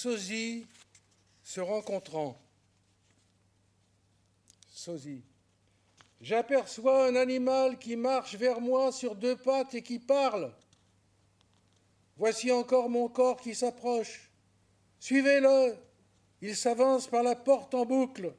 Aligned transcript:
sosie 0.00 0.66
se 1.44 1.60
rencontrant. 1.60 2.40
Sosie. 4.72 5.22
J'aperçois 6.22 7.06
un 7.06 7.16
animal 7.16 7.78
qui 7.78 7.96
marche 7.96 8.34
vers 8.36 8.60
moi 8.60 8.92
sur 8.92 9.14
deux 9.14 9.36
pattes 9.36 9.74
et 9.74 9.82
qui 9.82 9.98
parle. 9.98 10.54
Voici 12.16 12.50
encore 12.50 12.88
mon 12.88 13.08
corps 13.08 13.40
qui 13.40 13.54
s'approche. 13.54 14.30
Suivez-le. 15.00 15.76
Il 16.40 16.56
s'avance 16.56 17.06
par 17.06 17.22
la 17.22 17.36
porte 17.36 17.74
en 17.74 17.84
boucle. 17.84 18.34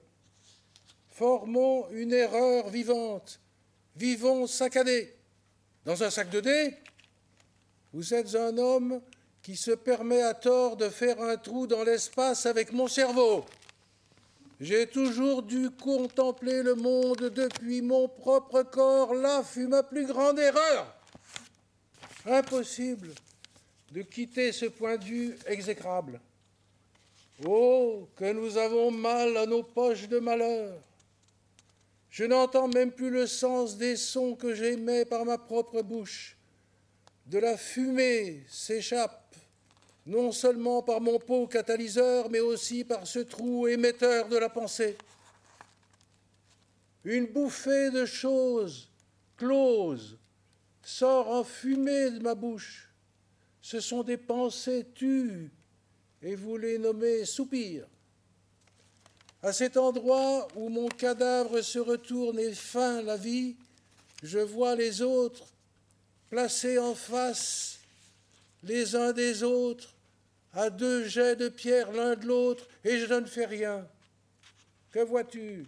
Formons 1.09 1.87
une 1.91 2.13
erreur 2.13 2.69
vivante. 2.69 3.39
Vivons 3.95 4.47
saccadés. 4.47 5.15
Dans 5.85 6.01
un 6.01 6.09
sac 6.09 6.29
de 6.31 6.39
dés, 6.39 6.75
vous 7.93 8.13
êtes 8.15 8.33
un 8.35 8.57
homme 8.57 9.01
qui 9.41 9.55
se 9.55 9.71
permet 9.71 10.21
à 10.21 10.33
tort 10.33 10.77
de 10.77 10.89
faire 10.89 11.21
un 11.21 11.37
trou 11.37 11.67
dans 11.67 11.83
l'espace 11.83 12.45
avec 12.45 12.71
mon 12.71 12.87
cerveau. 12.87 13.45
J'ai 14.59 14.85
toujours 14.85 15.41
dû 15.41 15.71
contempler 15.71 16.61
le 16.61 16.75
monde 16.75 17.31
depuis 17.33 17.81
mon 17.81 18.07
propre 18.07 18.61
corps. 18.61 19.15
Là 19.15 19.43
fut 19.43 19.67
ma 19.67 19.81
plus 19.81 20.05
grande 20.05 20.37
erreur. 20.37 20.95
Impossible 22.27 23.09
de 23.91 24.03
quitter 24.03 24.51
ce 24.51 24.65
point 24.65 24.97
de 24.97 25.03
vue 25.03 25.37
exécrable. 25.47 26.19
Oh, 27.43 28.07
que 28.15 28.31
nous 28.31 28.55
avons 28.57 28.91
mal 28.91 29.35
à 29.35 29.47
nos 29.47 29.63
poches 29.63 30.07
de 30.07 30.19
malheur. 30.19 30.77
Je 32.11 32.25
n'entends 32.25 32.67
même 32.67 32.91
plus 32.91 33.09
le 33.09 33.25
sens 33.25 33.77
des 33.77 33.95
sons 33.95 34.35
que 34.35 34.53
j'émets 34.53 35.05
par 35.05 35.25
ma 35.25 35.39
propre 35.39 35.81
bouche. 35.81 36.37
De 37.25 37.39
la 37.39 37.57
fumée 37.57 38.43
s'échappe 38.47 39.20
non 40.05 40.31
seulement 40.31 40.81
par 40.81 40.99
mon 40.99 41.19
pot 41.19 41.47
catalyseur, 41.47 42.29
mais 42.29 42.39
aussi 42.39 42.83
par 42.83 43.05
ce 43.05 43.19
trou 43.19 43.67
émetteur 43.67 44.27
de 44.29 44.37
la 44.37 44.49
pensée. 44.49 44.97
Une 47.03 47.27
bouffée 47.27 47.91
de 47.91 48.05
choses 48.05 48.89
closes 49.37 50.17
sort 50.83 51.29
en 51.29 51.43
fumée 51.43 52.11
de 52.11 52.19
ma 52.19 52.35
bouche. 52.35 52.89
Ce 53.61 53.79
sont 53.79 54.03
des 54.03 54.17
pensées 54.17 54.87
tues, 54.95 55.51
et 56.21 56.35
vous 56.35 56.57
les 56.57 56.77
nommez 56.77 57.25
soupirs. 57.25 57.87
À 59.43 59.53
cet 59.53 59.77
endroit 59.77 60.47
où 60.55 60.69
mon 60.69 60.87
cadavre 60.87 61.61
se 61.61 61.79
retourne 61.79 62.39
et 62.39 62.53
feint 62.53 63.01
la 63.01 63.17
vie, 63.17 63.55
je 64.21 64.39
vois 64.39 64.75
les 64.75 65.01
autres 65.01 65.47
placés 66.29 66.77
en 66.77 66.93
face 66.93 67.80
les 68.63 68.95
uns 68.95 69.13
des 69.13 69.43
autres, 69.43 69.95
à 70.53 70.69
deux 70.69 71.05
jets 71.05 71.35
de 71.35 71.49
pierre 71.49 71.91
l'un 71.91 72.15
de 72.15 72.25
l'autre, 72.25 72.67
et 72.83 72.97
je 72.97 73.13
ne 73.13 73.25
fais 73.25 73.45
rien. 73.45 73.87
Que 74.91 74.99
vois-tu? 74.99 75.65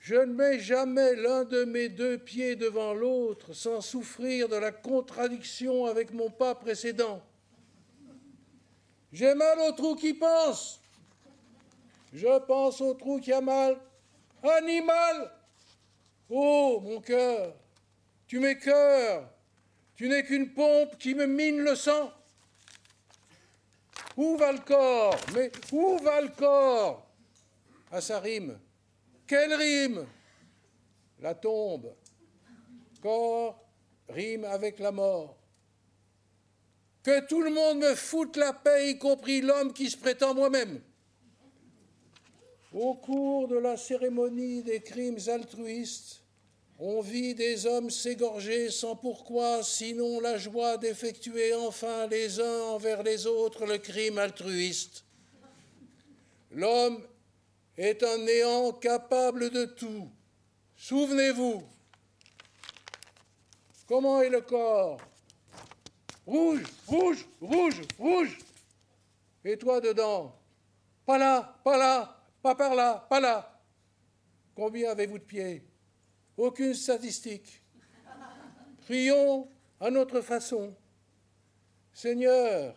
Je 0.00 0.14
ne 0.14 0.32
mets 0.32 0.60
jamais 0.60 1.16
l'un 1.16 1.44
de 1.44 1.64
mes 1.64 1.88
deux 1.88 2.16
pieds 2.16 2.54
devant 2.54 2.94
l'autre 2.94 3.52
sans 3.52 3.80
souffrir 3.80 4.48
de 4.48 4.56
la 4.56 4.70
contradiction 4.70 5.86
avec 5.86 6.12
mon 6.12 6.30
pas 6.30 6.54
précédent. 6.54 7.20
J'ai 9.12 9.34
mal 9.34 9.58
au 9.68 9.72
trou 9.72 9.96
qui 9.96 10.14
pense. 10.14 10.80
Je 12.12 12.38
pense 12.46 12.80
au 12.80 12.94
trou 12.94 13.18
qui 13.18 13.32
a 13.32 13.40
mal. 13.40 13.78
Animal 14.42 15.32
Oh, 16.28 16.80
mon 16.82 17.00
cœur, 17.00 17.54
tu 18.26 18.40
m'écœures. 18.40 19.28
Tu 19.96 20.08
n'es 20.08 20.24
qu'une 20.24 20.52
pompe 20.52 20.98
qui 20.98 21.14
me 21.14 21.26
mine 21.26 21.58
le 21.58 21.74
sang. 21.74 22.12
Où 24.16 24.36
va 24.36 24.52
le 24.52 24.58
corps? 24.58 25.18
Mais 25.34 25.50
où 25.72 25.98
va 25.98 26.20
le 26.20 26.28
corps? 26.28 27.06
À 27.90 28.00
sa 28.00 28.20
rime. 28.20 28.58
Quelle 29.26 29.54
rime? 29.54 30.06
La 31.20 31.34
tombe. 31.34 31.94
Corps 33.00 33.58
rime 34.08 34.44
avec 34.44 34.78
la 34.78 34.92
mort. 34.92 35.36
Que 37.02 37.26
tout 37.26 37.40
le 37.40 37.50
monde 37.50 37.78
me 37.78 37.94
foute 37.94 38.36
la 38.36 38.52
paix, 38.52 38.90
y 38.90 38.98
compris 38.98 39.40
l'homme 39.40 39.72
qui 39.72 39.88
se 39.88 39.96
prétend 39.96 40.34
moi-même. 40.34 40.80
Au 42.72 42.94
cours 42.94 43.48
de 43.48 43.56
la 43.56 43.76
cérémonie 43.76 44.62
des 44.62 44.80
crimes 44.80 45.18
altruistes, 45.28 46.22
on 46.78 47.00
vit 47.00 47.34
des 47.34 47.66
hommes 47.66 47.90
s'égorger 47.90 48.70
sans 48.70 48.96
pourquoi, 48.96 49.62
sinon 49.62 50.20
la 50.20 50.36
joie 50.36 50.76
d'effectuer 50.76 51.54
enfin 51.54 52.06
les 52.08 52.38
uns 52.38 52.62
envers 52.64 53.02
les 53.02 53.26
autres 53.26 53.64
le 53.64 53.78
crime 53.78 54.18
altruiste. 54.18 55.04
L'homme 56.50 57.02
est 57.78 58.02
un 58.02 58.18
néant 58.18 58.72
capable 58.72 59.50
de 59.50 59.64
tout. 59.64 60.10
Souvenez-vous. 60.76 61.62
Comment 63.86 64.20
est 64.20 64.28
le 64.28 64.40
corps? 64.42 65.00
Rouge, 66.26 66.62
rouge, 66.86 67.26
rouge, 67.40 67.82
rouge. 67.98 68.38
Et 69.44 69.56
toi 69.56 69.80
dedans? 69.80 70.34
Pas 71.06 71.18
là, 71.18 71.58
pas 71.62 71.78
là, 71.78 72.20
pas 72.42 72.54
par 72.54 72.74
là, 72.74 73.06
pas 73.08 73.20
là. 73.20 73.62
Combien 74.54 74.90
avez-vous 74.90 75.18
de 75.18 75.24
pieds? 75.24 75.65
Aucune 76.36 76.74
statistique. 76.74 77.62
Prions 78.82 79.48
à 79.80 79.90
notre 79.90 80.20
façon. 80.20 80.74
Seigneur, 81.92 82.74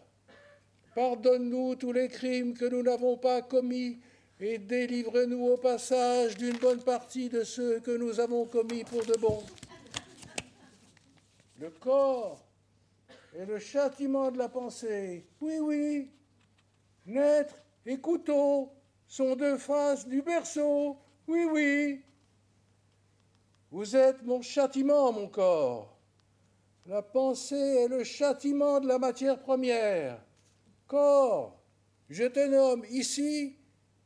pardonne-nous 0.96 1.76
tous 1.76 1.92
les 1.92 2.08
crimes 2.08 2.54
que 2.54 2.66
nous 2.66 2.82
n'avons 2.82 3.18
pas 3.18 3.42
commis 3.42 4.00
et 4.40 4.58
délivre-nous 4.58 5.48
au 5.48 5.58
passage 5.58 6.38
d'une 6.38 6.58
bonne 6.58 6.82
partie 6.82 7.30
de 7.30 7.44
ceux 7.44 7.80
que 7.82 7.92
nous 7.92 8.20
avons 8.20 8.46
commis 8.46 8.84
pour 8.86 9.06
de 9.06 9.18
bon. 9.18 9.44
Le 11.60 11.70
corps 11.70 12.42
est 13.38 13.46
le 13.46 13.60
châtiment 13.60 14.32
de 14.32 14.38
la 14.38 14.48
pensée. 14.48 15.26
Oui, 15.42 15.60
oui. 15.60 16.10
Naître 17.06 17.56
et 17.86 17.98
couteau 18.00 18.72
sont 19.08 19.36
deux 19.36 19.58
faces 19.58 20.08
du 20.08 20.22
berceau. 20.22 20.98
Oui, 21.28 21.46
oui. 21.52 22.02
Vous 23.72 23.96
êtes 23.96 24.24
mon 24.24 24.42
châtiment, 24.42 25.12
mon 25.12 25.28
corps. 25.28 25.96
La 26.88 27.04
pensée 27.04 27.56
est 27.56 27.88
le 27.88 28.04
châtiment 28.04 28.80
de 28.80 28.88
la 28.88 28.98
matière 28.98 29.38
première. 29.38 30.20
Corps, 30.88 31.62
je 32.10 32.24
te 32.24 32.48
nomme 32.48 32.84
ici 32.90 33.56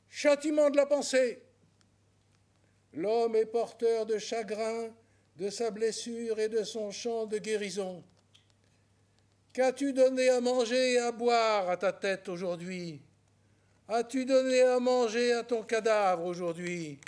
châtiment 0.10 0.69
de 0.69 0.75
la 0.75 0.86
pensée. 0.86 1.42
L'homme 2.94 3.38
est 3.38 3.45
porteur 3.45 4.06
de 4.06 4.18
chagrin, 4.18 4.89
de 5.38 5.50
sa 5.50 5.71
blessure 5.71 6.39
et 6.39 6.50
de 6.50 6.63
son 6.63 6.92
chant 6.92 7.25
de 7.25 7.38
guérison. 7.38 8.04
Qu'as-tu 9.54 9.94
donné 9.94 10.30
à 10.30 10.42
manger 10.42 10.94
et 10.94 11.00
à 11.00 11.12
boire 11.12 11.69
à 11.69 11.77
ta 11.77 11.94
tête 11.94 12.27
aujourd'hui? 12.27 13.01
As-tu 13.88 14.25
donné 14.25 14.62
à 14.62 14.80
manger 14.80 15.31
à 15.31 15.44
ton 15.44 15.63
cadavre 15.63 16.25
aujourd'hui? 16.25 17.00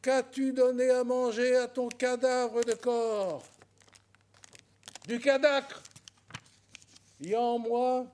Qu'as-tu 0.00 0.52
donné 0.52 0.90
à 0.90 1.02
manger 1.02 1.56
à 1.56 1.66
ton 1.66 1.88
cadavre 1.88 2.62
de 2.62 2.74
corps? 2.74 3.42
Du 5.08 5.18
cadacre 5.18 5.82
Il 7.20 7.30
y 7.30 7.34
a 7.34 7.40
en 7.40 7.58
moi 7.58 8.06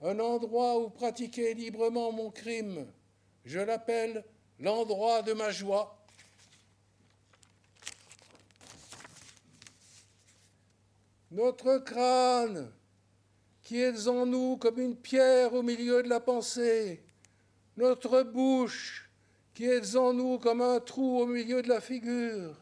un 0.00 0.18
endroit 0.18 0.78
où 0.78 0.88
pratiquer 0.88 1.52
librement 1.52 2.10
mon 2.10 2.30
crime. 2.30 2.86
Je 3.44 3.60
l'appelle 3.60 4.24
l'endroit 4.58 5.20
de 5.20 5.34
ma 5.34 5.50
joie. 5.50 6.02
Notre 11.30 11.78
crâne, 11.78 12.72
qui 13.62 13.78
est 13.78 14.08
en 14.08 14.24
nous 14.24 14.56
comme 14.56 14.80
une 14.80 14.96
pierre 14.96 15.52
au 15.52 15.62
milieu 15.62 16.02
de 16.02 16.08
la 16.08 16.20
pensée, 16.20 17.04
notre 17.76 18.22
bouche, 18.22 19.09
qui 19.60 19.66
est 19.66 19.94
en 19.94 20.14
nous 20.14 20.38
comme 20.38 20.62
un 20.62 20.80
trou 20.80 21.20
au 21.20 21.26
milieu 21.26 21.60
de 21.60 21.68
la 21.68 21.82
figure, 21.82 22.56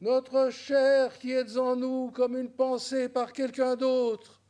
notre 0.00 0.48
chair 0.48 1.18
qui 1.18 1.32
est 1.32 1.58
en 1.58 1.76
nous 1.76 2.10
comme 2.12 2.34
une 2.34 2.48
pensée 2.48 3.10
par 3.10 3.34
quelqu'un 3.34 3.76
d'autre, 3.76 4.40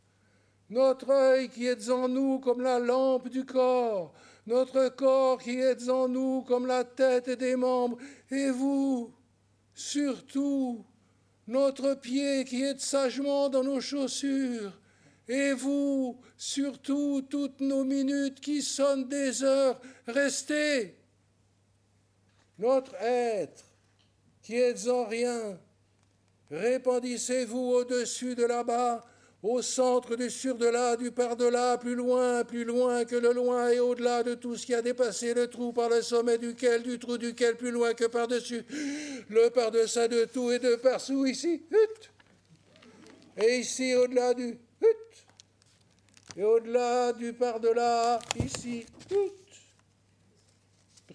notre 0.69 1.11
œil 1.11 1.49
qui 1.49 1.67
est 1.67 1.91
en 1.91 2.07
nous 2.07 2.39
comme 2.39 2.61
la 2.61 2.79
lampe 2.79 3.29
du 3.29 3.45
corps, 3.45 4.15
notre 4.47 4.89
corps 4.91 5.43
qui 5.43 5.59
est 5.59 5.89
en 5.89 6.07
nous 6.07 6.43
comme 6.43 6.65
la 6.65 6.85
tête 6.85 7.29
des 7.29 7.57
membres, 7.57 7.99
et 8.31 8.51
vous, 8.51 9.13
surtout, 9.75 10.85
notre 11.49 11.95
pied 11.95 12.45
qui 12.45 12.63
est 12.63 12.79
sagement 12.79 13.49
dans 13.49 13.65
nos 13.65 13.81
chaussures, 13.81 14.79
et 15.27 15.55
vous, 15.55 16.21
surtout, 16.37 17.23
toutes 17.29 17.61
nos 17.61 17.83
minutes 17.83 18.39
qui 18.39 18.63
sonnent 18.63 19.09
des 19.09 19.43
heures, 19.43 19.81
restez. 20.07 21.00
Notre 22.61 22.95
être 23.01 23.65
qui 24.43 24.55
est 24.57 24.87
en 24.87 25.07
rien, 25.07 25.59
répandissez-vous 26.51 27.59
au-dessus 27.59 28.35
de 28.35 28.45
là-bas 28.45 29.03
au 29.43 29.63
centre 29.63 30.15
du 30.15 30.29
sur-delà, 30.29 30.95
du 30.97 31.11
par-delà, 31.11 31.79
plus 31.79 31.95
loin, 31.95 32.45
plus 32.45 32.65
loin 32.65 33.07
que 33.07 33.17
le 33.17 33.33
loin 33.33 33.71
et 33.71 33.81
au-delà 33.81 34.23
de 34.23 34.35
tout 34.35 34.57
ce 34.57 34.67
qui 34.67 34.75
a 34.75 34.83
dépassé 34.83 35.33
le 35.33 35.49
trou 35.49 35.73
par 35.73 35.89
le 35.89 36.03
sommet 36.03 36.37
duquel, 36.37 36.83
du 36.83 36.99
trou 36.99 37.17
duquel, 37.17 37.57
plus 37.57 37.71
loin 37.71 37.95
que 37.95 38.05
par-dessus, 38.05 38.63
le 39.31 39.49
par-deçà 39.49 40.07
de 40.09 40.27
tout 40.27 40.53
et 40.53 40.59
de 40.59 40.77
par-dessous, 40.77 41.25
ici, 41.25 41.63
et 43.39 43.57
ici 43.57 43.95
au-delà 43.95 44.35
du 44.35 44.59
et 46.37 46.45
au-delà 46.45 47.15
du 47.15 47.33
par-delà, 47.33 48.19
ici, 48.45 48.85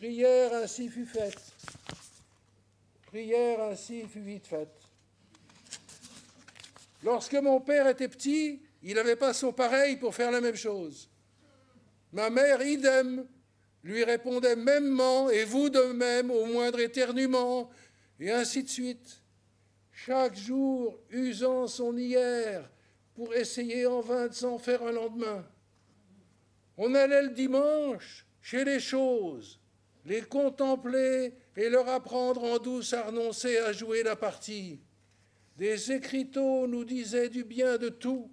Prière 0.06 0.54
ainsi 0.54 0.88
fut 0.88 1.08
faite. 1.08 1.42
Prière 3.08 3.60
ainsi 3.64 4.04
fut 4.04 4.20
vite 4.20 4.46
faite. 4.46 4.84
Lorsque 7.04 7.34
mon 7.34 7.60
père 7.60 7.88
était 7.88 8.08
petit, 8.08 8.62
il 8.84 8.94
n'avait 8.94 9.16
pas 9.16 9.34
son 9.34 9.52
pareil 9.52 9.98
pour 9.98 10.14
faire 10.14 10.30
la 10.30 10.42
même 10.42 10.56
chose. 10.56 11.10
Ma 12.14 12.30
mère, 12.30 12.62
idem, 12.62 13.26
lui 13.84 14.04
répondait 14.04 14.56
mêmement, 14.56 15.32
et 15.32 15.44
vous 15.44 15.72
de 15.72 15.82
même, 15.94 16.30
au 16.30 16.46
moindre 16.46 16.82
éternuement, 16.82 17.72
et 18.20 18.30
ainsi 18.30 18.62
de 18.62 18.70
suite. 18.70 19.24
Chaque 19.92 20.36
jour 20.36 21.00
usant 21.10 21.66
son 21.66 21.98
hier 21.98 22.70
pour 23.16 23.34
essayer 23.34 23.88
en 23.88 24.02
vain 24.02 24.28
de 24.28 24.34
s'en 24.34 24.60
faire 24.60 24.84
un 24.84 24.92
lendemain. 24.92 25.44
On 26.78 26.94
allait 26.94 27.24
le 27.24 27.32
dimanche 27.32 28.28
chez 28.40 28.64
les 28.64 28.80
choses, 28.80 29.60
les 30.06 30.22
contempler 30.22 31.34
et 31.58 31.70
leur 31.70 31.90
apprendre 31.90 32.44
en 32.44 32.60
douce 32.60 32.94
à 32.94 33.04
renoncer 33.04 33.58
à 33.58 33.72
jouer 33.72 34.04
la 34.04 34.16
partie. 34.16 34.80
Des 35.58 35.92
écriteaux 35.92 36.68
nous 36.68 36.86
disaient 36.86 37.30
du 37.30 37.44
bien 37.44 37.78
de 37.78 37.90
tout, 37.90 38.30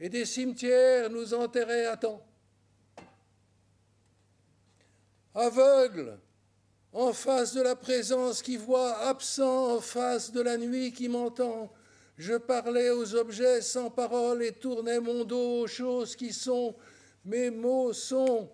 et 0.00 0.08
des 0.08 0.24
cimetières 0.24 1.10
nous 1.10 1.34
enterraient 1.34 1.86
à 1.86 1.96
temps. 1.96 2.24
Aveugle, 5.34 6.18
en 6.92 7.12
face 7.12 7.54
de 7.54 7.62
la 7.62 7.76
présence 7.76 8.42
qui 8.42 8.56
voit, 8.56 8.96
absent 8.98 9.76
en 9.76 9.80
face 9.80 10.32
de 10.32 10.40
la 10.40 10.56
nuit 10.56 10.92
qui 10.92 11.08
m'entend, 11.08 11.72
je 12.18 12.34
parlais 12.34 12.90
aux 12.90 13.14
objets 13.14 13.62
sans 13.62 13.90
parole 13.90 14.42
et 14.42 14.52
tournais 14.52 15.00
mon 15.00 15.24
dos 15.24 15.62
aux 15.62 15.66
choses 15.66 16.14
qui 16.14 16.32
sont. 16.32 16.76
Mes 17.24 17.50
mots 17.50 17.92
sont 17.92 18.50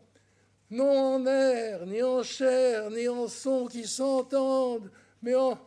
non 0.71 1.15
en 1.15 1.27
air, 1.27 1.87
ni 1.87 2.03
en 2.03 2.23
chair, 2.23 2.91
ni 2.91 3.09
en 3.09 3.29
son 3.29 3.67
qui 3.67 3.87
s'entendent, 3.87 4.91
mais 5.23 5.35
en 5.35 5.59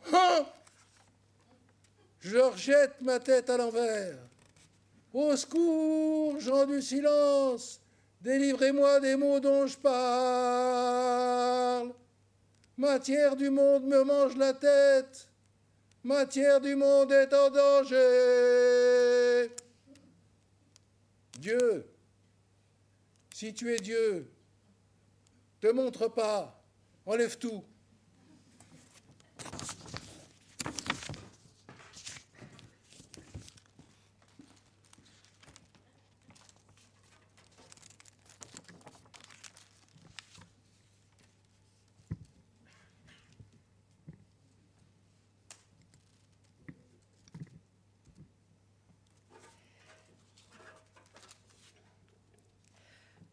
je 2.21 2.37
rejette 2.37 3.01
ma 3.01 3.19
tête 3.19 3.49
à 3.49 3.57
l'envers. 3.57 4.17
Au 5.11 5.35
secours, 5.35 6.39
gens 6.39 6.67
du 6.67 6.81
silence, 6.81 7.81
délivrez-moi 8.21 8.99
des 8.99 9.15
mots 9.15 9.39
dont 9.39 9.65
je 9.65 9.77
parle. 9.77 11.91
Matière 12.77 13.35
du 13.35 13.49
monde 13.49 13.85
me 13.85 14.03
mange 14.03 14.37
la 14.37 14.53
tête, 14.53 15.27
matière 16.03 16.61
du 16.61 16.75
monde 16.75 17.11
est 17.11 17.33
en 17.33 17.49
danger. 17.49 19.49
Dieu, 21.39 21.87
si 23.33 23.51
tu 23.53 23.73
es 23.73 23.79
Dieu, 23.79 24.29
te 25.61 25.67
montre 25.67 26.07
pas, 26.07 26.59
enlève 27.05 27.37
tout. 27.37 27.63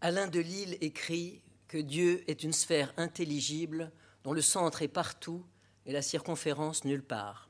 Alain 0.01 0.29
de 0.29 0.41
Lille 0.41 0.79
écrit 0.81 1.43
que 1.69 1.79
Dieu 1.79 2.25
est 2.29 2.43
une 2.43 2.53
sphère 2.53 2.93
intelligible 2.97 3.93
dont 4.25 4.33
le 4.33 4.43
centre 4.43 4.83
est 4.83 4.89
partout 4.89 5.45
et 5.87 5.93
la 5.93 6.03
circonférence 6.03 6.85
nulle 6.85 7.05
part. 7.05 7.49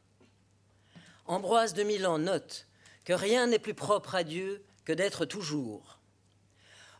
Ambroise 1.26 1.74
de 1.74 1.82
Milan 1.82 2.18
note 2.18 2.66
que 3.04 3.12
rien 3.12 3.46
n'est 3.46 3.58
plus 3.58 3.74
propre 3.74 4.14
à 4.14 4.24
Dieu 4.24 4.64
que 4.84 4.92
d'être 4.92 5.24
toujours. 5.24 5.98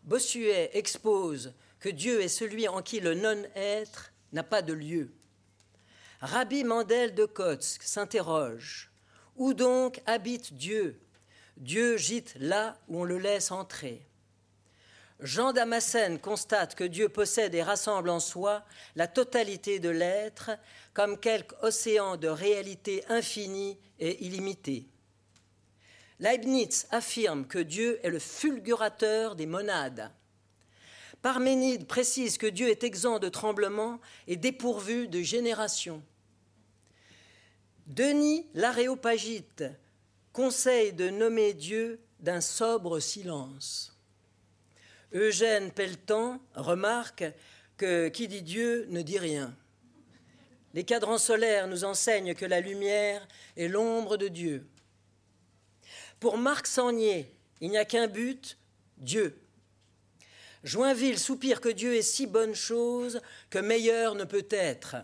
Bossuet 0.05 0.71
expose 0.75 1.55
que 1.81 1.89
Dieu 1.89 2.23
est 2.23 2.29
celui 2.29 2.69
en 2.69 2.83
qui 2.83 3.01
le 3.01 3.15
non-être 3.15 4.13
n'a 4.33 4.43
pas 4.43 4.63
de 4.63 4.73
lieu. 4.73 5.13
Rabbi 6.21 6.65
Mandel 6.65 7.15
de 7.15 7.25
Kotsk 7.25 7.83
s'interroge 7.83 8.91
Où 9.37 9.55
donc 9.55 10.01
habite 10.07 10.55
Dieu? 10.55 11.01
Dieu 11.57 11.97
gîte 11.97 12.35
là 12.39 12.79
où 12.89 13.01
on 13.01 13.05
le 13.05 13.19
laisse 13.19 13.51
entrer. 13.51 14.08
Jean 15.21 15.53
Damascène 15.53 16.21
constate 16.21 16.77
que 16.77 16.85
Dieu 16.85 17.09
possède 17.09 17.55
et 17.55 17.63
rassemble 17.63 18.09
en 18.09 18.21
soi 18.21 18.65
la 18.95 19.09
totalité 19.09 19.81
de 19.81 19.89
l'être 19.89 20.51
comme 20.95 21.19
quelque 21.19 21.55
océan 21.63 22.17
de 22.17 22.29
réalité 22.29 23.05
infinie 23.09 23.79
et 23.99 24.25
illimitée. 24.25 24.87
Leibniz 26.21 26.87
affirme 26.91 27.47
que 27.47 27.59
Dieu 27.59 27.99
est 28.05 28.11
le 28.11 28.19
fulgurateur 28.21 29.35
des 29.35 29.47
monades. 29.47 30.11
Parménide 31.21 31.87
précise 31.87 32.39
que 32.39 32.47
Dieu 32.47 32.69
est 32.69 32.85
exempt 32.85 33.19
de 33.19 33.29
tremblement 33.29 34.01
et 34.29 34.37
dépourvu 34.37 35.09
de 35.09 35.21
génération. 35.21 36.01
Denis 37.87 38.47
l'Aréopagite 38.55 39.65
conseille 40.33 40.93
de 40.93 41.11
nommer 41.11 41.55
Dieu 41.55 42.01
d'un 42.21 42.41
sobre 42.41 43.01
silence. 43.01 43.98
Eugène 45.13 45.71
Pelletan 45.73 46.41
remarque 46.55 47.25
que 47.77 48.09
qui 48.09 48.29
dit 48.29 48.43
Dieu 48.43 48.87
ne 48.91 49.03
dit 49.03 49.19
rien. 49.19 49.55
Les 50.75 50.85
cadrans 50.85 51.19
solaires 51.19 51.67
nous 51.67 51.85
enseignent 51.85 52.35
que 52.35 52.45
la 52.45 52.61
lumière 52.61 53.27
est 53.57 53.69
l'ombre 53.69 54.17
de 54.17 54.29
Dieu. 54.29 54.67
Pour 56.21 56.37
Marc 56.37 56.67
Sangnier, 56.67 57.33
il 57.61 57.71
n'y 57.71 57.79
a 57.79 57.85
qu'un 57.85 58.07
but, 58.07 58.59
Dieu. 58.99 59.41
Joinville 60.65 61.19
soupire 61.19 61.61
que 61.61 61.69
Dieu 61.69 61.95
est 61.95 62.03
si 62.03 62.27
bonne 62.27 62.55
chose 62.55 63.23
que 63.49 63.59
meilleur 63.59 64.15
ne 64.15 64.25
peut 64.25 64.49
être. 64.51 64.97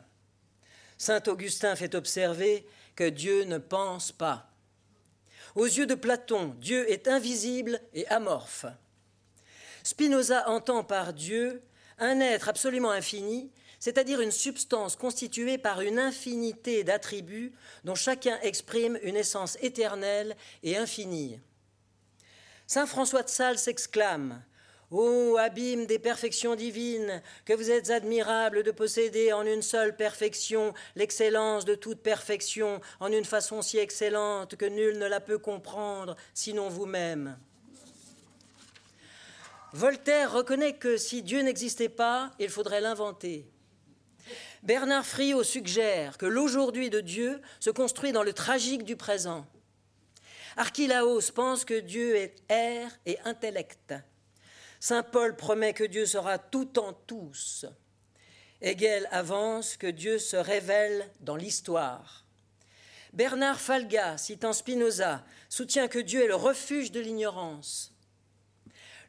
Saint 0.99 1.23
Augustin 1.27 1.77
fait 1.77 1.95
observer 1.95 2.67
que 2.95 3.09
Dieu 3.09 3.45
ne 3.45 3.59
pense 3.59 4.13
pas. 4.13 4.51
Aux 5.55 5.67
yeux 5.67 5.87
de 5.87 5.95
Platon, 5.95 6.55
Dieu 6.59 6.91
est 6.91 7.09
invisible 7.09 7.81
et 7.95 8.07
amorphe. 8.09 8.67
Spinoza 9.85 10.49
entend 10.49 10.83
par 10.83 11.13
Dieu 11.13 11.63
un 11.99 12.19
être 12.19 12.49
absolument 12.49 12.91
infini, 12.91 13.53
c'est-à-dire 13.79 14.23
une 14.23 14.31
substance 14.31 14.97
constituée 14.97 15.59
par 15.59 15.83
une 15.83 15.99
infinité 15.99 16.85
d'attributs 16.85 17.53
dont 17.85 17.95
chacun 17.95 18.39
exprime 18.41 18.99
une 19.03 19.15
essence 19.15 19.59
éternelle 19.61 20.37
et 20.63 20.79
infinie. 20.79 21.39
Saint 22.67 22.87
François 22.87 23.23
de 23.23 23.29
Sales 23.29 23.59
s'exclame 23.59 24.43
Ô 24.91 25.37
abîme 25.37 25.87
des 25.87 25.99
perfections 25.99 26.55
divines, 26.55 27.21
que 27.45 27.53
vous 27.53 27.71
êtes 27.71 27.91
admirable 27.91 28.63
de 28.63 28.71
posséder 28.71 29.35
en 29.35 29.45
une 29.45 29.63
seule 29.63 29.97
perfection 29.97 30.73
l'excellence 30.95 31.67
de 31.67 31.75
toute 31.75 32.01
perfection, 32.01 32.81
en 33.01 33.13
une 33.13 33.25
façon 33.25 33.61
si 33.61 33.77
excellente 33.77 34.57
que 34.57 34.67
nul 34.67 34.99
ne 34.99 35.07
la 35.07 35.21
peut 35.21 35.39
comprendre, 35.39 36.17
sinon 36.33 36.69
vous-même. 36.69 37.37
Voltaire 39.75 40.31
reconnaît 40.31 40.75
que 40.75 40.97
si 40.97 41.25
Dieu 41.25 41.41
n'existait 41.41 41.89
pas, 41.89 42.31
il 42.39 42.49
faudrait 42.49 42.81
l'inventer. 42.81 43.51
Bernard 44.63 45.05
Friot 45.05 45.43
suggère 45.43 46.17
que 46.17 46.27
l'aujourd'hui 46.27 46.91
de 46.91 47.01
Dieu 47.01 47.43
se 47.59 47.71
construit 47.71 48.13
dans 48.13 48.23
le 48.23 48.33
tragique 48.33 48.85
du 48.85 48.95
présent. 48.95 49.45
Archilaos 50.57 51.33
pense 51.35 51.65
que 51.65 51.81
Dieu 51.81 52.15
est 52.15 52.37
air 52.49 52.89
et 53.05 53.19
intellect. 53.25 53.95
Saint 54.79 55.03
Paul 55.03 55.35
promet 55.35 55.73
que 55.73 55.83
Dieu 55.83 56.07
sera 56.07 56.39
tout 56.39 56.79
en 56.79 56.93
tous. 56.93 57.67
Hegel 58.61 59.09
avance 59.11 59.77
que 59.77 59.89
Dieu 59.89 60.21
se 60.21 60.37
révèle 60.37 61.11
dans 61.19 61.35
l'histoire. 61.35 62.25
Bernard 63.13 63.59
Falga, 63.59 64.19
citant 64.19 64.53
Spinoza, 64.53 65.25
soutient 65.49 65.89
que 65.89 65.99
Dieu 65.99 66.23
est 66.23 66.29
le 66.29 66.37
refuge 66.37 66.93
de 66.93 67.01
l'ignorance. 67.01 67.94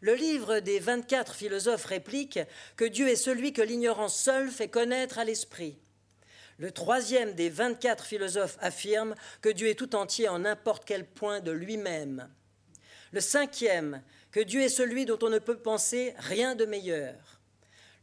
Le 0.06 0.14
livre 0.14 0.60
des 0.60 0.78
24 0.78 1.34
philosophes 1.34 1.86
réplique 1.86 2.38
que 2.78 2.86
Dieu 2.86 3.08
est 3.08 3.16
celui 3.16 3.54
que 3.54 3.64
l'ignorance 3.64 4.16
seule 4.16 4.52
fait 4.52 4.68
connaître 4.68 5.18
à 5.18 5.24
l'esprit. 5.24 5.80
Le 6.60 6.70
troisième 6.70 7.34
des 7.34 7.50
24 7.50 8.06
philosophes 8.06 8.60
affirme 8.62 9.16
que 9.42 9.50
Dieu 9.50 9.68
est 9.68 9.74
tout 9.74 9.96
entier 9.96 10.28
en 10.30 10.38
n'importe 10.38 10.86
quel 10.86 11.08
point 11.08 11.40
de 11.40 11.50
lui-même. 11.50 12.30
Le 13.14 13.20
cinquième 13.20 14.04
que 14.32 14.42
Dieu 14.42 14.62
est 14.62 14.70
celui 14.70 15.06
dont 15.06 15.18
on 15.24 15.32
ne 15.32 15.40
peut 15.40 15.58
penser 15.58 16.14
rien 16.20 16.54
de 16.54 16.66
meilleur. 16.66 17.42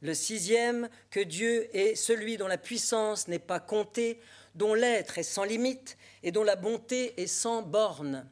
Le 0.01 0.15
sixième, 0.15 0.89
que 1.09 1.21
Dieu 1.21 1.69
est 1.73 1.95
celui 1.95 2.37
dont 2.37 2.49
la 2.49 2.59
puissance 2.59 3.29
n'est 3.29 3.39
pas 3.39 3.61
comptée, 3.61 4.21
dont 4.57 4.75
l'être 4.75 5.19
est 5.19 5.23
sans 5.23 5.45
limite 5.45 5.97
et 6.25 6.33
dont 6.33 6.43
la 6.43 6.57
bonté 6.57 7.15
est 7.23 7.29
sans 7.29 7.63
borne. 7.63 8.29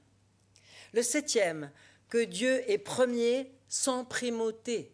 Le 0.93 1.03
septième, 1.05 1.71
que 2.09 2.19
Dieu 2.19 2.69
est 2.69 2.79
premier 2.79 3.49
sans 3.71 4.05
primauté, 4.05 4.93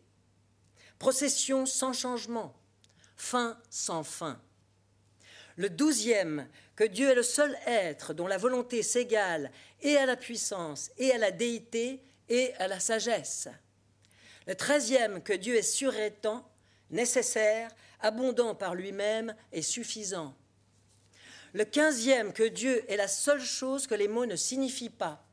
procession 1.00 1.66
sans 1.66 1.92
changement, 1.92 2.54
fin 3.16 3.58
sans 3.70 4.04
fin. 4.04 4.40
Le 5.56 5.70
douzième, 5.70 6.46
que 6.76 6.84
Dieu 6.84 7.08
est 7.08 7.14
le 7.14 7.22
seul 7.22 7.56
être 7.66 8.12
dont 8.12 8.26
la 8.26 8.36
volonté 8.36 8.82
s'égale 8.82 9.50
et 9.80 9.96
à 9.96 10.04
la 10.04 10.16
puissance 10.16 10.90
et 10.98 11.10
à 11.10 11.18
la 11.18 11.30
déité 11.30 12.02
et 12.28 12.54
à 12.56 12.68
la 12.68 12.78
sagesse. 12.78 13.48
Le 14.46 14.54
treizième, 14.54 15.22
que 15.22 15.32
Dieu 15.32 15.56
est 15.56 15.62
surétant, 15.62 16.46
nécessaire, 16.90 17.70
abondant 18.00 18.54
par 18.54 18.74
lui-même 18.74 19.34
et 19.52 19.62
suffisant. 19.62 20.36
Le 21.54 21.64
quinzième, 21.64 22.34
que 22.34 22.42
Dieu 22.42 22.84
est 22.90 22.98
la 22.98 23.08
seule 23.08 23.40
chose 23.40 23.86
que 23.86 23.94
les 23.94 24.08
mots 24.08 24.26
ne 24.26 24.36
signifient 24.36 24.90
pas. 24.90 25.25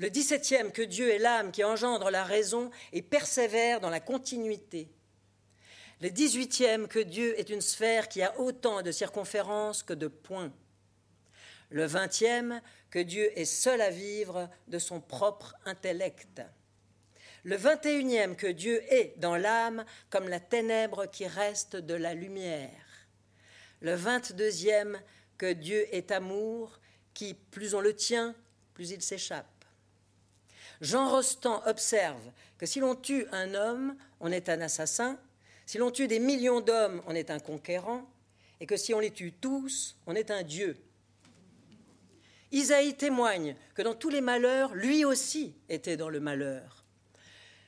Le 0.00 0.08
dix-septième, 0.08 0.72
que 0.72 0.80
Dieu 0.80 1.10
est 1.10 1.18
l'âme 1.18 1.52
qui 1.52 1.62
engendre 1.62 2.10
la 2.10 2.24
raison 2.24 2.70
et 2.94 3.02
persévère 3.02 3.80
dans 3.80 3.90
la 3.90 4.00
continuité. 4.00 4.88
Le 6.00 6.08
dix-huitième, 6.08 6.88
que 6.88 7.00
Dieu 7.00 7.38
est 7.38 7.50
une 7.50 7.60
sphère 7.60 8.08
qui 8.08 8.22
a 8.22 8.40
autant 8.40 8.80
de 8.80 8.92
circonférences 8.92 9.82
que 9.82 9.92
de 9.92 10.06
points. 10.08 10.54
Le 11.68 11.84
vingtième, 11.84 12.62
que 12.90 12.98
Dieu 12.98 13.30
est 13.38 13.44
seul 13.44 13.82
à 13.82 13.90
vivre 13.90 14.48
de 14.68 14.78
son 14.78 15.02
propre 15.02 15.54
intellect. 15.66 16.40
Le 17.44 17.56
vingt 17.56 17.84
et 17.84 17.92
unième, 17.92 18.36
que 18.36 18.46
Dieu 18.46 18.82
est 18.90 19.18
dans 19.18 19.36
l'âme 19.36 19.84
comme 20.08 20.30
la 20.30 20.40
ténèbre 20.40 21.10
qui 21.10 21.26
reste 21.26 21.76
de 21.76 21.92
la 21.92 22.14
lumière. 22.14 22.70
Le 23.82 23.92
vingt-deuxième, 23.92 24.98
que 25.36 25.52
Dieu 25.52 25.94
est 25.94 26.10
amour, 26.10 26.80
qui, 27.12 27.34
plus 27.34 27.74
on 27.74 27.82
le 27.82 27.94
tient, 27.94 28.34
plus 28.72 28.92
il 28.92 29.02
s'échappe. 29.02 29.59
Jean 30.80 31.08
Rostand 31.10 31.62
observe 31.66 32.22
que 32.58 32.66
si 32.66 32.80
l'on 32.80 32.94
tue 32.94 33.26
un 33.32 33.54
homme, 33.54 33.96
on 34.20 34.32
est 34.32 34.48
un 34.48 34.60
assassin, 34.60 35.18
si 35.66 35.78
l'on 35.78 35.90
tue 35.90 36.08
des 36.08 36.18
millions 36.18 36.60
d'hommes, 36.60 37.02
on 37.06 37.14
est 37.14 37.30
un 37.30 37.38
conquérant, 37.38 38.08
et 38.60 38.66
que 38.66 38.76
si 38.76 38.94
on 38.94 39.00
les 39.00 39.10
tue 39.10 39.32
tous, 39.32 39.96
on 40.06 40.14
est 40.14 40.30
un 40.30 40.42
Dieu. 40.42 40.76
Isaïe 42.52 42.94
témoigne 42.94 43.54
que 43.74 43.82
dans 43.82 43.94
tous 43.94 44.08
les 44.08 44.20
malheurs, 44.20 44.74
lui 44.74 45.04
aussi 45.04 45.54
était 45.68 45.96
dans 45.96 46.08
le 46.08 46.20
malheur. 46.20 46.84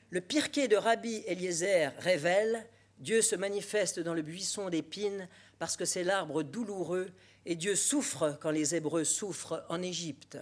Le 0.09 0.21
pirquet 0.21 0.67
de 0.67 0.75
Rabbi 0.75 1.23
Eliezer 1.25 1.91
révèle 1.99 2.67
Dieu 2.99 3.21
se 3.21 3.35
manifeste 3.35 3.99
dans 3.99 4.13
le 4.13 4.21
buisson 4.21 4.69
d'épines 4.69 5.27
parce 5.59 5.75
que 5.75 5.85
c'est 5.85 6.03
l'arbre 6.03 6.43
douloureux 6.43 7.11
et 7.45 7.55
Dieu 7.55 7.75
souffre 7.75 8.37
quand 8.41 8.51
les 8.51 8.75
Hébreux 8.75 9.03
souffrent 9.03 9.65
en 9.69 9.81
Égypte. 9.81 10.37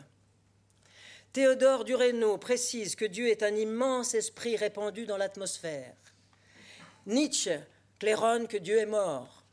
Théodore 1.34 1.86
Durénaud 1.86 2.38
précise 2.38 2.98
que 2.98 3.06
Dieu 3.06 3.30
est 3.30 3.42
un 3.42 3.56
immense 3.56 4.16
esprit 4.16 4.58
répandu 4.58 5.06
dans 5.06 5.16
l'atmosphère. 5.16 5.96
Nietzsche 7.06 7.58
claironne 8.00 8.50
que 8.50 8.58
Dieu 8.58 8.78
est 8.80 8.86
mort. 8.86 9.46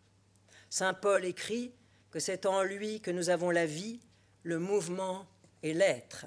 Saint 0.71 0.95
Paul 0.95 1.25
écrit 1.25 1.73
que 2.11 2.19
c'est 2.19 2.47
en 2.47 2.65
lui 2.65 3.01
que 3.01 3.13
nous 3.13 3.31
avons 3.31 3.51
la 3.51 3.65
vie 3.65 4.01
le 4.43 4.59
mouvement 4.59 5.25
et 5.63 5.73
l'être. 5.73 6.27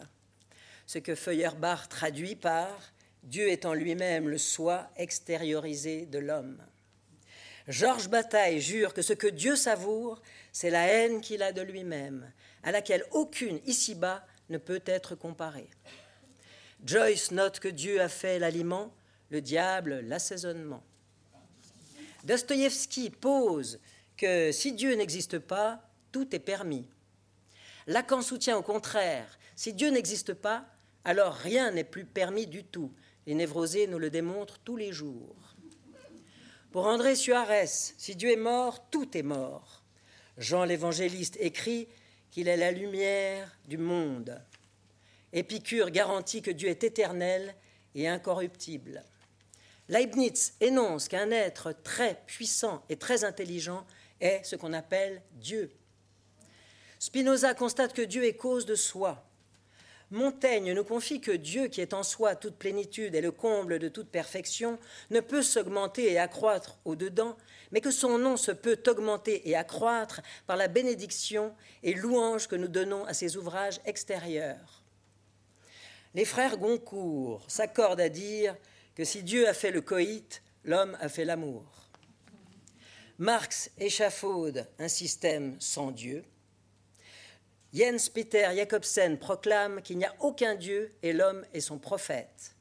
Ce 0.86 1.00
que 1.00 1.16
Feuerbach 1.16 1.90
traduit 1.90 2.38
par 2.38 2.94
Dieu 3.24 3.50
est 3.50 3.66
en 3.66 3.74
lui-même 3.74 4.30
le 4.30 4.38
soi 4.38 4.90
extériorisé 4.96 6.06
de 6.06 6.20
l'homme. 6.20 6.64
Georges 7.68 8.10
Bataille 8.10 8.62
jure 8.62 8.94
que 8.94 9.02
ce 9.02 9.14
que 9.14 9.28
Dieu 9.28 9.58
savoure, 9.58 10.22
c'est 10.54 10.70
la 10.70 10.88
haine 10.88 11.20
qu'il 11.20 11.44
a 11.44 11.52
de 11.52 11.62
lui-même, 11.62 12.32
à 12.64 12.72
laquelle 12.72 13.04
aucune 13.12 13.60
ici-bas 13.66 14.26
ne 14.50 14.58
peut 14.58 14.82
être 14.86 15.16
comparée. 15.16 15.70
Joyce 16.84 17.32
note 17.32 17.60
que 17.60 17.68
Dieu 17.68 18.02
a 18.02 18.10
fait 18.10 18.40
l'aliment, 18.40 18.94
le 19.30 19.42
diable 19.42 20.00
l'assaisonnement. 20.02 20.84
Dostoïevski 22.24 23.10
pose 23.10 23.80
que 24.18 24.52
si 24.52 24.74
Dieu 24.74 24.96
n'existe 24.96 25.40
pas, 25.40 25.82
tout 26.12 26.36
est 26.36 26.40
permis. 26.40 26.88
Lacan 27.88 28.22
soutient 28.22 28.58
au 28.58 28.62
contraire, 28.62 29.40
si 29.56 29.74
Dieu 29.74 29.90
n'existe 29.90 30.34
pas, 30.34 30.66
alors 31.04 31.34
rien 31.34 31.72
n'est 31.72 31.84
plus 31.84 32.06
permis 32.06 32.48
du 32.48 32.64
tout. 32.64 32.92
Les 33.26 33.34
névrosés 33.34 33.88
nous 33.88 34.00
le 34.00 34.10
démontrent 34.10 34.60
tous 34.60 34.78
les 34.78 34.92
jours. 34.92 35.56
Pour 36.72 36.86
André 36.86 37.16
Suarez, 37.16 37.68
si 37.68 38.16
Dieu 38.16 38.32
est 38.32 38.38
mort, 38.38 38.90
tout 38.90 39.18
est 39.18 39.24
mort. 39.24 39.84
Jean 40.38 40.64
l'évangéliste 40.64 41.38
écrit 41.40 41.88
qu'il 42.32 42.48
est 42.48 42.58
la 42.58 42.72
lumière 42.72 43.56
du 43.68 43.78
monde. 43.78 44.42
Épicure 45.34 45.92
garantit 45.92 46.42
que 46.42 46.52
Dieu 46.52 46.70
est 46.70 46.84
éternel 46.84 47.54
et 47.94 48.08
incorruptible. 48.08 49.04
Leibniz 49.90 50.54
énonce 50.62 51.10
qu'un 51.10 51.32
être 51.32 51.74
très 51.84 52.24
puissant 52.26 52.84
et 52.90 52.96
très 52.96 53.26
intelligent 53.26 53.86
est 54.22 54.44
ce 54.44 54.56
qu'on 54.56 54.74
appelle 54.74 55.22
Dieu. 55.34 55.72
Spinoza 57.00 57.54
constate 57.54 57.94
que 57.94 58.02
Dieu 58.02 58.24
est 58.24 58.36
cause 58.36 58.66
de 58.66 58.76
soi. 58.76 59.26
Montaigne 60.12 60.74
nous 60.74 60.84
confie 60.84 61.22
que 61.22 61.32
Dieu, 61.32 61.68
qui 61.68 61.80
est 61.80 61.94
en 61.94 62.04
soi 62.04 62.36
toute 62.36 62.58
plénitude 62.58 63.16
et 63.16 63.22
le 63.22 63.32
comble 63.32 63.80
de 63.80 63.88
toute 63.88 64.10
perfection, 64.10 64.78
ne 65.10 65.22
peut 65.22 65.42
s'augmenter 65.42 66.12
et 66.12 66.20
accroître 66.20 66.80
au-dedans, 66.84 67.38
mais 67.72 67.80
que 67.80 67.92
son 67.92 68.18
nom 68.18 68.36
se 68.36 68.52
peut 68.52 68.78
augmenter 68.88 69.50
et 69.50 69.56
accroître 69.56 70.22
par 70.48 70.58
la 70.58 70.68
bénédiction 70.68 71.56
et 71.82 71.94
louange 71.94 72.50
que 72.50 72.58
nous 72.58 72.68
donnons 72.68 73.06
à 73.06 73.14
ses 73.14 73.38
ouvrages 73.38 73.80
extérieurs. 73.86 74.84
Les 76.14 76.26
frères 76.26 76.58
Goncourt 76.58 77.46
s'accordent 77.48 78.02
à 78.02 78.10
dire 78.10 78.58
que 78.96 79.06
si 79.06 79.24
Dieu 79.24 79.48
a 79.48 79.54
fait 79.54 79.72
le 79.72 79.80
coït, 79.80 80.44
l'homme 80.66 80.98
a 81.00 81.08
fait 81.08 81.24
l'amour. 81.24 81.64
Marx 83.18 83.72
échafaude 83.78 84.68
un 84.78 84.90
système 84.90 85.56
sans 85.60 85.92
Dieu. 85.92 86.26
Jens 87.74 88.10
Peter 88.10 88.50
Jacobsen 88.54 89.18
proclame 89.18 89.82
qu'il 89.82 89.98
n'y 89.98 90.06
a 90.06 90.16
aucun 90.20 90.56
Dieu 90.56 90.94
et 91.04 91.14
l'homme 91.14 91.46
est 91.54 91.62
son 91.62 91.80
prophète. 91.80 92.56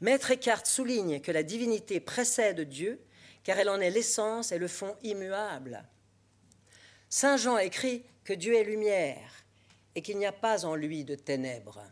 Maître 0.00 0.30
Eckhart 0.30 0.66
souligne 0.66 1.20
que 1.20 1.32
la 1.32 1.42
divinité 1.42 2.00
précède 2.00 2.60
Dieu, 2.62 3.00
car 3.44 3.58
elle 3.58 3.68
en 3.68 3.80
est 3.80 3.90
l'essence 3.90 4.52
et 4.52 4.58
le 4.58 4.68
fond 4.68 4.96
immuable. 5.02 5.84
Saint 7.08 7.36
Jean 7.36 7.58
écrit 7.58 8.04
que 8.24 8.32
Dieu 8.32 8.54
est 8.54 8.64
lumière 8.64 9.44
et 9.94 10.02
qu'il 10.02 10.18
n'y 10.18 10.26
a 10.26 10.32
pas 10.32 10.64
en 10.64 10.74
lui 10.74 11.04
de 11.04 11.14
ténèbres. 11.14 11.82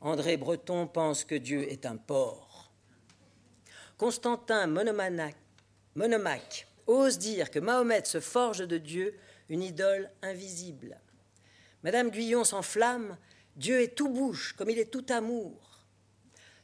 André 0.00 0.36
Breton 0.36 0.86
pense 0.86 1.24
que 1.24 1.34
Dieu 1.34 1.70
est 1.70 1.84
un 1.84 1.96
porc. 1.96 2.72
Constantin 3.98 4.66
Monomaque 4.66 6.66
ose 6.86 7.18
dire 7.18 7.50
que 7.50 7.58
Mahomet 7.58 8.04
se 8.04 8.20
forge 8.20 8.66
de 8.66 8.78
Dieu 8.78 9.18
une 9.48 9.62
idole 9.62 10.10
invisible. 10.22 10.98
Madame 11.82 12.10
Guyon 12.10 12.44
s'enflamme, 12.44 13.16
Dieu 13.56 13.80
est 13.80 13.94
tout 13.94 14.08
bouche 14.08 14.52
comme 14.52 14.70
il 14.70 14.78
est 14.78 14.90
tout 14.90 15.06
amour. 15.08 15.84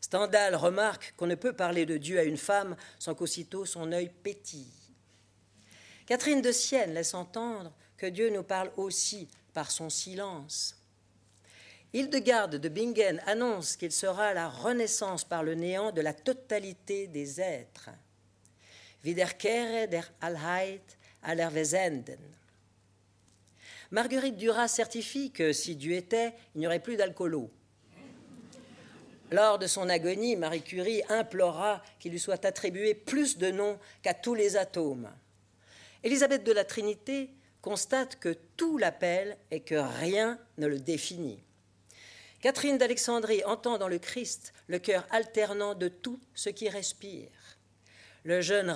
Stendhal 0.01 0.55
remarque 0.55 1.15
qu'on 1.17 1.27
ne 1.27 1.35
peut 1.35 1.53
parler 1.53 1.87
de 1.87 1.97
Dieu 1.97 2.19
à 2.19 2.25
une 2.25 2.37
femme 2.37 2.77
sans 2.99 3.15
qu'aussitôt 3.15 3.65
son 3.65 3.93
œil 3.93 4.11
pétille. 4.23 4.73
Catherine 6.07 6.43
de 6.43 6.53
Sienne 6.53 6.95
laisse 6.95 7.15
entendre 7.15 7.73
que 7.97 8.07
Dieu 8.07 8.31
nous 8.31 8.45
parle 8.45 8.71
aussi 8.77 9.29
par 9.53 9.71
son 9.71 9.91
silence. 9.91 10.77
Hildegarde 11.93 12.57
de 12.57 12.69
Bingen 12.69 13.21
annonce 13.27 13.77
qu'il 13.77 13.91
sera 13.91 14.35
la 14.35 14.49
renaissance 14.49 15.25
par 15.25 15.43
le 15.43 15.55
néant 15.55 15.93
de 15.93 16.03
la 16.03 16.13
totalité 16.13 17.07
des 17.07 17.41
êtres. 17.41 17.91
Wiederkehre 19.03 19.89
der 19.89 20.05
Allheit 20.21 20.83
aller 21.23 21.49
Wesenden. 21.53 22.19
Marguerite 23.91 24.37
Duras 24.37 24.69
certifie 24.69 25.31
que 25.31 25.53
si 25.53 25.77
Dieu 25.77 25.95
était, 25.95 26.35
il 26.55 26.61
n'y 26.61 26.67
aurait 26.67 26.81
plus 26.81 26.97
d'alcoolo. 26.97 27.51
Lors 29.31 29.59
de 29.59 29.67
son 29.67 29.89
agonie, 29.89 30.37
Marie 30.37 30.63
Curie 30.63 31.03
implora 31.09 31.83
qu'il 31.99 32.13
lui 32.13 32.21
soit 32.21 32.45
attribué 32.45 32.95
plus 32.95 33.39
de 33.39 33.51
noms 33.51 33.79
qu'à 34.03 34.15
tous 34.15 34.35
les 34.35 34.57
atomes. 34.57 35.11
Élisabeth 36.05 36.45
de 36.45 36.53
la 36.53 36.65
Trinité 36.65 37.31
constate 37.61 38.21
que 38.21 38.37
tout 38.57 38.79
l'appelle 38.79 39.37
et 39.51 39.61
que 39.61 39.75
rien 39.75 40.39
ne 40.59 40.69
le 40.69 40.79
définit. 40.79 41.43
Catherine 42.41 42.79
d'Alexandrie 42.79 43.43
entend 43.45 43.79
dans 43.79 43.89
le 43.89 43.99
Christ 43.99 44.53
le 44.69 44.79
cœur 44.79 45.05
alternant 45.11 45.75
de 45.75 45.89
tout 45.89 46.21
ce 46.35 46.49
qui 46.49 46.69
respire. 46.69 47.31
Le 48.23 48.41
jeune 48.41 48.71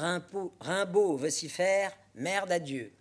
Rimbaud, 0.60 1.16
vocifère 1.16 1.92
Merde 2.16 2.50
à 2.50 2.58
Dieu. 2.58 2.92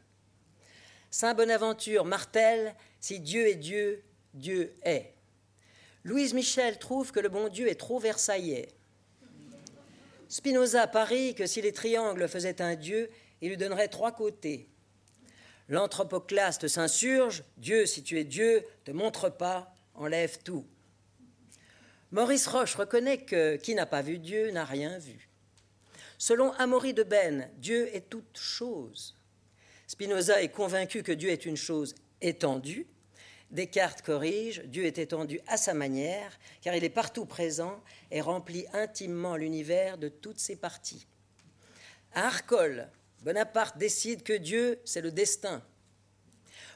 Saint 1.12 1.34
Bonaventure 1.34 2.06
martèle 2.06 2.76
Si 3.00 3.20
Dieu 3.20 3.48
est 3.48 3.56
Dieu, 3.56 4.04
Dieu 4.34 4.76
est. 4.84 5.14
Louise 6.04 6.34
Michel 6.34 6.80
trouve 6.80 7.12
que 7.12 7.20
le 7.20 7.30
bon 7.30 7.50
Dieu 7.50 7.68
est 7.68 7.80
trop 7.80 8.00
versaillais. 8.00 8.70
Spinoza 10.30 10.86
parie 10.88 11.34
que 11.34 11.48
si 11.48 11.62
les 11.62 11.74
triangles 11.74 12.28
faisaient 12.28 12.62
un 12.62 12.76
Dieu, 12.76 13.10
il 13.42 13.50
lui 13.50 13.58
donnerait 13.58 13.88
trois 13.88 14.12
côtés. 14.12 14.70
L'anthropoclaste 15.68 16.68
s'insurge 16.68 17.44
Dieu, 17.58 17.86
si 17.86 18.04
tu 18.04 18.20
es 18.20 18.24
Dieu, 18.24 18.64
te 18.86 18.92
montre 18.92 19.30
pas, 19.30 19.74
enlève 19.96 20.38
tout. 20.44 20.66
Maurice 22.12 22.48
Roche 22.48 22.76
reconnaît 22.76 23.24
que 23.24 23.56
qui 23.56 23.76
n'a 23.76 23.86
pas 23.86 24.02
vu 24.02 24.18
Dieu 24.18 24.52
n'a 24.52 24.66
rien 24.66 24.98
vu. 24.98 25.30
Selon 26.18 26.52
Amaury 26.54 26.94
de 26.94 27.04
Ben, 27.04 27.50
Dieu 27.58 27.94
est 27.96 28.10
toute 28.10 28.38
chose. 28.38 29.19
Spinoza 29.90 30.44
est 30.44 30.50
convaincu 30.50 31.02
que 31.02 31.12
Dieu 31.12 31.32
est 31.32 31.48
une 31.48 31.58
chose 31.58 31.96
étendue. 32.22 32.86
Descartes 33.50 34.04
corrige, 34.04 34.62
Dieu 34.66 34.86
est 34.86 35.00
étendu 35.00 35.42
à 35.48 35.58
sa 35.58 35.74
manière, 35.74 36.38
car 36.62 36.76
il 36.76 36.84
est 36.84 36.92
partout 36.92 37.26
présent 37.26 37.82
et 38.12 38.22
remplit 38.22 38.68
intimement 38.74 39.36
l'univers 39.36 39.98
de 39.98 40.08
toutes 40.08 40.38
ses 40.38 40.56
parties. 40.56 41.08
À 42.14 42.28
Arcole, 42.28 42.88
Bonaparte 43.24 43.80
décide 43.80 44.22
que 44.22 44.34
Dieu, 44.34 44.80
c'est 44.86 45.02
le 45.02 45.12
destin. 45.12 45.64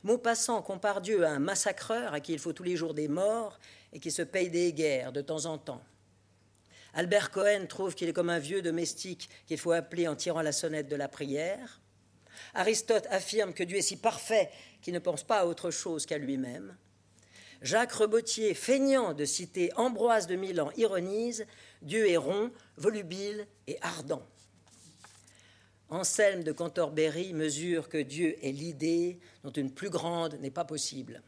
Maupassant 0.01 0.63
compare 0.63 0.99
Dieu 0.99 1.23
à 1.23 1.29
un 1.29 1.39
massacreur 1.39 2.15
à 2.15 2.19
qui 2.19 2.33
il 2.33 2.39
faut 2.39 2.51
tous 2.51 2.63
les 2.63 2.75
jours 2.75 2.95
des 2.95 3.07
morts 3.07 3.59
et 3.91 3.99
qui 3.99 4.09
se 4.09 4.23
paye 4.23 4.49
des 4.49 4.73
guerres 4.73 5.11
de 5.11 5.21
temps 5.21 5.45
en 5.45 5.59
temps. 5.59 5.83
Albert 6.95 7.29
Cohen 7.29 7.67
trouve 7.69 7.93
qu'il 7.93 8.09
est 8.09 8.13
comme 8.13 8.31
un 8.31 8.39
vieux 8.39 8.63
domestique 8.63 9.29
qu'il 9.45 9.59
faut 9.59 9.71
appeler 9.71 10.07
en 10.07 10.15
tirant 10.15 10.41
la 10.41 10.51
sonnette 10.51 10.89
de 10.89 10.95
la 10.95 11.07
prière. 11.07 11.79
Aristote 12.53 13.07
affirme 13.09 13.53
que 13.53 13.63
Dieu 13.63 13.77
est 13.77 13.81
si 13.81 13.97
parfait 13.97 14.49
qu'il 14.81 14.93
ne 14.93 14.99
pense 14.99 15.23
pas 15.23 15.39
à 15.39 15.45
autre 15.45 15.71
chose 15.71 16.05
qu'à 16.05 16.17
lui-même. 16.17 16.75
Jacques 17.61 17.93
Rebotier, 17.93 18.53
feignant 18.53 19.13
de 19.13 19.23
citer 19.23 19.71
Ambroise 19.77 20.27
de 20.27 20.35
Milan, 20.35 20.69
ironise 20.75 21.45
Dieu 21.81 22.09
est 22.09 22.17
rond, 22.17 22.51
volubile 22.77 23.47
et 23.67 23.77
ardent. 23.81 24.25
Anselme 25.89 26.43
de 26.43 26.51
Cantorbéry 26.51 27.33
mesure 27.33 27.87
que 27.87 27.97
Dieu 27.97 28.35
est 28.41 28.51
l'idée 28.51 29.19
dont 29.43 29.51
une 29.51 29.71
plus 29.71 29.89
grande 29.89 30.39
n'est 30.41 30.51
pas 30.51 30.65
possible. 30.65 31.21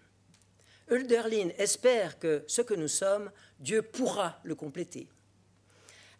Hölderlin 0.89 1.49
espère 1.57 2.19
que 2.19 2.43
ce 2.47 2.61
que 2.61 2.73
nous 2.73 2.87
sommes, 2.87 3.31
Dieu 3.59 3.81
pourra 3.81 4.39
le 4.43 4.55
compléter. 4.55 5.07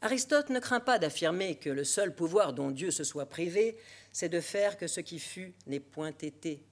Aristote 0.05 0.51
ne 0.51 0.59
craint 0.59 0.81
pas 0.81 0.99
d'affirmer 0.99 1.55
que 1.55 1.71
le 1.71 1.83
seul 1.83 2.13
pouvoir 2.13 2.53
dont 2.53 2.69
Dieu 2.69 2.91
se 2.91 3.03
soit 3.03 3.25
privé, 3.25 3.75
c'est 4.11 4.29
de 4.29 4.39
faire 4.39 4.77
que 4.77 4.85
ce 4.85 4.99
qui 4.99 5.17
fut 5.17 5.55
n'ait 5.65 5.79
point 5.79 6.13
été. 6.21 6.63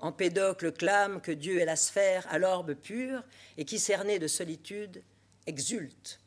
Empédocle 0.00 0.72
clame 0.72 1.20
que 1.20 1.30
Dieu 1.30 1.60
est 1.60 1.64
la 1.64 1.76
sphère 1.76 2.26
à 2.28 2.40
l'orbe 2.40 2.74
pur 2.74 3.22
et 3.56 3.64
qui, 3.64 3.78
cerné 3.78 4.18
de 4.18 4.26
solitude, 4.26 5.04
exulte. 5.46 6.18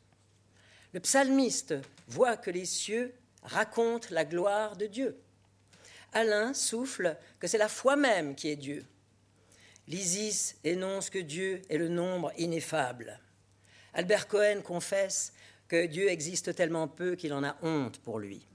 Le 0.94 1.00
psalmiste 1.00 1.74
voit 2.08 2.38
que 2.38 2.50
les 2.50 2.64
cieux 2.64 3.12
raconte 3.42 4.08
la 4.08 4.24
gloire 4.24 4.78
de 4.78 4.86
Dieu. 4.86 5.18
Alain 6.14 6.54
souffle 6.54 7.14
que 7.38 7.46
c'est 7.46 7.58
la 7.58 7.68
foi 7.68 7.94
même 7.94 8.34
qui 8.34 8.48
est 8.48 8.56
Dieu. 8.56 8.86
L'Isis 9.86 10.56
énonce 10.64 11.10
que 11.10 11.18
Dieu 11.18 11.60
est 11.68 11.76
le 11.76 11.88
nombre 11.88 12.32
ineffable. 12.38 13.20
Albert 13.92 14.28
Cohen 14.28 14.62
confesse 14.64 15.34
que 15.74 15.86
Dieu 15.86 16.08
existe 16.08 16.54
tellement 16.54 16.86
peu 16.86 17.16
qu'il 17.16 17.32
en 17.32 17.42
a 17.42 17.56
honte 17.62 17.98
pour 17.98 18.20
lui. 18.20 18.46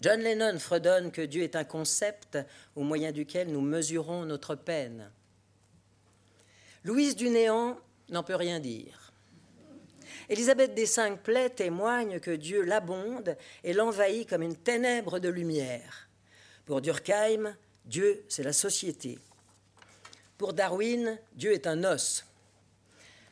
John 0.00 0.18
Lennon 0.18 0.58
fredonne 0.58 1.12
que 1.12 1.22
Dieu 1.22 1.44
est 1.44 1.54
un 1.54 1.62
concept 1.62 2.36
au 2.74 2.82
moyen 2.82 3.12
duquel 3.12 3.52
nous 3.52 3.60
mesurons 3.60 4.24
notre 4.24 4.56
peine. 4.56 5.08
Louise 6.82 7.14
du 7.14 7.30
Néant 7.30 7.78
n'en 8.08 8.24
peut 8.24 8.34
rien 8.34 8.58
dire. 8.58 9.12
Élisabeth 10.28 10.74
des 10.74 10.86
Cinq 10.86 11.20
Plaies 11.20 11.50
témoigne 11.50 12.18
que 12.18 12.32
Dieu 12.32 12.62
l'abonde 12.62 13.36
et 13.62 13.72
l'envahit 13.72 14.28
comme 14.28 14.42
une 14.42 14.56
ténèbre 14.56 15.20
de 15.20 15.28
lumière. 15.28 16.08
Pour 16.66 16.80
Durkheim, 16.80 17.54
Dieu, 17.84 18.24
c'est 18.28 18.42
la 18.42 18.52
société. 18.52 19.16
Pour 20.38 20.54
Darwin, 20.54 21.20
Dieu 21.34 21.52
est 21.52 21.68
un 21.68 21.84
os. 21.84 22.24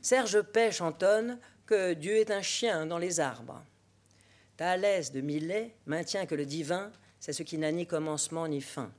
Serge 0.01 0.43
Pêche 0.43 0.77
chantonne 0.77 1.41
que 1.69 1.93
Dieu 1.93 2.17
est 2.17 2.31
un 2.31 2.41
chien 2.41 2.87
dans 2.87 2.97
les 2.97 3.21
arbres. 3.21 3.63
Thalès 4.57 5.13
de 5.13 5.21
Millet 5.21 5.75
maintient 5.85 6.25
que 6.25 6.35
le 6.35 6.47
divin, 6.47 6.91
c'est 7.21 7.35
ce 7.35 7.43
qui 7.43 7.59
n'a 7.59 7.71
ni 7.71 7.87
commencement 7.87 8.49
ni 8.49 8.63
fin. 8.63 8.91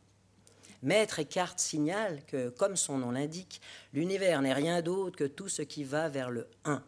Maître 0.83 1.17
Eckhart 1.17 1.57
signale 1.57 2.21
que, 2.27 2.49
comme 2.49 2.75
son 2.75 2.99
nom 2.99 3.09
l'indique, 3.09 3.59
l'univers 3.91 4.43
n'est 4.43 4.53
rien 4.53 4.83
d'autre 4.83 5.17
que 5.17 5.23
tout 5.23 5.49
ce 5.49 5.63
qui 5.63 5.83
va 5.83 6.09
vers 6.09 6.29
le 6.29 6.47
un. 6.63 6.83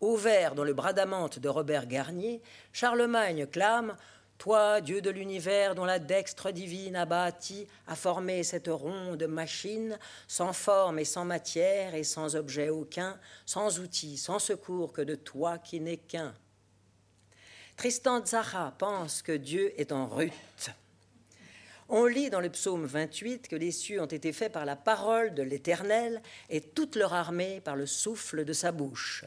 Ouvert 0.00 0.54
dans 0.54 0.64
le 0.64 0.74
bradamante 0.74 1.40
de 1.40 1.48
Robert 1.48 1.86
Garnier, 1.86 2.40
Charlemagne 2.72 3.46
clame 3.46 3.96
Toi, 4.42 4.80
Dieu 4.80 5.00
de 5.00 5.08
l'univers, 5.08 5.76
dont 5.76 5.84
la 5.84 6.00
dextre 6.00 6.50
divine 6.50 6.96
a 6.96 7.06
bâti, 7.06 7.68
a 7.86 7.94
formé 7.94 8.42
cette 8.42 8.66
ronde 8.66 9.22
machine, 9.28 9.96
sans 10.26 10.52
forme 10.52 10.98
et 10.98 11.04
sans 11.04 11.24
matière 11.24 11.94
et 11.94 12.02
sans 12.02 12.34
objet 12.34 12.68
aucun, 12.68 13.20
sans 13.46 13.78
outil, 13.78 14.16
sans 14.16 14.40
secours 14.40 14.92
que 14.92 15.02
de 15.02 15.14
toi 15.14 15.58
qui 15.58 15.78
n'est 15.78 15.96
qu'un. 15.96 16.34
Tristan 17.76 18.20
Tzara 18.20 18.74
pense 18.78 19.22
que 19.22 19.30
Dieu 19.30 19.80
est 19.80 19.92
en 19.92 20.08
rute. 20.08 20.72
On 21.88 22.06
lit 22.06 22.28
dans 22.28 22.40
le 22.40 22.50
psaume 22.50 22.84
28 22.84 23.46
que 23.46 23.54
les 23.54 23.70
cieux 23.70 24.02
ont 24.02 24.06
été 24.06 24.32
faits 24.32 24.50
par 24.50 24.64
la 24.64 24.74
parole 24.74 25.34
de 25.34 25.44
l'Éternel 25.44 26.20
et 26.50 26.60
toute 26.60 26.96
leur 26.96 27.12
armée 27.12 27.60
par 27.60 27.76
le 27.76 27.86
souffle 27.86 28.44
de 28.44 28.52
sa 28.52 28.72
bouche. 28.72 29.24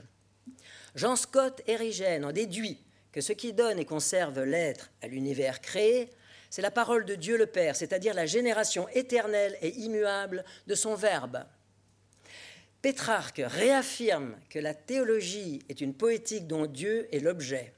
Jean 0.94 1.16
Scott 1.16 1.62
Érigène 1.68 2.26
en 2.26 2.34
déduit 2.34 2.82
que 3.16 3.22
ce 3.22 3.32
qui 3.32 3.54
donne 3.54 3.80
et 3.80 3.86
conserve 3.86 4.44
l'être 4.44 4.92
à 5.02 5.08
l'univers 5.08 5.62
créé, 5.62 6.10
c'est 6.50 6.62
la 6.62 6.70
parole 6.70 7.06
de 7.06 7.16
Dieu 7.16 7.38
le 7.38 7.46
Père, 7.46 7.78
c'est-à-dire 7.78 8.14
la 8.14 8.26
génération 8.26 8.90
éternelle 8.90 9.58
et 9.62 9.70
immuable 9.70 10.44
de 10.68 10.76
son 10.76 10.96
Verbe. 10.96 11.46
Pétrarque 12.82 13.42
réaffirme 13.46 14.36
que 14.50 14.60
la 14.60 14.74
théologie 14.74 15.62
est 15.70 15.80
une 15.80 15.94
poétique 15.94 16.46
dont 16.46 16.66
Dieu 16.66 17.08
est 17.16 17.22
l'objet. 17.22 17.72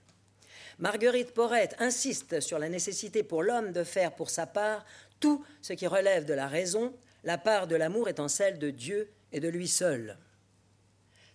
Marguerite 0.80 1.36
Porrette 1.36 1.76
insiste 1.78 2.40
sur 2.40 2.58
la 2.58 2.68
nécessité 2.68 3.22
pour 3.22 3.44
l'homme 3.44 3.74
de 3.74 3.84
faire 3.84 4.16
pour 4.16 4.32
sa 4.32 4.48
part 4.48 4.86
tout 5.20 5.46
ce 5.62 5.74
qui 5.74 5.86
relève 5.86 6.26
de 6.26 6.34
la 6.34 6.48
raison, 6.48 6.96
la 7.24 7.38
part 7.38 7.68
de 7.68 7.76
l'amour 7.76 8.10
étant 8.10 8.28
celle 8.28 8.58
de 8.58 8.72
Dieu 8.72 9.12
et 9.32 9.40
de 9.40 9.50
lui 9.50 9.68
seul. 9.68 10.18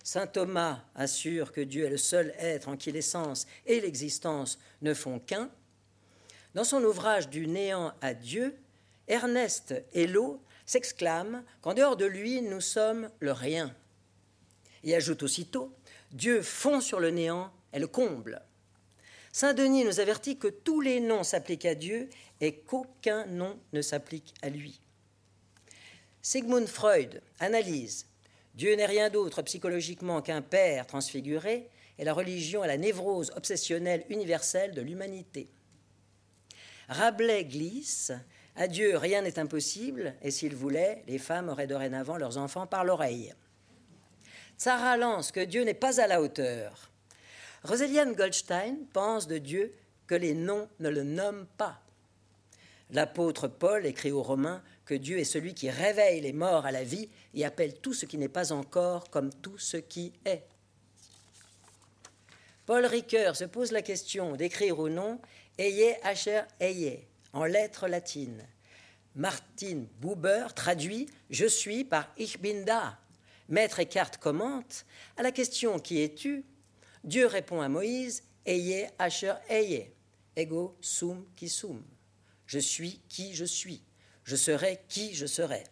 Saint 0.03 0.27
Thomas 0.27 0.81
assure 0.95 1.53
que 1.53 1.61
Dieu 1.61 1.85
est 1.85 1.89
le 1.89 1.97
seul 1.97 2.33
être 2.37 2.67
en 2.67 2.75
qui 2.75 2.91
l'essence 2.91 3.47
et 3.65 3.79
l'existence 3.79 4.59
ne 4.81 4.93
font 4.93 5.19
qu'un. 5.19 5.49
Dans 6.55 6.65
son 6.65 6.83
ouvrage 6.83 7.29
Du 7.29 7.47
néant 7.47 7.93
à 8.01 8.13
Dieu, 8.13 8.55
Ernest 9.07 9.73
Hello 9.93 10.41
s'exclame 10.65 11.43
qu'en 11.61 11.73
dehors 11.73 11.95
de 11.95 12.05
lui, 12.05 12.41
nous 12.41 12.61
sommes 12.61 13.09
le 13.21 13.31
rien. 13.31 13.73
Et 14.83 14.93
ajoute 14.93 15.23
aussitôt 15.23 15.73
Dieu 16.11 16.41
fond 16.41 16.81
sur 16.81 16.99
le 16.99 17.09
néant 17.09 17.51
est 17.71 17.79
le 17.79 17.87
comble. 17.87 18.41
Saint 19.31 19.53
Denis 19.53 19.85
nous 19.85 19.99
avertit 19.99 20.37
que 20.37 20.47
tous 20.47 20.81
les 20.81 20.99
noms 20.99 21.23
s'appliquent 21.23 21.65
à 21.65 21.75
Dieu 21.75 22.09
et 22.41 22.59
qu'aucun 22.59 23.25
nom 23.25 23.57
ne 23.71 23.81
s'applique 23.81 24.33
à 24.41 24.49
lui. 24.49 24.79
Sigmund 26.21 26.67
Freud 26.67 27.21
analyse 27.39 28.05
Dieu 28.53 28.75
n'est 28.75 28.85
rien 28.85 29.09
d'autre 29.09 29.41
psychologiquement 29.41 30.21
qu'un 30.21 30.41
père 30.41 30.85
transfiguré 30.85 31.69
et 31.97 32.03
la 32.03 32.13
religion 32.13 32.63
est 32.63 32.67
la 32.67 32.77
névrose 32.77 33.31
obsessionnelle 33.35 34.05
universelle 34.09 34.73
de 34.73 34.81
l'humanité. 34.81 35.49
Rabelais 36.87 37.45
glisse 37.45 38.11
À 38.55 38.67
Dieu, 38.67 38.97
rien 38.97 39.21
n'est 39.21 39.39
impossible, 39.39 40.15
et 40.21 40.31
s'il 40.31 40.55
voulait, 40.55 41.03
les 41.07 41.17
femmes 41.17 41.49
auraient 41.49 41.67
dorénavant 41.67 42.17
leurs 42.17 42.37
enfants 42.37 42.67
par 42.67 42.83
l'oreille. 42.83 43.33
Sarah 44.57 44.97
lance 44.97 45.31
que 45.31 45.39
Dieu 45.39 45.63
n'est 45.63 45.73
pas 45.73 45.99
à 45.99 46.07
la 46.07 46.21
hauteur. 46.21 46.91
Rosaliane 47.63 48.13
Goldstein 48.13 48.85
pense 48.91 49.27
de 49.27 49.37
Dieu 49.37 49.73
que 50.05 50.15
les 50.15 50.33
noms 50.33 50.69
ne 50.79 50.89
le 50.89 51.03
nomment 51.03 51.47
pas. 51.57 51.81
L'apôtre 52.91 53.47
Paul 53.47 53.85
écrit 53.85 54.11
aux 54.11 54.21
Romains 54.21 54.61
Dieu 54.97 55.19
est 55.19 55.23
celui 55.23 55.53
qui 55.53 55.69
réveille 55.69 56.21
les 56.21 56.33
morts 56.33 56.65
à 56.65 56.71
la 56.71 56.83
vie 56.83 57.09
et 57.33 57.45
appelle 57.45 57.79
tout 57.79 57.93
ce 57.93 58.05
qui 58.05 58.17
n'est 58.17 58.27
pas 58.27 58.51
encore 58.51 59.09
comme 59.09 59.33
tout 59.33 59.57
ce 59.57 59.77
qui 59.77 60.13
est. 60.25 60.43
Paul 62.65 62.85
Ricoeur 62.85 63.35
se 63.35 63.43
pose 63.43 63.71
la 63.71 63.81
question 63.81 64.35
d'écrire 64.35 64.79
ou 64.79 64.89
non 64.89 65.19
Eye 65.57 65.95
Asher 66.03 66.41
Eye 66.59 67.05
en 67.33 67.45
lettres 67.45 67.87
latines. 67.87 68.47
Martin 69.15 69.85
Buber 70.01 70.47
traduit 70.55 71.07
Je 71.29 71.45
suis 71.45 71.83
par 71.83 72.11
Ich 72.17 72.39
bin 72.39 72.63
da. 72.63 72.97
Maître 73.49 73.79
Eckhart 73.79 74.17
commente 74.19 74.85
À 75.17 75.23
la 75.23 75.31
question 75.31 75.77
Qui 75.77 76.01
es-tu 76.01 76.45
Dieu 77.03 77.27
répond 77.27 77.59
à 77.61 77.67
Moïse 77.67 78.23
Eye 78.45 78.87
Asher 78.97 79.33
Eye, 79.49 79.91
ego 80.35 80.75
sum 80.81 81.25
qui 81.35 81.49
sum. 81.49 81.83
Je 82.45 82.59
suis 82.59 83.01
qui 83.09 83.33
je 83.33 83.45
suis. 83.45 83.81
Je 84.23 84.35
serai 84.35 84.79
qui 84.87 85.13
je 85.13 85.25
serai. 85.25 85.63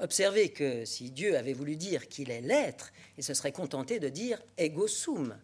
Observez 0.00 0.50
que 0.50 0.84
si 0.84 1.10
Dieu 1.10 1.36
avait 1.36 1.52
voulu 1.52 1.76
dire 1.76 2.08
qu'il 2.08 2.30
est 2.30 2.40
l'être, 2.40 2.92
il 3.16 3.24
se 3.24 3.34
serait 3.34 3.52
contenté 3.52 3.98
de 3.98 4.08
dire 4.08 4.40
ego 4.56 4.86
sum. 4.86 5.36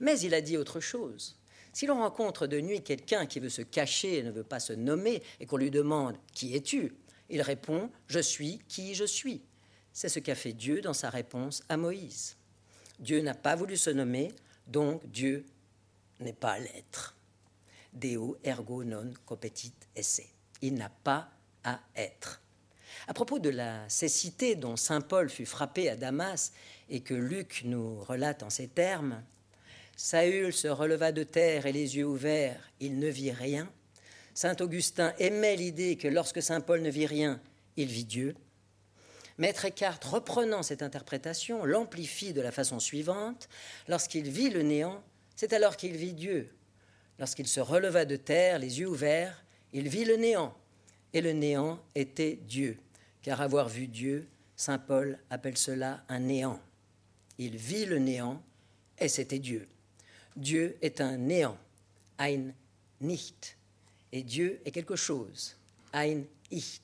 Mais 0.00 0.18
il 0.20 0.34
a 0.34 0.40
dit 0.40 0.56
autre 0.56 0.80
chose. 0.80 1.36
Si 1.72 1.86
l'on 1.86 1.98
rencontre 1.98 2.46
de 2.46 2.60
nuit 2.60 2.82
quelqu'un 2.82 3.26
qui 3.26 3.40
veut 3.40 3.50
se 3.50 3.62
cacher 3.62 4.18
et 4.18 4.22
ne 4.22 4.30
veut 4.30 4.44
pas 4.44 4.60
se 4.60 4.72
nommer 4.72 5.22
et 5.40 5.46
qu'on 5.46 5.58
lui 5.58 5.70
demande 5.70 6.16
Qui 6.32 6.56
es-tu? 6.56 6.94
il 7.30 7.42
répond 7.42 7.90
Je 8.06 8.20
suis 8.20 8.60
qui 8.68 8.94
je 8.94 9.04
suis. 9.04 9.42
C'est 9.92 10.08
ce 10.08 10.18
qu'a 10.18 10.34
fait 10.34 10.52
Dieu 10.52 10.80
dans 10.80 10.94
sa 10.94 11.10
réponse 11.10 11.62
à 11.68 11.76
Moïse. 11.76 12.36
Dieu 12.98 13.20
n'a 13.20 13.34
pas 13.34 13.54
voulu 13.54 13.76
se 13.76 13.90
nommer, 13.90 14.32
donc 14.66 15.06
Dieu 15.10 15.44
n'est 16.20 16.32
pas 16.32 16.58
l'être. 16.58 17.16
Deo 17.92 18.38
ergo 18.44 18.84
non 18.84 19.12
competit 19.26 19.74
esse. 19.94 20.22
Il 20.62 20.74
n'a 20.74 20.88
pas 20.88 21.30
à 21.68 21.80
être. 21.96 22.40
À 23.06 23.14
propos 23.14 23.38
de 23.38 23.50
la 23.50 23.88
cécité 23.88 24.54
dont 24.54 24.76
saint 24.76 25.00
Paul 25.00 25.30
fut 25.30 25.46
frappé 25.46 25.88
à 25.88 25.96
Damas 25.96 26.52
et 26.90 27.00
que 27.00 27.14
Luc 27.14 27.62
nous 27.64 28.00
relate 28.00 28.42
en 28.42 28.50
ces 28.50 28.68
termes, 28.68 29.22
Saül 29.96 30.52
se 30.52 30.68
releva 30.68 31.10
de 31.10 31.24
terre 31.24 31.66
et 31.66 31.72
les 31.72 31.96
yeux 31.96 32.06
ouverts, 32.06 32.70
il 32.80 32.98
ne 32.98 33.08
vit 33.08 33.32
rien. 33.32 33.68
Saint 34.34 34.56
Augustin 34.60 35.12
aimait 35.18 35.56
l'idée 35.56 35.96
que 35.96 36.06
lorsque 36.06 36.42
saint 36.42 36.60
Paul 36.60 36.82
ne 36.82 36.90
vit 36.90 37.06
rien, 37.06 37.40
il 37.76 37.88
vit 37.88 38.04
Dieu. 38.04 38.36
Maître 39.38 39.64
Eckhart, 39.64 40.00
reprenant 40.04 40.62
cette 40.62 40.82
interprétation, 40.82 41.64
l'amplifie 41.64 42.32
de 42.32 42.40
la 42.40 42.52
façon 42.52 42.78
suivante 42.78 43.48
lorsqu'il 43.88 44.28
vit 44.30 44.50
le 44.50 44.62
néant, 44.62 45.02
c'est 45.34 45.52
alors 45.52 45.76
qu'il 45.76 45.96
vit 45.96 46.12
Dieu. 46.12 46.52
Lorsqu'il 47.18 47.48
se 47.48 47.60
releva 47.60 48.04
de 48.04 48.16
terre, 48.16 48.58
les 48.58 48.80
yeux 48.80 48.88
ouverts, 48.88 49.44
il 49.72 49.88
vit 49.88 50.04
le 50.04 50.16
néant, 50.16 50.54
et 51.12 51.20
le 51.20 51.32
néant 51.32 51.82
était 51.94 52.38
Dieu, 52.46 52.78
car 53.22 53.40
avoir 53.40 53.68
vu 53.68 53.86
Dieu, 53.86 54.26
saint 54.56 54.78
Paul 54.78 55.18
appelle 55.30 55.56
cela 55.56 56.04
un 56.08 56.20
néant. 56.20 56.60
Il 57.38 57.56
vit 57.56 57.86
le 57.86 57.98
néant, 57.98 58.42
et 58.98 59.08
c'était 59.08 59.38
Dieu. 59.38 59.68
Dieu 60.36 60.76
est 60.82 61.00
un 61.00 61.16
néant, 61.16 61.58
ein 62.18 62.52
nicht, 63.00 63.56
et 64.12 64.22
Dieu 64.22 64.60
est 64.64 64.70
quelque 64.70 64.96
chose, 64.96 65.56
ein 65.92 66.24
ich. 66.50 66.80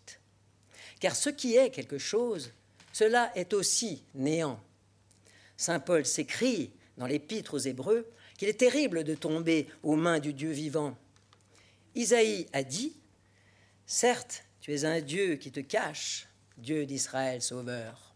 Car 1.00 1.14
ce 1.14 1.30
qui 1.30 1.56
est 1.56 1.70
quelque 1.70 1.98
chose, 1.98 2.52
cela 2.92 3.30
est 3.36 3.52
aussi 3.52 4.02
néant. 4.14 4.60
Saint 5.56 5.80
Paul 5.80 6.06
s'écrit 6.06 6.70
dans 6.96 7.06
l'Épître 7.06 7.54
aux 7.54 7.58
Hébreux 7.58 8.06
qu'il 8.38 8.48
est 8.48 8.58
terrible 8.58 9.04
de 9.04 9.14
tomber 9.14 9.68
aux 9.82 9.96
mains 9.96 10.18
du 10.18 10.32
Dieu 10.32 10.50
vivant. 10.50 10.96
Isaïe 11.94 12.46
a 12.52 12.62
dit 12.62 12.94
Certes, 13.86 14.44
tu 14.60 14.72
es 14.72 14.84
un 14.84 15.00
Dieu 15.00 15.36
qui 15.36 15.52
te 15.52 15.60
cache, 15.60 16.26
Dieu 16.56 16.86
d'Israël 16.86 17.42
sauveur. 17.42 18.14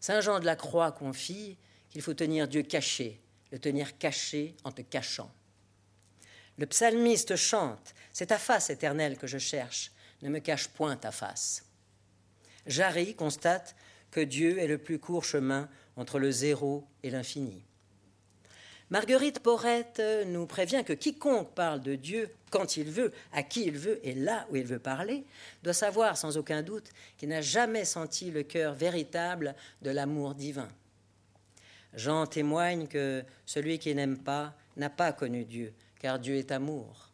Saint 0.00 0.20
Jean 0.20 0.40
de 0.40 0.46
la 0.46 0.56
Croix 0.56 0.92
confie 0.92 1.56
qu'il 1.90 2.02
faut 2.02 2.14
tenir 2.14 2.48
Dieu 2.48 2.62
caché, 2.62 3.20
le 3.50 3.58
tenir 3.58 3.98
caché 3.98 4.54
en 4.64 4.72
te 4.72 4.82
cachant. 4.82 5.30
Le 6.58 6.66
psalmiste 6.66 7.36
chante 7.36 7.94
C'est 8.12 8.26
ta 8.26 8.38
face 8.38 8.70
éternelle 8.70 9.16
que 9.16 9.26
je 9.26 9.38
cherche, 9.38 9.90
ne 10.22 10.28
me 10.28 10.38
cache 10.38 10.68
point 10.68 10.96
ta 10.96 11.10
face. 11.10 11.64
Jarry 12.66 13.14
constate 13.14 13.74
que 14.10 14.20
Dieu 14.20 14.58
est 14.58 14.66
le 14.66 14.78
plus 14.78 14.98
court 14.98 15.24
chemin 15.24 15.68
entre 15.96 16.18
le 16.18 16.30
zéro 16.30 16.86
et 17.02 17.10
l'infini. 17.10 17.64
Marguerite 18.92 19.38
Porrette 19.38 20.02
nous 20.26 20.44
prévient 20.44 20.82
que 20.84 20.92
quiconque 20.92 21.54
parle 21.54 21.80
de 21.80 21.94
Dieu 21.94 22.28
quand 22.50 22.76
il 22.76 22.90
veut, 22.90 23.10
à 23.32 23.42
qui 23.42 23.64
il 23.64 23.78
veut 23.78 24.06
et 24.06 24.12
là 24.12 24.46
où 24.50 24.56
il 24.56 24.66
veut 24.66 24.78
parler, 24.78 25.24
doit 25.62 25.72
savoir 25.72 26.18
sans 26.18 26.36
aucun 26.36 26.60
doute 26.60 26.90
qu'il 27.16 27.30
n'a 27.30 27.40
jamais 27.40 27.86
senti 27.86 28.30
le 28.30 28.42
cœur 28.42 28.74
véritable 28.74 29.54
de 29.80 29.88
l'amour 29.88 30.34
divin. 30.34 30.68
Jean 31.94 32.26
témoigne 32.26 32.86
que 32.86 33.24
celui 33.46 33.78
qui 33.78 33.94
n'aime 33.94 34.18
pas 34.18 34.52
n'a 34.76 34.90
pas 34.90 35.14
connu 35.14 35.46
Dieu, 35.46 35.72
car 35.98 36.18
Dieu 36.18 36.34
est 36.34 36.52
amour. 36.52 37.08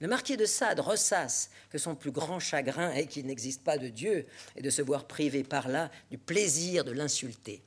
Le 0.00 0.08
marquis 0.08 0.36
de 0.36 0.44
Sade 0.44 0.80
ressasse 0.80 1.50
que 1.70 1.78
son 1.78 1.94
plus 1.94 2.10
grand 2.10 2.40
chagrin 2.40 2.90
est 2.90 3.06
qu'il 3.06 3.26
n'existe 3.26 3.62
pas 3.62 3.78
de 3.78 3.86
Dieu 3.86 4.26
et 4.56 4.60
de 4.60 4.70
se 4.70 4.82
voir 4.82 5.04
privé 5.04 5.44
par 5.44 5.68
là 5.68 5.88
du 6.10 6.18
plaisir 6.18 6.82
de 6.82 6.90
l'insulter. 6.90 7.62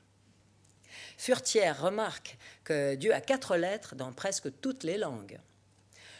Furtière 1.17 1.81
remarque 1.81 2.37
que 2.63 2.95
Dieu 2.95 3.13
a 3.13 3.21
quatre 3.21 3.57
lettres 3.57 3.95
dans 3.95 4.13
presque 4.13 4.49
toutes 4.61 4.83
les 4.83 4.97
langues. 4.97 5.39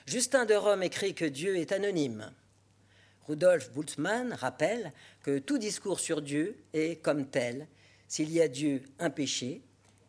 Justin 0.06 0.46
de 0.46 0.56
Rome 0.56 0.84
écrit 0.84 1.14
que 1.14 1.26
Dieu 1.26 1.58
est 1.58 1.72
anonyme. 1.72 2.32
Rudolf 3.28 3.72
Bultmann 3.72 4.34
rappelle 4.34 4.94
que 5.22 5.38
tout 5.38 5.58
discours 5.58 6.00
sur 6.00 6.22
Dieu 6.22 6.58
est 6.74 7.02
comme 7.02 7.28
tel, 7.28 7.68
s'il 8.08 8.32
y 8.32 8.42
a 8.42 8.48
Dieu, 8.48 8.84
un 9.00 9.10
péché, 9.10 9.62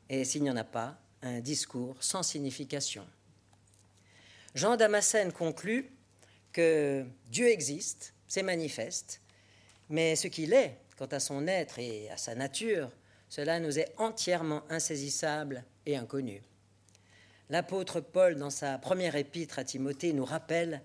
et 0.08 0.24
s'il 0.24 0.42
n'y 0.42 0.50
en 0.50 0.56
a 0.56 0.64
pas, 0.64 0.98
un 1.22 1.40
discours 1.40 1.96
sans 2.00 2.22
signification. 2.22 3.06
Jean 4.54 4.76
Damascène 4.76 5.32
conclut 5.32 5.90
que 6.52 7.04
Dieu 7.26 7.48
existe, 7.48 8.14
c'est 8.26 8.42
manifeste, 8.42 9.20
mais 9.90 10.16
ce 10.16 10.28
qu'il 10.28 10.52
est, 10.52 10.78
quant 10.96 11.06
à 11.06 11.20
son 11.20 11.46
être 11.46 11.78
et 11.78 12.08
à 12.10 12.16
sa 12.16 12.34
nature, 12.34 12.90
cela 13.28 13.60
nous 13.60 13.78
est 13.78 13.92
entièrement 13.98 14.62
insaisissable 14.70 15.64
et 15.86 15.96
inconnu. 15.96 16.42
L'apôtre 17.50 18.00
Paul, 18.00 18.36
dans 18.36 18.50
sa 18.50 18.78
première 18.78 19.16
épître 19.16 19.58
à 19.58 19.64
Timothée, 19.64 20.12
nous 20.12 20.24
rappelle 20.24 20.82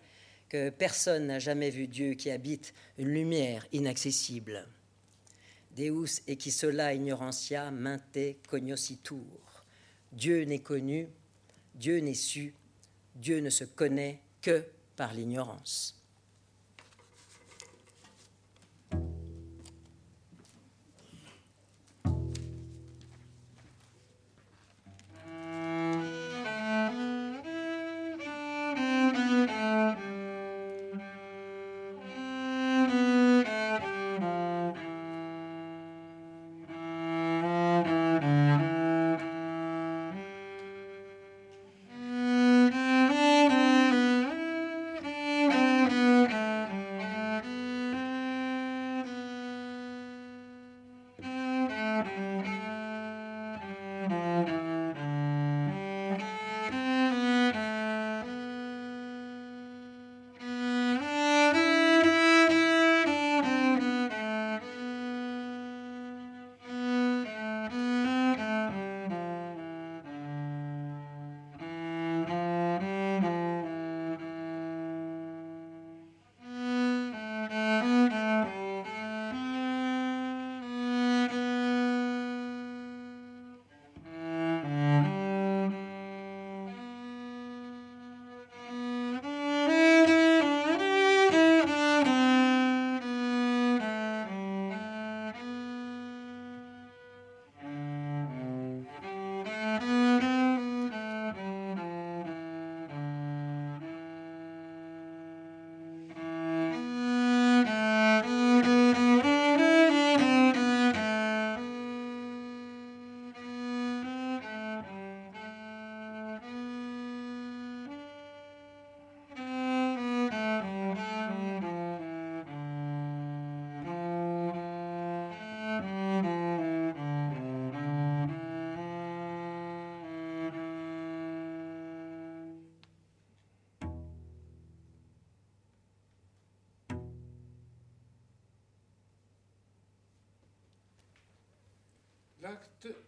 que 0.49 0.69
personne 0.69 1.27
n'a 1.27 1.39
jamais 1.39 1.69
vu 1.69 1.87
Dieu 1.87 2.13
qui 2.13 2.29
habite 2.29 2.73
une 2.97 3.09
lumière 3.09 3.65
inaccessible. 3.71 4.67
Deus 5.75 6.21
et 6.27 6.37
qui 6.37 6.51
cela 6.51 6.93
ignorantia 6.93 7.71
mente 7.71 8.37
cognoscitur. 8.47 9.65
Dieu 10.11 10.43
n'est 10.43 10.61
connu, 10.61 11.09
Dieu 11.73 11.97
n'est 11.99 12.13
su, 12.13 12.53
Dieu 13.15 13.39
ne 13.39 13.49
se 13.49 13.63
connaît 13.63 14.21
que 14.41 14.63
par 14.95 15.13
l'ignorance. 15.13 16.02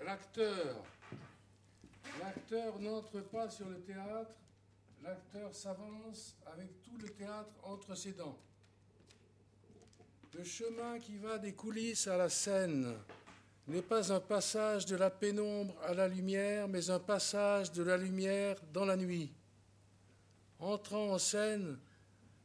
L'acteur. 0.06 0.84
N'entre 2.80 3.22
pas 3.22 3.50
sur 3.50 3.68
le 3.68 3.82
théâtre, 3.82 4.36
l'acteur 5.04 5.54
s'avance 5.54 6.36
avec 6.46 6.82
tout 6.84 6.98
le 7.02 7.10
théâtre 7.10 7.52
entre 7.64 7.96
ses 7.96 8.14
dents. 8.14 8.38
Le 10.38 10.44
chemin 10.44 11.00
qui 11.00 11.18
va 11.18 11.40
des 11.40 11.54
coulisses 11.54 12.08
à 12.08 12.18
la 12.18 12.30
scène 12.30 12.96
n'est 13.68 13.82
pas 13.82 14.14
un 14.14 14.20
passage 14.20 14.86
de 14.86 14.96
la 14.96 15.10
pénombre 15.10 15.76
à 15.84 15.94
la 15.94 16.08
lumière, 16.08 16.68
mais 16.68 16.90
un 16.92 17.00
passage 17.00 17.72
de 17.72 17.82
la 17.82 17.98
lumière 17.98 18.58
dans 18.72 18.86
la 18.86 18.98
nuit. 18.98 19.34
Entrant 20.60 21.14
en 21.14 21.18
scène, 21.18 21.80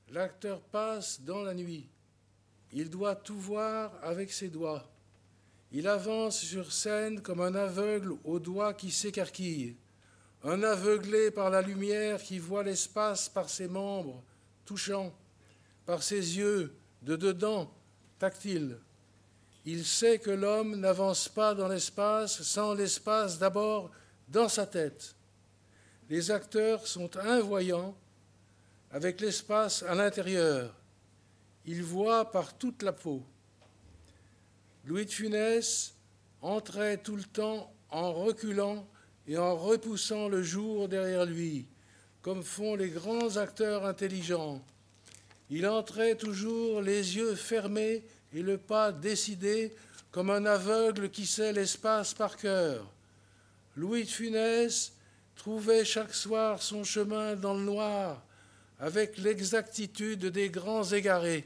l'acteur 0.08 0.62
passe 0.62 1.20
dans 1.20 1.42
la 1.42 1.52
nuit. 1.52 1.90
Il 2.72 2.88
doit 2.88 3.16
tout 3.16 3.38
voir 3.38 3.92
avec 4.02 4.32
ses 4.32 4.48
doigts. 4.48 4.89
Il 5.72 5.86
avance 5.86 6.40
sur 6.40 6.72
scène 6.72 7.20
comme 7.20 7.40
un 7.40 7.54
aveugle 7.54 8.14
aux 8.24 8.40
doigts 8.40 8.74
qui 8.74 8.90
s'écarquillent, 8.90 9.76
un 10.42 10.62
aveuglé 10.62 11.30
par 11.30 11.50
la 11.50 11.62
lumière 11.62 12.20
qui 12.20 12.38
voit 12.38 12.64
l'espace 12.64 13.28
par 13.28 13.48
ses 13.48 13.68
membres 13.68 14.22
touchants, 14.64 15.12
par 15.86 16.02
ses 16.02 16.38
yeux 16.38 16.74
de 17.02 17.14
dedans 17.14 17.72
tactiles. 18.18 18.78
Il 19.64 19.84
sait 19.84 20.18
que 20.18 20.30
l'homme 20.30 20.76
n'avance 20.76 21.28
pas 21.28 21.54
dans 21.54 21.68
l'espace 21.68 22.42
sans 22.42 22.74
l'espace 22.74 23.38
d'abord 23.38 23.90
dans 24.28 24.48
sa 24.48 24.66
tête. 24.66 25.14
Les 26.08 26.30
acteurs 26.30 26.86
sont 26.86 27.16
invoyants 27.16 27.94
avec 28.90 29.20
l'espace 29.20 29.84
à 29.84 29.94
l'intérieur. 29.94 30.74
Ils 31.66 31.84
voient 31.84 32.30
par 32.30 32.56
toute 32.56 32.82
la 32.82 32.92
peau. 32.92 33.22
Louis 34.84 35.04
de 35.04 35.10
Funès 35.10 35.94
entrait 36.40 36.96
tout 36.98 37.16
le 37.16 37.24
temps 37.24 37.72
en 37.90 38.12
reculant 38.12 38.86
et 39.28 39.36
en 39.36 39.56
repoussant 39.56 40.28
le 40.28 40.42
jour 40.42 40.88
derrière 40.88 41.26
lui, 41.26 41.66
comme 42.22 42.42
font 42.42 42.74
les 42.74 42.88
grands 42.88 43.36
acteurs 43.36 43.84
intelligents. 43.84 44.62
Il 45.50 45.66
entrait 45.66 46.14
toujours 46.14 46.80
les 46.80 47.16
yeux 47.16 47.34
fermés 47.34 48.04
et 48.32 48.42
le 48.42 48.56
pas 48.56 48.92
décidé, 48.92 49.74
comme 50.10 50.30
un 50.30 50.46
aveugle 50.46 51.10
qui 51.10 51.26
sait 51.26 51.52
l'espace 51.52 52.14
par 52.14 52.36
cœur. 52.36 52.86
Louis 53.76 54.04
de 54.04 54.08
Funès 54.08 54.92
trouvait 55.36 55.84
chaque 55.84 56.14
soir 56.14 56.62
son 56.62 56.84
chemin 56.84 57.36
dans 57.36 57.54
le 57.54 57.64
noir, 57.64 58.22
avec 58.78 59.18
l'exactitude 59.18 60.26
des 60.26 60.48
grands 60.48 60.84
égarés. 60.84 61.44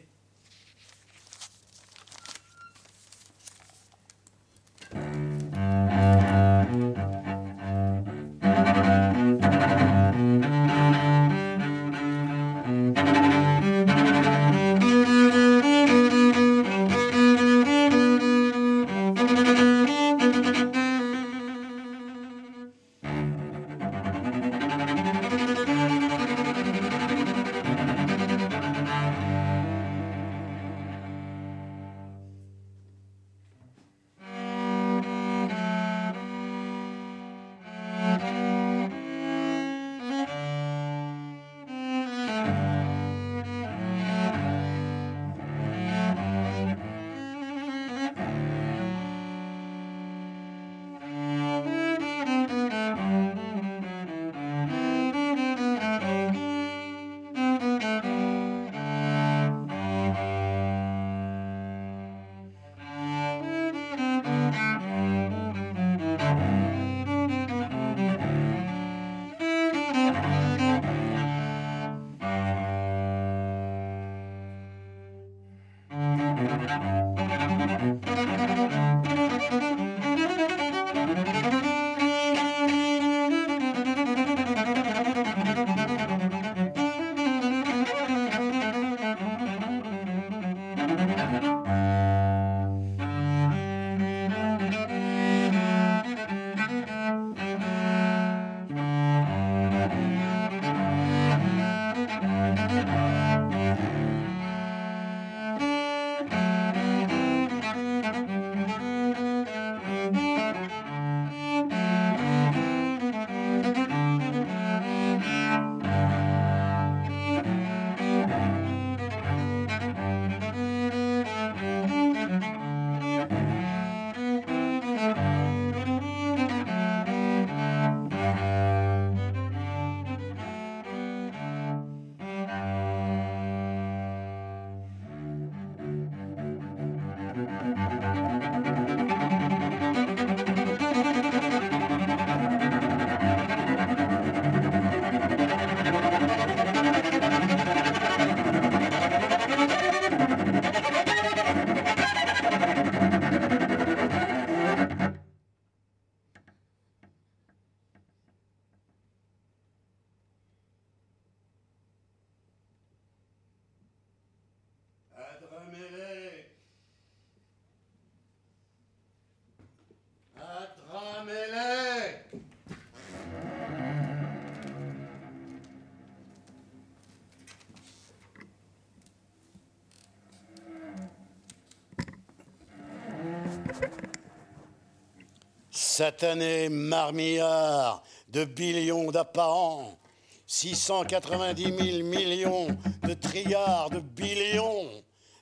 Satané 185.95 186.69
marmillard 186.71 188.03
de 188.27 188.45
billions 188.45 189.13
d'apparents, 189.13 189.97
690 190.45 191.63
000 191.63 192.05
millions 192.05 192.67
de 193.05 193.15
triards 193.15 193.91
de 193.91 194.01
billions, 194.01 194.91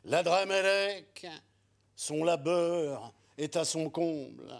la 0.04 0.22
Dramélec, 0.22 1.26
son 1.96 2.22
labeur 2.22 3.14
est 3.38 3.56
à 3.56 3.64
son 3.64 3.88
comble. 3.88 4.54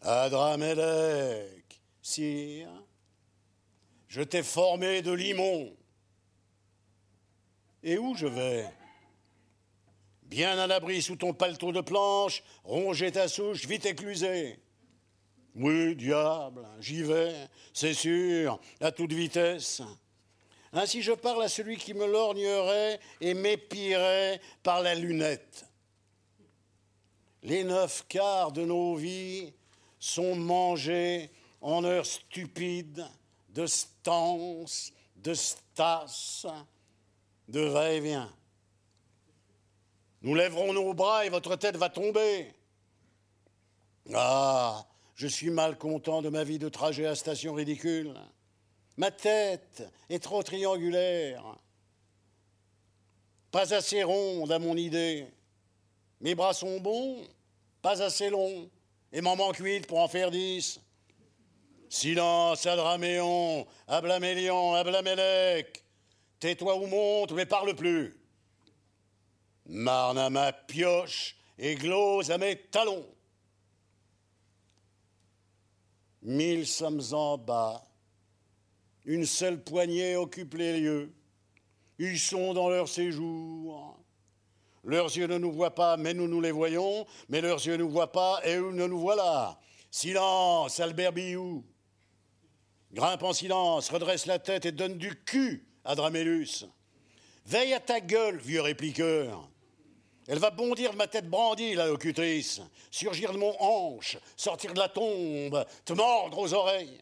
Adramélec, 0.00 1.80
sire, 2.00 2.70
je 4.06 4.22
t'ai 4.22 4.44
formé 4.44 5.02
de 5.02 5.10
limon. 5.10 5.74
Et 7.82 7.98
où 7.98 8.14
je 8.14 8.28
vais? 8.28 8.70
Bien 10.22 10.56
à 10.56 10.68
l'abri 10.68 11.02
sous 11.02 11.16
ton 11.16 11.34
paletot 11.34 11.72
de 11.72 11.80
planche, 11.80 12.44
ronger 12.62 13.10
ta 13.10 13.26
souche, 13.26 13.66
vite 13.66 13.86
éclusée. 13.86 14.60
Oui, 15.54 15.94
diable, 15.94 16.66
j'y 16.80 17.02
vais, 17.02 17.48
c'est 17.72 17.94
sûr, 17.94 18.58
à 18.80 18.90
toute 18.90 19.12
vitesse. 19.12 19.82
Ainsi 20.72 21.02
je 21.02 21.12
parle 21.12 21.44
à 21.44 21.48
celui 21.48 21.76
qui 21.76 21.94
me 21.94 22.06
lorgnerait 22.06 22.98
et 23.20 23.34
m'épierait 23.34 24.40
par 24.64 24.82
la 24.82 24.96
lunette. 24.96 25.66
Les 27.44 27.62
neuf 27.62 28.04
quarts 28.08 28.50
de 28.50 28.64
nos 28.64 28.96
vies 28.96 29.52
sont 30.00 30.34
mangés 30.34 31.30
en 31.60 31.84
heures 31.84 32.06
stupides 32.06 33.06
de 33.50 33.66
stance, 33.66 34.92
de 35.16 35.34
stas, 35.34 36.46
de 37.46 37.60
va-et-vient. 37.60 38.32
Nous 40.22 40.34
lèverons 40.34 40.72
nos 40.72 40.92
bras 40.94 41.24
et 41.24 41.28
votre 41.28 41.54
tête 41.54 41.76
va 41.76 41.90
tomber. 41.90 42.52
Ah, 44.12 44.84
je 45.14 45.26
suis 45.26 45.50
mal 45.50 45.78
content 45.78 46.22
de 46.22 46.28
ma 46.28 46.44
vie 46.44 46.58
de 46.58 46.68
trajet 46.68 47.06
à 47.06 47.14
station 47.14 47.54
ridicule. 47.54 48.14
Ma 48.96 49.10
tête 49.10 49.82
est 50.08 50.22
trop 50.22 50.42
triangulaire, 50.42 51.44
pas 53.50 53.72
assez 53.74 54.02
ronde 54.02 54.50
à 54.52 54.58
mon 54.58 54.76
idée. 54.76 55.26
Mes 56.20 56.34
bras 56.34 56.54
sont 56.54 56.80
bons, 56.80 57.26
pas 57.82 58.02
assez 58.02 58.30
longs, 58.30 58.70
et 59.12 59.20
m'en 59.20 59.36
manque 59.36 59.58
huit 59.58 59.86
pour 59.86 60.00
en 60.00 60.08
faire 60.08 60.30
dix. 60.30 60.80
Silence, 61.88 62.66
Adraméon, 62.66 63.66
Ablamélion, 63.86 64.74
Ablamélec. 64.74 65.84
Tais-toi 66.40 66.76
ou 66.76 66.86
monte, 66.86 67.32
mais 67.32 67.46
parle 67.46 67.74
plus. 67.76 68.16
Marne 69.66 70.18
à 70.18 70.28
ma 70.30 70.52
pioche 70.52 71.36
et 71.58 71.76
glose 71.76 72.30
à 72.30 72.38
mes 72.38 72.56
talons. 72.56 73.06
Mille 76.24 76.66
sommes 76.66 77.02
en 77.12 77.36
bas. 77.36 77.82
Une 79.04 79.26
seule 79.26 79.62
poignée 79.62 80.16
occupe 80.16 80.54
les 80.54 80.80
lieux. 80.80 81.12
Ils 81.98 82.18
sont 82.18 82.54
dans 82.54 82.70
leur 82.70 82.88
séjour. 82.88 83.98
Leurs 84.82 85.14
yeux 85.16 85.26
ne 85.26 85.38
nous 85.38 85.52
voient 85.52 85.74
pas, 85.74 85.96
mais 85.98 86.14
nous 86.14 86.26
nous 86.26 86.40
les 86.40 86.50
voyons, 86.50 87.06
mais 87.28 87.42
leurs 87.42 87.64
yeux 87.66 87.76
ne 87.76 87.84
nous 87.84 87.90
voient 87.90 88.12
pas 88.12 88.40
et 88.44 88.56
eux 88.56 88.72
ne 88.72 88.86
nous 88.86 88.98
voilà. 88.98 89.58
Silence, 89.90 90.80
Albert 90.80 91.12
Biou. 91.12 91.62
Grimpe 92.92 93.22
en 93.22 93.32
silence, 93.32 93.90
redresse 93.90 94.26
la 94.26 94.38
tête 94.38 94.64
et 94.66 94.72
donne 94.72 94.96
du 94.96 95.14
cul 95.24 95.66
à 95.84 95.94
Dramélus. 95.94 96.64
Veille 97.46 97.74
à 97.74 97.80
ta 97.80 98.00
gueule, 98.00 98.38
vieux 98.38 98.62
répliqueur. 98.62 99.50
Elle 100.26 100.38
va 100.38 100.50
bondir 100.50 100.92
de 100.92 100.96
ma 100.96 101.06
tête 101.06 101.28
brandie, 101.28 101.74
la 101.74 101.86
locutrice, 101.86 102.60
surgir 102.90 103.32
de 103.32 103.38
mon 103.38 103.54
hanche, 103.60 104.16
sortir 104.36 104.72
de 104.72 104.78
la 104.78 104.88
tombe, 104.88 105.66
te 105.84 105.92
mordre 105.92 106.38
aux 106.38 106.54
oreilles. 106.54 106.98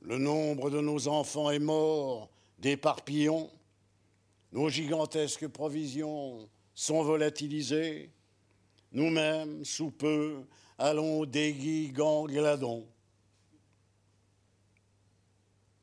Le 0.00 0.18
nombre 0.18 0.68
de 0.70 0.80
nos 0.80 1.06
enfants 1.06 1.50
est 1.50 1.60
mort 1.60 2.28
d'éparpillons. 2.58 3.50
Nos 4.50 4.68
gigantesques 4.68 5.46
provisions 5.46 6.48
sont 6.74 7.02
volatilisées. 7.02 8.10
Nous-mêmes, 8.90 9.64
sous 9.64 9.90
peu, 9.90 10.44
allons 10.76 11.24
gladons. 12.26 12.86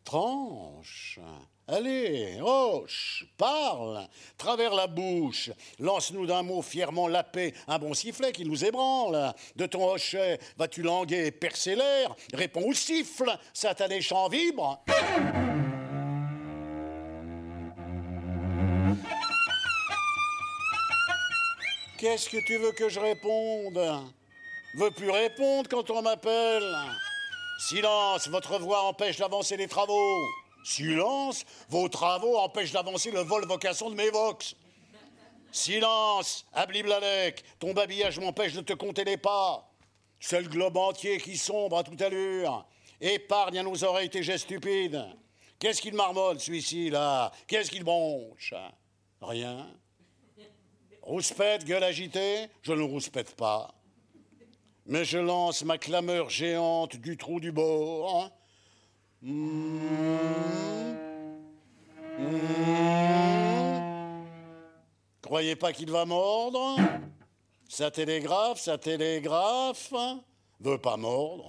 Tranche, 0.04 1.20
allez, 1.72 2.40
roche, 2.42 3.26
parle, 3.38 4.08
travers 4.38 4.74
la 4.74 4.88
bouche, 4.88 5.52
lance-nous 5.80 6.26
d'un 6.26 6.44
mot 6.44 6.62
fièrement 6.62 7.08
la 7.08 7.24
paix, 7.24 7.54
un 7.68 7.80
bon 7.80 7.94
sifflet 7.94 8.32
qui 8.32 8.46
nous 8.46 8.66
ébranle. 8.66 9.34
De 9.56 9.66
ton 9.66 9.92
hochet, 9.92 10.40
vas-tu 10.58 10.82
languer 10.82 11.32
percer 11.32 11.76
l'air? 11.76 12.16
Réponds 12.34 12.68
au 12.68 12.74
siffle, 12.74 13.32
satané 13.54 14.02
chant 14.02 14.30
vibre. 14.30 14.84
Qu'est-ce 21.98 22.30
que 22.30 22.38
tu 22.46 22.58
veux 22.58 22.72
que 22.72 22.88
je 22.88 23.00
réponde? 23.00 23.80
Veux 24.76 24.92
plus 24.92 25.10
répondre 25.10 25.68
quand 25.70 25.90
on 25.90 26.02
m'appelle? 26.02 26.64
Silence, 27.60 28.30
votre 28.30 28.58
voix 28.58 28.84
empêche 28.84 29.18
d'avancer 29.18 29.58
les 29.58 29.68
travaux. 29.68 30.26
Silence, 30.64 31.46
vos 31.70 31.90
travaux 31.90 32.38
empêchent 32.38 32.72
d'avancer 32.72 33.12
le 33.12 33.22
vol 33.22 33.46
vocation 33.46 33.90
de 33.90 33.96
mes 33.96 34.10
vox. 34.10 34.56
Silence, 35.52 36.46
Abliblalek, 36.54 37.44
ton 37.58 37.74
babillage 37.74 38.20
m'empêche 38.20 38.54
de 38.54 38.62
te 38.62 38.74
compter 38.74 39.04
les 39.04 39.18
pas. 39.18 39.68
C'est 40.20 40.42
le 40.42 40.50
globe 40.50 40.78
entier 40.78 41.18
qui 41.18 41.38
sombre 41.38 41.78
à 41.78 41.84
toute 41.84 42.02
allure. 42.02 42.66
Épargne 43.02 43.60
à 43.60 43.64
nos 43.64 43.84
oreilles 43.84 44.10
tes 44.10 44.22
gestes 44.22 44.46
stupides. 44.46 45.04
Qu'est-ce 45.58 45.82
qu'il 45.82 45.94
marmonne, 45.94 46.40
celui-ci, 46.40 46.90
là? 46.90 47.32
Qu'est-ce 47.48 47.72
qu'il 47.72 47.84
bronche? 47.84 48.54
Rien. 49.22 49.68
Rouspète, 51.02 51.66
gueule 51.66 51.84
agitée, 51.84 52.48
je 52.62 52.74
ne 52.74 52.84
rouspète 52.84 53.36
pas. 53.36 53.74
Mais 54.86 55.06
je 55.06 55.18
lance 55.18 55.64
ma 55.64 55.78
clameur 55.78 56.30
géante 56.30 56.96
du 56.98 57.18
trou 57.18 57.40
du 57.40 57.52
bord. 57.52 58.32
Croyez 65.22 65.56
pas 65.58 65.74
qu'il 65.74 65.92
va 65.92 66.06
mordre? 66.06 66.78
Ça 67.68 67.92
télégraphe, 67.92 68.60
ça 68.60 68.78
télégraphe. 68.78 69.94
Veut 70.62 70.78
pas 70.78 70.96
mordre. 70.96 71.46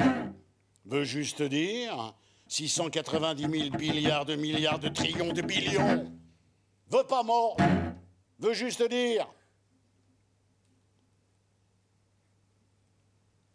Veut 0.84 1.04
juste 1.04 1.42
dire 1.42 2.14
690 2.48 3.42
000 3.42 3.78
milliards 3.78 4.24
de 4.24 4.34
milliards 4.34 4.80
de 4.80 4.88
trillions 4.88 5.32
de 5.32 5.42
billions. 5.42 6.12
Veut 6.88 7.04
pas 7.04 7.22
mordre. 7.22 7.64
Veut 8.40 8.54
juste 8.54 8.82
dire 8.82 9.28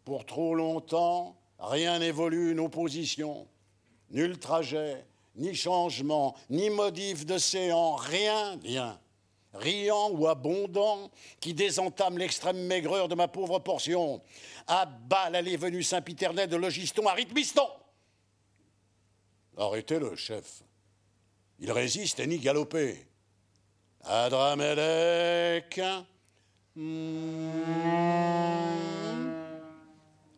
Pour 0.04 0.24
trop 0.24 0.54
longtemps, 0.54 1.36
rien 1.58 1.98
n'évolue 1.98 2.54
nos 2.54 2.68
positions. 2.68 3.46
Nul 4.10 4.38
trajet, 4.38 5.04
ni 5.34 5.54
changement, 5.54 6.36
ni 6.48 6.70
modif 6.70 7.26
d'océan, 7.26 7.96
rien, 7.96 8.58
rien. 8.62 8.98
Riant 9.52 10.10
ou 10.10 10.26
abondant, 10.26 11.10
qui 11.40 11.54
désentame 11.54 12.18
l'extrême 12.18 12.58
maigreur 12.66 13.08
de 13.08 13.14
ma 13.14 13.26
pauvre 13.26 13.58
portion. 13.58 14.20
À 14.66 14.84
bas 14.84 15.30
l'allée 15.30 15.56
venue 15.56 15.82
Saint-Piternel 15.82 16.48
de 16.48 16.56
Logiston 16.56 17.06
à 17.06 17.14
rythmiston. 17.14 17.66
Arrêtez-le, 19.56 20.14
chef. 20.14 20.62
Il 21.58 21.72
résiste 21.72 22.20
et 22.20 22.26
ni 22.26 22.38
galoper. 22.38 23.06
Adramelech. 24.04 25.80
Hmm. 26.74 27.50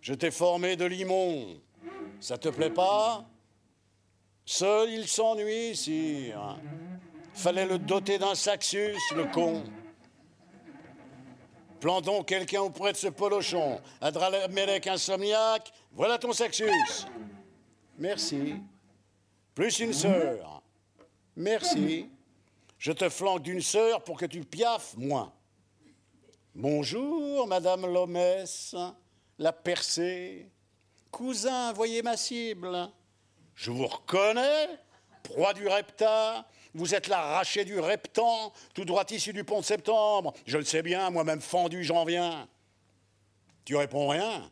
Je 0.01 0.15
t'ai 0.15 0.31
formé 0.31 0.77
de 0.77 0.85
limon. 0.85 1.61
Ça 2.21 2.39
te 2.39 2.49
plaît 2.49 2.71
pas? 2.71 3.29
Seul 4.51 4.89
il 4.89 5.07
s'ennuie, 5.07 5.77
sire. 5.77 6.59
Fallait 7.35 7.67
le 7.67 7.79
doter 7.79 8.17
d'un 8.17 8.35
saxus, 8.35 8.97
le 9.15 9.27
con. 9.27 9.63
Plantons 11.81 12.23
quelqu'un 12.23 12.63
auprès 12.63 12.93
de 12.93 12.97
ce 12.97 13.09
polochon. 13.09 13.79
Adramelech 14.01 14.87
insomniaque, 14.87 15.71
voilà 15.93 16.17
ton 16.17 16.33
saxus. 16.33 17.05
Merci. 17.99 18.55
Plus 19.55 19.81
une 19.81 19.93
sœur. 19.93 20.63
Merci. 21.37 22.09
Je 22.79 22.93
te 22.93 23.11
flanque 23.11 23.43
d'une 23.43 23.61
sœur 23.61 24.03
pour 24.03 24.17
que 24.17 24.25
tu 24.25 24.41
piaffes 24.41 24.97
moins. 24.97 25.31
Bonjour, 26.55 27.47
Madame 27.47 27.85
Lomès 27.85 28.75
la 29.39 29.53
percée. 29.53 30.51
Cousin, 31.11 31.75
voyez 31.75 32.01
ma 32.01 32.17
cible. 32.17 32.91
Je 33.59 33.73
vous 33.73 33.89
reconnais, 33.89 34.69
proie 35.25 35.53
du 35.53 35.67
repta. 35.67 36.47
Vous 36.75 36.95
êtes 36.95 37.09
l'arraché 37.09 37.65
du 37.65 37.81
reptan, 37.81 38.53
tout 38.73 38.85
droit 38.85 39.05
issu 39.11 39.33
du 39.33 39.43
pont 39.43 39.59
de 39.59 39.65
septembre. 39.65 40.33
Je 40.47 40.59
le 40.59 40.65
sais 40.65 40.81
bien, 40.81 41.11
moi-même 41.11 41.41
fendu, 41.41 41.83
j'en 41.83 42.05
viens. 42.05 42.47
Tu 43.65 43.75
réponds 43.75 44.07
rien 44.07 44.49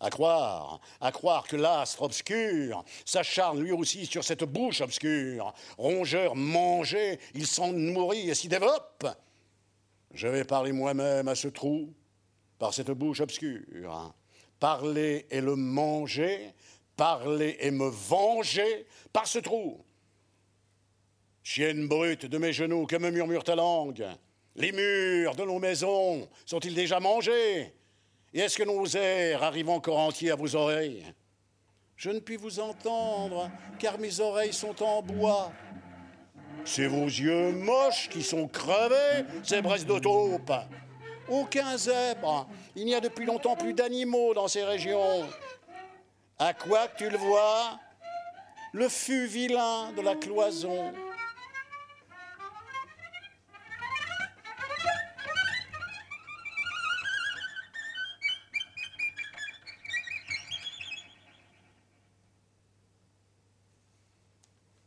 à 0.00 0.10
croire, 0.10 0.80
à 1.00 1.12
croire 1.12 1.46
que 1.46 1.54
l'astre 1.54 2.02
obscur 2.02 2.84
s'acharne 3.04 3.60
lui 3.60 3.70
aussi 3.70 4.04
sur 4.04 4.24
cette 4.24 4.42
bouche 4.42 4.80
obscure. 4.80 5.54
Rongeur 5.78 6.34
mangé, 6.34 7.20
il 7.34 7.46
s'en 7.46 7.72
nourrit 7.72 8.30
et 8.30 8.34
s'y 8.34 8.48
développe. 8.48 9.06
Je 10.12 10.26
vais 10.26 10.42
parler 10.42 10.72
moi-même 10.72 11.28
à 11.28 11.36
ce 11.36 11.46
trou, 11.46 11.94
par 12.58 12.74
cette 12.74 12.90
bouche 12.90 13.20
obscure 13.20 14.12
parler 14.60 15.26
et 15.30 15.40
le 15.40 15.56
manger, 15.56 16.54
parler 17.00 17.56
et 17.60 17.70
me 17.70 17.88
venger 17.88 18.84
par 19.10 19.26
ce 19.26 19.38
trou. 19.38 19.82
Chienne 21.42 21.88
brute 21.88 22.26
de 22.26 22.36
mes 22.36 22.52
genoux, 22.52 22.84
que 22.84 22.96
me 22.96 23.10
murmure 23.10 23.42
ta 23.42 23.54
langue 23.54 24.06
Les 24.54 24.70
murs 24.70 25.34
de 25.34 25.44
nos 25.44 25.58
maisons 25.58 26.28
sont-ils 26.44 26.74
déjà 26.74 27.00
mangés? 27.00 27.72
Et 28.34 28.40
est-ce 28.40 28.58
que 28.58 28.64
nos 28.64 28.86
airs 28.86 29.42
arrivent 29.42 29.70
encore 29.70 29.98
entiers 29.98 30.32
à 30.32 30.34
vos 30.34 30.54
oreilles? 30.54 31.06
Je 31.96 32.10
ne 32.10 32.18
puis 32.18 32.36
vous 32.36 32.60
entendre, 32.60 33.50
car 33.78 33.98
mes 33.98 34.20
oreilles 34.20 34.52
sont 34.52 34.82
en 34.82 35.00
bois. 35.00 35.52
C'est 36.66 36.86
vos 36.86 37.06
yeux 37.06 37.52
moches 37.52 38.10
qui 38.10 38.22
sont 38.22 38.46
crevés, 38.46 39.24
zébres 39.42 39.78
de 39.78 39.98
taupe. 39.98 40.52
Aucun 41.30 41.78
zèbre. 41.78 42.46
Il 42.76 42.84
n'y 42.84 42.94
a 42.94 43.00
depuis 43.00 43.24
longtemps 43.24 43.56
plus 43.56 43.72
d'animaux 43.72 44.34
dans 44.34 44.48
ces 44.48 44.64
régions. 44.64 45.24
À 46.42 46.54
quoi 46.54 46.88
que 46.88 46.96
tu 46.96 47.10
le 47.10 47.18
vois 47.18 47.78
Le 48.72 48.88
fût 48.88 49.26
vilain 49.26 49.92
de 49.92 50.00
la 50.00 50.16
cloison? 50.16 50.90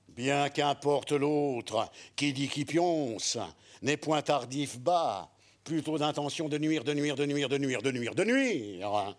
Bien 0.08 0.50
qu'importe 0.50 1.12
l'autre, 1.12 1.92
qui 2.16 2.34
dit 2.34 2.48
qui 2.48 2.66
pionce, 2.66 3.38
n'est 3.84 3.98
point 3.98 4.24
tardif 4.24 4.80
bas, 4.80 5.30
plutôt 5.64 6.00
d'intention 6.00 6.50
de 6.50 6.58
nuire, 6.58 6.84
de 6.84 6.96
nuire, 6.96 7.16
de 7.16 7.28
nuire, 7.28 7.48
de 7.48 7.60
nuire, 7.60 7.84
de 7.84 7.92
nuire, 7.92 8.16
de 8.16 8.24
nuire. 8.24 9.16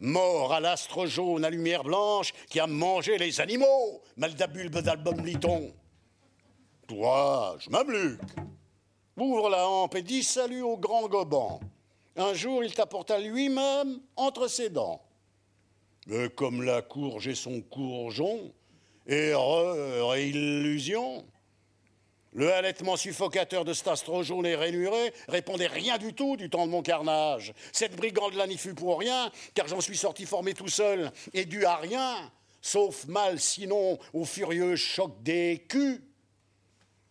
Mort 0.00 0.52
à 0.52 0.60
l'astre 0.60 1.06
jaune 1.06 1.44
à 1.44 1.50
lumière 1.50 1.84
blanche 1.84 2.32
qui 2.48 2.60
a 2.60 2.66
mangé 2.66 3.18
les 3.18 3.40
animaux, 3.40 4.02
maldabulbe 4.16 4.78
d'album 4.78 5.24
liton. 5.24 5.72
Toi, 6.86 7.56
je 7.60 7.70
m'amluque. 7.70 8.20
Ouvre 9.16 9.48
la 9.48 9.68
hampe 9.68 9.94
et 9.94 10.02
dis 10.02 10.22
salut 10.22 10.62
au 10.62 10.76
grand 10.76 11.08
goban. 11.08 11.60
Un 12.16 12.34
jour, 12.34 12.62
il 12.64 12.74
t'apporta 12.74 13.18
lui-même 13.18 14.00
entre 14.16 14.48
ses 14.48 14.70
dents. 14.70 15.00
Mais 16.06 16.28
comme 16.28 16.62
la 16.62 16.82
courge 16.82 17.28
et 17.28 17.34
son 17.34 17.60
courgeon, 17.62 18.52
erreur 19.06 20.14
et 20.14 20.28
illusion, 20.28 21.24
le 22.34 22.52
halètement 22.52 22.96
suffocateur 22.96 23.64
de 23.64 23.72
cet 23.72 23.88
astre 23.88 24.22
jaune 24.22 24.44
et 24.44 24.56
rainuré 24.56 25.14
répondait 25.28 25.68
rien 25.68 25.98
du 25.98 26.12
tout 26.12 26.36
du 26.36 26.50
temps 26.50 26.66
de 26.66 26.72
mon 26.72 26.82
carnage. 26.82 27.54
Cette 27.72 27.96
brigande-là 27.96 28.46
n'y 28.46 28.58
fut 28.58 28.74
pour 28.74 28.98
rien, 28.98 29.30
car 29.54 29.68
j'en 29.68 29.80
suis 29.80 29.96
sorti 29.96 30.26
formé 30.26 30.52
tout 30.52 30.68
seul 30.68 31.12
et 31.32 31.44
dû 31.44 31.64
à 31.64 31.76
rien, 31.76 32.30
sauf 32.60 33.06
mal 33.06 33.38
sinon 33.38 33.98
au 34.12 34.24
furieux 34.24 34.74
choc 34.76 35.22
des 35.22 35.64
culs, 35.68 36.02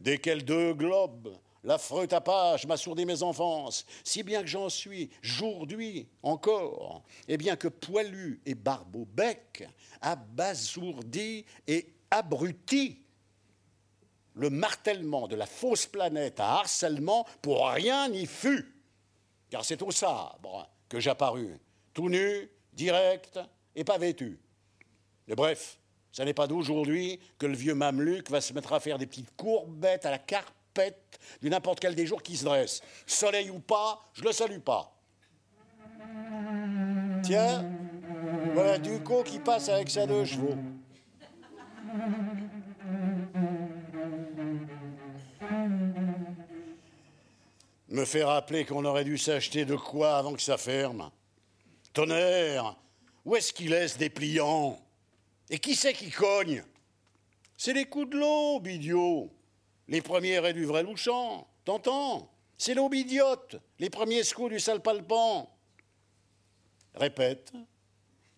desquels 0.01 0.43
deux 0.43 0.73
globes, 0.73 1.33
l'affreux 1.63 2.05
tapage 2.05 2.65
m'a 2.65 2.75
sourdé 2.75 3.05
mes 3.05 3.23
enfances, 3.23 3.85
si 4.03 4.23
bien 4.23 4.41
que 4.41 4.47
j'en 4.47 4.67
suis, 4.67 5.09
jourdhui 5.21 6.09
encore, 6.21 7.03
et 7.29 7.37
bien 7.37 7.55
que 7.55 7.69
poilu 7.69 8.41
et 8.45 8.55
barbeau-bec, 8.55 9.69
abasourdi 10.01 11.45
et 11.65 11.87
abruti 12.11 13.02
le 14.35 14.49
martèlement 14.49 15.27
de 15.27 15.35
la 15.35 15.45
fausse 15.45 15.85
planète 15.85 16.39
à 16.39 16.59
harcèlement 16.59 17.25
pour 17.41 17.67
rien 17.67 18.09
n'y 18.09 18.25
fut. 18.25 18.73
Car 19.49 19.63
c'est 19.63 19.81
au 19.81 19.91
sabre 19.91 20.69
que 20.89 20.99
j'apparus, 20.99 21.57
tout 21.93 22.09
nu, 22.09 22.49
direct 22.73 23.39
et 23.75 23.83
pas 23.83 23.97
vêtu. 23.97 24.39
Et 25.27 25.35
bref, 25.35 25.77
ce 26.11 26.21
n'est 26.21 26.33
pas 26.33 26.47
d'aujourd'hui 26.47 27.19
que 27.37 27.45
le 27.45 27.55
vieux 27.55 27.75
mameluc 27.75 28.29
va 28.29 28.41
se 28.41 28.53
mettre 28.53 28.73
à 28.73 28.79
faire 28.79 28.97
des 28.97 29.07
petites 29.07 29.35
courbettes 29.35 30.05
à 30.05 30.11
la 30.11 30.19
carpette 30.19 31.19
du 31.41 31.49
n'importe 31.49 31.79
quel 31.79 31.95
des 31.95 32.05
jours 32.05 32.21
qui 32.21 32.37
se 32.37 32.45
dresse. 32.45 32.81
Soleil 33.05 33.49
ou 33.49 33.59
pas, 33.59 34.01
je 34.13 34.23
le 34.23 34.31
salue 34.31 34.59
pas. 34.59 34.91
Tiens, 37.23 37.65
voilà 38.53 38.77
Duco 38.77 39.23
qui 39.23 39.39
passe 39.39 39.69
avec 39.69 39.89
sa 39.89 40.05
deux 40.05 40.25
chevaux. 40.25 40.55
Me 47.93 48.05
fait 48.05 48.23
rappeler 48.23 48.65
qu'on 48.65 48.85
aurait 48.85 49.03
dû 49.03 49.19
s'acheter 49.19 49.65
de 49.65 49.75
quoi 49.75 50.17
avant 50.17 50.33
que 50.33 50.41
ça 50.41 50.57
ferme. 50.57 51.11
Tonnerre, 51.93 52.75
où 53.23 53.35
est-ce 53.35 53.53
qu'il 53.53 53.69
laisse 53.69 53.97
des 53.97 54.09
pliants 54.09 54.81
Et 55.51 55.59
qui 55.59 55.75
c'est 55.75 55.93
qui 55.93 56.09
cogne? 56.09 56.63
C'est 57.55 57.73
les 57.73 57.85
coups 57.85 58.09
de 58.09 58.17
l'eau, 58.17 58.61
idiot. 58.65 59.31
Les 59.87 60.01
premiers 60.01 60.39
raies 60.39 60.53
du 60.53 60.65
vrai 60.65 60.81
louchant, 60.81 61.47
t'entends? 61.65 62.31
C'est 62.57 62.73
l'aube 62.73 62.95
idiote, 62.95 63.57
les 63.77 63.91
premiers 63.91 64.23
scouts 64.23 64.49
du 64.49 64.59
sale 64.59 64.81
palpant. 64.81 65.55
Répète. 66.95 67.53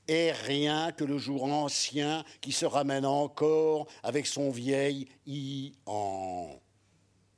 Et 0.08 0.32
rien 0.34 0.92
que 0.92 1.04
le 1.04 1.18
jour 1.18 1.46
ancien 1.46 2.26
qui 2.42 2.52
se 2.52 2.66
ramène 2.66 3.06
encore 3.06 3.88
avec 4.04 4.28
son 4.28 4.52
vieil 4.52 5.08
i 5.26 5.74
en. 5.86 6.60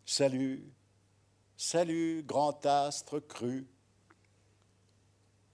Salut. 0.06 0.77
Salut, 1.60 2.24
grand 2.24 2.64
astre 2.68 3.20
cru. 3.20 3.66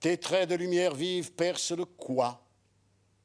Tes 0.01 0.17
traits 0.17 0.49
de 0.49 0.55
lumière 0.55 0.93
vive 0.93 1.31
percent 1.31 1.77
le 1.77 1.85
quoi? 1.85 2.45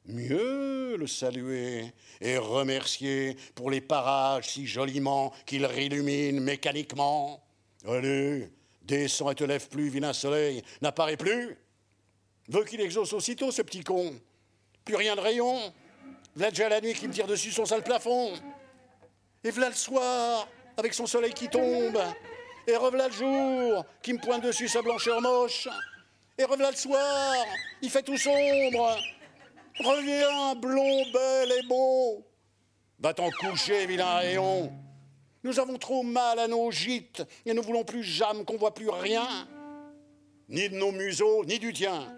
Mieux 0.05 0.95
le 0.95 1.05
saluer 1.05 1.93
et 2.21 2.37
remercier 2.37 3.35
pour 3.53 3.69
les 3.69 3.81
parages 3.81 4.51
si 4.51 4.65
joliment 4.65 5.33
qu'il 5.45 5.65
rillumine 5.65 6.39
mécaniquement. 6.39 7.43
Allez, 7.85 8.49
descends 8.81 9.29
et 9.29 9.35
te 9.35 9.43
lève 9.43 9.67
plus, 9.67 9.89
vilain 9.89 10.13
soleil, 10.13 10.63
n'apparaît 10.81 11.17
plus? 11.17 11.57
Veux 12.47 12.63
qu'il 12.63 12.79
exauce 12.79 13.11
aussitôt, 13.11 13.51
ce 13.51 13.61
petit 13.61 13.83
con? 13.83 14.17
Plus 14.85 14.95
rien 14.95 15.17
de 15.17 15.21
rayon. 15.21 15.73
V'là 16.33 16.49
déjà 16.49 16.69
la 16.69 16.79
nuit 16.79 16.93
qui 16.93 17.09
me 17.09 17.13
tire 17.13 17.27
dessus 17.27 17.51
son 17.51 17.65
sale 17.65 17.83
plafond. 17.83 18.31
Et 19.43 19.51
v'là 19.51 19.67
le 19.67 19.75
soir, 19.75 20.47
avec 20.77 20.93
son 20.93 21.07
soleil 21.07 21.33
qui 21.33 21.49
tombe. 21.49 21.99
Et 22.69 22.75
revela 22.75 23.07
le 23.07 23.13
jour 23.13 23.85
qui 24.03 24.13
me 24.13 24.19
pointe 24.19 24.43
dessus 24.43 24.67
sa 24.67 24.83
blancheur 24.83 25.19
moche. 25.21 25.67
Et 26.37 26.43
revela 26.43 26.69
le 26.69 26.75
soir, 26.77 27.35
il 27.81 27.89
fait 27.89 28.03
tout 28.03 28.17
sombre. 28.17 28.95
Reviens, 29.79 30.53
blond, 30.53 31.03
bel 31.11 31.51
et 31.51 31.67
beau. 31.67 32.23
Va 32.99 33.15
t'en 33.15 33.31
coucher, 33.31 33.87
vilain 33.87 34.17
rayon. 34.17 34.71
Nous 35.43 35.59
avons 35.59 35.79
trop 35.79 36.03
mal 36.03 36.37
à 36.37 36.47
nos 36.47 36.69
gîtes 36.69 37.23
et 37.43 37.55
ne 37.55 37.61
voulons 37.61 37.83
plus 37.83 38.03
jamais 38.03 38.45
qu'on 38.45 38.57
voit 38.57 38.75
plus 38.75 38.89
rien, 38.89 39.27
ni 40.47 40.69
de 40.69 40.75
nos 40.75 40.91
museaux, 40.91 41.43
ni 41.45 41.57
du 41.57 41.73
tien. 41.73 42.13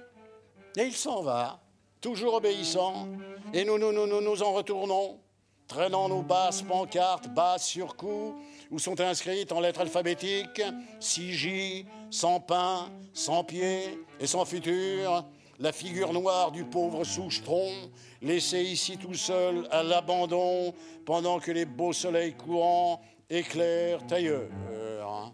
Et 0.75 0.83
il 0.83 0.93
s'en 0.93 1.21
va, 1.21 1.61
toujours 2.01 2.33
obéissant, 2.33 3.07
et 3.53 3.63
nous 3.63 3.77
nous, 3.77 3.93
nous, 3.93 4.07
nous, 4.07 4.21
nous 4.21 4.43
en 4.43 4.51
retournons, 4.51 5.19
traînant 5.67 6.09
nos 6.09 6.23
basses 6.23 6.63
pancartes, 6.63 7.29
basses 7.29 7.67
sur 7.67 7.95
cou, 7.95 8.35
où 8.71 8.79
sont 8.79 8.99
inscrites 9.01 9.51
en 9.51 9.59
lettres 9.59 9.81
alphabétiques 9.81 10.61
6J, 11.01 11.85
sans 12.09 12.39
pain, 12.39 12.89
sans 13.13 13.43
pied 13.43 13.99
et 14.19 14.25
sans 14.25 14.45
futur, 14.45 15.25
la 15.59 15.73
figure 15.73 16.13
noire 16.13 16.51
du 16.51 16.63
pauvre 16.63 17.03
souche-tronc, 17.03 17.91
laissé 18.21 18.63
ici 18.63 18.97
tout 18.97 19.13
seul 19.13 19.67
à 19.71 19.83
l'abandon, 19.83 20.73
pendant 21.05 21.39
que 21.39 21.51
les 21.51 21.65
beaux 21.65 21.93
soleils 21.93 22.33
courants 22.33 23.01
éclairent 23.29 24.01
ailleurs. 24.09 25.33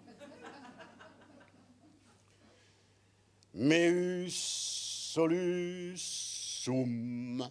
Meus 3.54 4.30
solus 4.30 5.98
sum. 5.98 7.50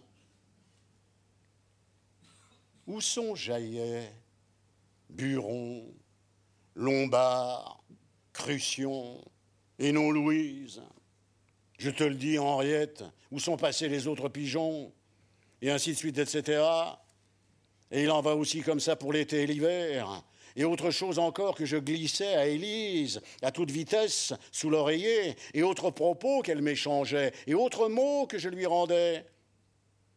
Où 2.85 3.01
sont 3.01 3.35
Buron, 5.17 5.83
Lombard, 6.75 7.83
Crucion, 8.33 9.19
et 9.79 9.91
non 9.91 10.11
Louise. 10.11 10.81
Je 11.79 11.89
te 11.89 12.03
le 12.03 12.13
dis, 12.13 12.37
Henriette, 12.37 13.03
où 13.31 13.39
sont 13.39 13.57
passés 13.57 13.89
les 13.89 14.07
autres 14.07 14.29
pigeons 14.29 14.93
Et 15.61 15.71
ainsi 15.71 15.91
de 15.91 15.97
suite, 15.97 16.19
etc. 16.19 16.61
Et 17.89 18.03
il 18.03 18.11
en 18.11 18.21
va 18.21 18.35
aussi 18.35 18.61
comme 18.61 18.79
ça 18.79 18.95
pour 18.95 19.11
l'été 19.11 19.41
et 19.41 19.47
l'hiver. 19.47 20.23
Et 20.55 20.63
autre 20.63 20.91
chose 20.91 21.17
encore 21.17 21.55
que 21.55 21.65
je 21.65 21.77
glissais 21.77 22.35
à 22.35 22.47
Élise, 22.47 23.21
à 23.41 23.51
toute 23.51 23.71
vitesse, 23.71 24.33
sous 24.51 24.69
l'oreiller, 24.69 25.35
et 25.53 25.63
autres 25.63 25.89
propos 25.89 26.41
qu'elle 26.41 26.61
m'échangeait, 26.61 27.31
et 27.47 27.55
autres 27.55 27.89
mots 27.89 28.27
que 28.27 28.37
je 28.37 28.49
lui 28.49 28.65
rendais, 28.65 29.25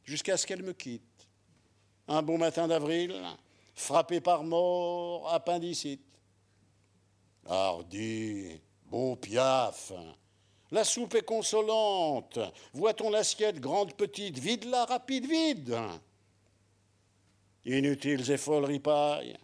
jusqu'à 0.05 0.36
ce 0.36 0.46
qu'elle 0.46 0.62
me 0.62 0.72
quitte. 0.72 1.28
Un 2.09 2.22
beau 2.22 2.38
matin 2.38 2.68
d'avril, 2.68 3.14
frappé 3.81 4.20
par 4.20 4.45
mort, 4.45 5.33
appendicite. 5.33 6.05
Hardi, 7.47 8.61
beau 8.87 9.16
piaf, 9.16 9.93
la 10.70 10.85
soupe 10.85 11.16
est 11.16 11.24
consolante. 11.24 12.39
Voit-on 12.72 13.11
l'assiette 13.11 13.59
grande, 13.59 13.95
petite, 13.95 14.39
vide-la, 14.39 14.85
rapide, 14.85 15.26
vide. 15.26 15.76
Inutiles 17.64 18.31
et 18.31 18.37
folles 18.37 18.64
ripailles, 18.64 19.37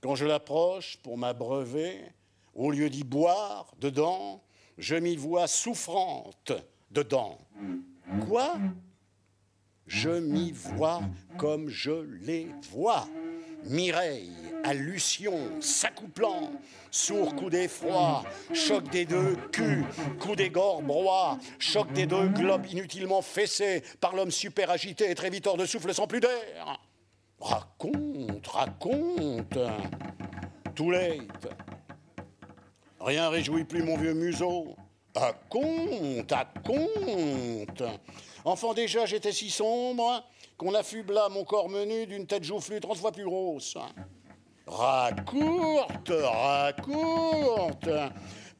Quand 0.00 0.14
je 0.14 0.24
l'approche 0.24 0.98
pour 0.98 1.18
m'abreuver, 1.18 2.00
au 2.54 2.70
lieu 2.70 2.88
d'y 2.88 3.02
boire 3.02 3.72
dedans, 3.80 4.42
je 4.78 4.94
m'y 4.94 5.16
vois 5.16 5.48
souffrante 5.48 6.52
dedans. 6.90 7.38
Quoi? 8.28 8.54
Je 9.86 10.10
m'y 10.10 10.52
vois 10.52 11.00
comme 11.38 11.68
je 11.68 12.06
les 12.20 12.46
vois. 12.70 13.08
Mireille, 13.64 14.32
allusion, 14.64 15.60
s'accouplant, 15.60 16.52
sourd 16.90 17.34
coup 17.34 17.50
d'effroi, 17.50 18.24
choc 18.54 18.88
des 18.90 19.04
deux 19.04 19.36
culs, 19.52 19.84
coup 20.20 20.36
des 20.36 20.50
gorges 20.50 20.84
choc 21.58 21.92
des 21.92 22.06
deux 22.06 22.28
globes 22.28 22.66
inutilement 22.66 23.20
fessés 23.22 23.82
par 24.00 24.14
l'homme 24.14 24.30
super 24.30 24.70
agité 24.70 25.10
et 25.10 25.14
très 25.14 25.30
vite 25.30 25.46
hors 25.46 25.56
de 25.56 25.66
souffle 25.66 25.92
sans 25.92 26.06
plus 26.06 26.20
d'air. 26.20 26.80
Raconte, 27.40 28.46
raconte. 28.46 29.58
Too 30.74 30.90
late. 30.90 31.48
Rien 33.00 33.28
réjouit 33.28 33.64
plus 33.64 33.82
mon 33.82 33.96
vieux 33.96 34.14
museau. 34.14 34.76
À 35.14 35.32
compte, 35.48 36.32
à 36.32 36.46
compte. 36.64 37.82
Enfant 38.44 38.74
déjà, 38.74 39.06
j'étais 39.06 39.32
si 39.32 39.50
sombre 39.50 40.24
qu'on 40.58 40.74
affubla 40.74 41.28
mon 41.30 41.44
corps 41.44 41.68
menu 41.68 42.06
d'une 42.06 42.26
tête 42.26 42.44
joufflue 42.44 42.80
trente 42.80 42.98
fois 42.98 43.12
plus 43.12 43.24
grosse. 43.24 43.78
Racourte, 44.66 46.12
racourte. 46.12 47.88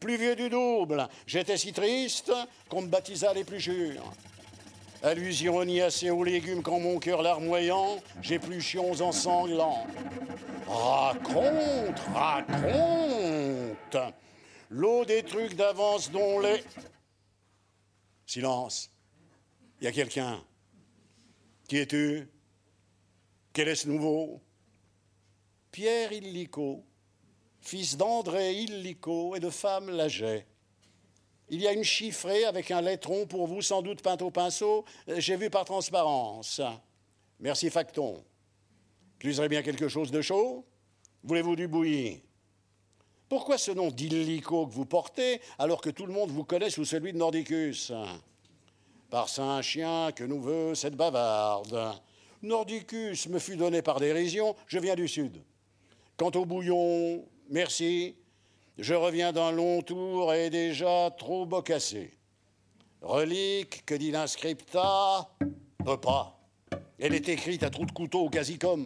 Plus 0.01 0.17
vieux 0.17 0.37
du 0.37 0.49
double, 0.49 1.09
j'étais 1.27 1.57
si 1.57 1.73
triste 1.73 2.33
qu'on 2.69 2.83
me 2.83 2.87
baptisa 2.87 3.35
les 3.35 3.45
plus 3.45 3.59
jures. 3.61 4.13
Allusion 5.03 5.61
assez 5.61 6.11
aux 6.11 6.25
légumes 6.25 6.63
quand 6.63 6.79
mon 6.79 6.99
cœur 6.99 7.23
larmoyant, 7.23 7.99
j'ai 8.23 8.39
plus 8.39 8.61
chions 8.61 9.01
en 9.01 9.13
sanglants. 9.13 9.87
Raconte, 10.69 12.01
raconte. 12.15 13.97
L'eau 14.71 15.05
des 15.05 15.23
trucs 15.23 15.55
d'avance 15.55 16.11
dont 16.11 16.41
les. 16.41 16.63
Silence. 18.27 18.91
Il 19.81 19.85
y 19.85 19.89
a 19.89 19.93
quelqu'un? 19.93 20.41
Qui 21.69 21.77
es-tu? 21.77 22.27
Quel 23.53 23.69
est 23.69 23.75
ce 23.75 23.89
nouveau? 23.89 24.41
Pierre 25.71 26.15
Illico, 26.15 26.83
fils 27.61 27.95
d'André 27.95 28.55
Illico 28.55 29.37
et 29.37 29.41
de 29.41 29.51
femme 29.51 29.91
Laget. 29.91 30.47
Il 31.51 31.61
y 31.61 31.69
a 31.69 31.75
une 31.75 31.85
chiffrée 31.85 32.45
avec 32.45 32.71
un 32.71 32.81
lettron 32.81 33.27
pour 33.27 33.47
vous, 33.47 33.61
sans 33.61 33.83
doute 33.83 34.01
peinte 34.01 34.23
au 34.23 34.31
pinceau. 34.31 34.87
J'ai 35.19 35.37
vu 35.37 35.51
par 35.51 35.67
transparence. 35.67 36.63
Merci, 37.39 37.69
Facton. 37.69 38.25
J'userais 39.21 39.51
bien 39.51 39.63
quelque 39.63 39.89
chose 39.89 40.11
de 40.11 40.23
chaud? 40.23 40.65
Voulez-vous 41.23 41.55
du 41.55 41.69
bouilli? 41.69 42.23
Pourquoi 43.29 43.59
ce 43.59 43.73
nom 43.73 43.91
d'illico 43.91 44.67
que 44.67 44.73
vous 44.73 44.87
portez 44.87 45.43
alors 45.59 45.83
que 45.83 45.91
tout 45.91 46.07
le 46.07 46.15
monde 46.15 46.31
vous 46.31 46.45
connaît 46.45 46.71
sous 46.71 46.87
celui 46.87 47.13
de 47.13 47.19
Nordicus? 47.19 47.93
Par 49.11 49.29
saint 49.31 49.63
chien 49.63 50.13
que 50.13 50.25
nous 50.25 50.43
veut 50.43 50.75
cette 50.75 50.95
bavarde. 50.95 51.95
Nordicus 52.43 53.27
me 53.29 53.39
fut 53.39 53.57
donné 53.57 53.81
par 53.81 54.01
dérision, 54.01 54.55
je 54.67 54.79
viens 54.79 54.95
du 54.95 55.09
sud. 55.09 55.43
Quant 56.17 56.31
au 56.35 56.45
bouillon, 56.45 57.25
merci, 57.49 58.17
je 58.77 58.95
reviens 58.95 59.33
d'un 59.33 59.51
long 59.51 59.81
tour 59.81 60.35
et 60.35 60.51
déjà 60.51 61.11
trop 61.17 61.47
bocassé. 61.47 62.19
Relique, 63.01 63.87
que 63.87 63.95
dit 63.95 64.11
l'inscripta 64.11 65.29
Peut 65.85 66.01
pas. 66.01 66.39
Elle 66.99 67.15
est 67.15 67.29
écrite 67.29 67.63
à 67.63 67.71
trous 67.71 67.87
de 67.87 67.93
couteau 67.93 68.25
au 68.25 68.29
casicum. 68.29 68.85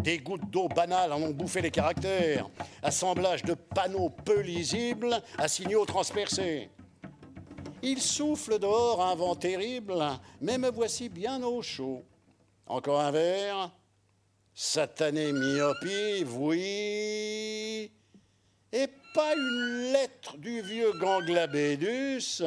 Des 0.00 0.18
gouttes 0.18 0.48
d'eau 0.50 0.68
banales 0.68 1.12
en 1.12 1.20
ont 1.20 1.32
bouffé 1.32 1.60
les 1.60 1.70
caractères. 1.70 2.48
Assemblage 2.82 3.42
de 3.42 3.54
panneaux 3.54 4.10
peu 4.10 4.40
lisibles 4.40 5.20
à 5.36 5.48
signaux 5.48 5.84
transpercés. 5.84 6.70
Il 7.86 8.00
souffle 8.00 8.58
dehors 8.58 9.04
un 9.04 9.14
vent 9.14 9.36
terrible, 9.36 10.02
mais 10.40 10.56
me 10.56 10.70
voici 10.70 11.10
bien 11.10 11.42
au 11.42 11.60
chaud. 11.60 12.02
Encore 12.66 13.00
un 13.00 13.10
verre 13.10 13.70
Satané 14.54 15.32
myopie, 15.32 16.24
oui. 16.24 17.92
Et 18.72 18.86
pas 19.12 19.34
une 19.36 19.92
lettre 19.92 20.38
du 20.38 20.62
vieux 20.62 20.92
Ganglabédus. 20.98 22.42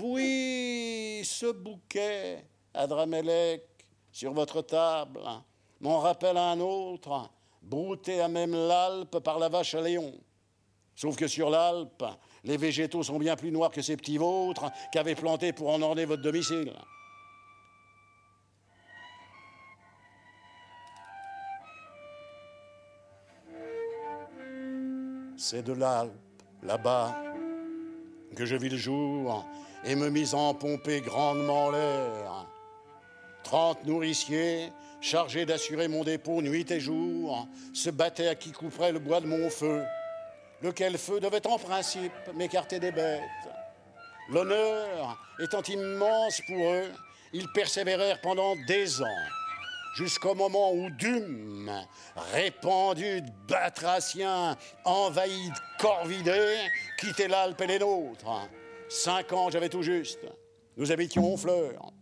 Oui, 0.00 1.20
ce 1.22 1.52
bouquet, 1.52 2.46
Adramelech, 2.72 3.62
sur 4.10 4.32
votre 4.32 4.62
table, 4.62 5.20
m'en 5.80 5.98
rappelle 5.98 6.38
un 6.38 6.58
autre, 6.60 7.28
brouté 7.60 8.22
à 8.22 8.28
même 8.28 8.54
l'Alpe 8.54 9.18
par 9.18 9.38
la 9.38 9.50
vache 9.50 9.74
à 9.74 9.82
Léon. 9.82 10.14
Sauf 10.94 11.14
que 11.14 11.28
sur 11.28 11.50
l'Alpe, 11.50 12.04
les 12.48 12.56
végétaux 12.56 13.02
sont 13.02 13.18
bien 13.18 13.36
plus 13.36 13.52
noirs 13.52 13.70
que 13.70 13.82
ces 13.82 13.96
petits 13.96 14.16
vôtres 14.16 14.72
qu'avez 14.90 15.14
plantés 15.14 15.52
pour 15.52 15.70
en 15.70 15.80
orner 15.82 16.06
votre 16.06 16.22
domicile. 16.22 16.72
C'est 25.36 25.62
de 25.62 25.72
l'Alpe, 25.72 26.12
là-bas, 26.62 27.14
que 28.34 28.44
je 28.44 28.56
vis 28.56 28.70
le 28.70 28.76
jour 28.76 29.46
et 29.84 29.94
me 29.94 30.08
mis 30.08 30.34
en 30.34 30.54
pomper 30.54 31.00
grandement 31.00 31.70
l'air. 31.70 32.46
Trente 33.44 33.84
nourriciers 33.84 34.72
chargé 35.00 35.46
d'assurer 35.46 35.88
mon 35.88 36.04
dépôt 36.04 36.42
nuit 36.42 36.70
et 36.70 36.80
jour, 36.80 37.46
se 37.72 37.90
battait 37.90 38.28
à 38.28 38.34
qui 38.34 38.52
couperait 38.52 38.92
le 38.92 38.98
bois 38.98 39.20
de 39.20 39.26
mon 39.26 39.48
feu, 39.50 39.82
lequel 40.62 40.98
feu 40.98 41.20
devait 41.20 41.46
en 41.46 41.58
principe 41.58 42.12
m'écarter 42.34 42.78
des 42.78 42.90
bêtes. 42.92 43.22
L'honneur 44.30 45.18
étant 45.40 45.62
immense 45.62 46.40
pour 46.46 46.70
eux, 46.70 46.92
ils 47.32 47.50
persévérèrent 47.52 48.20
pendant 48.20 48.56
des 48.66 49.00
ans, 49.02 49.26
jusqu'au 49.96 50.34
moment 50.34 50.72
où 50.72 50.90
Dume, 50.90 51.70
répandu 52.32 53.22
de 53.22 53.30
batraciens, 53.48 54.56
envahi 54.84 55.48
de 55.48 55.82
corvidés, 55.82 56.58
quittait 56.98 57.28
l'Alpe 57.28 57.60
et 57.62 57.66
les 57.66 57.78
nôtres. 57.78 58.48
Cinq 58.88 59.32
ans, 59.32 59.50
j'avais 59.50 59.68
tout 59.68 59.82
juste. 59.82 60.26
Nous 60.76 60.92
habitions 60.92 61.32
Honfleur. 61.32 61.92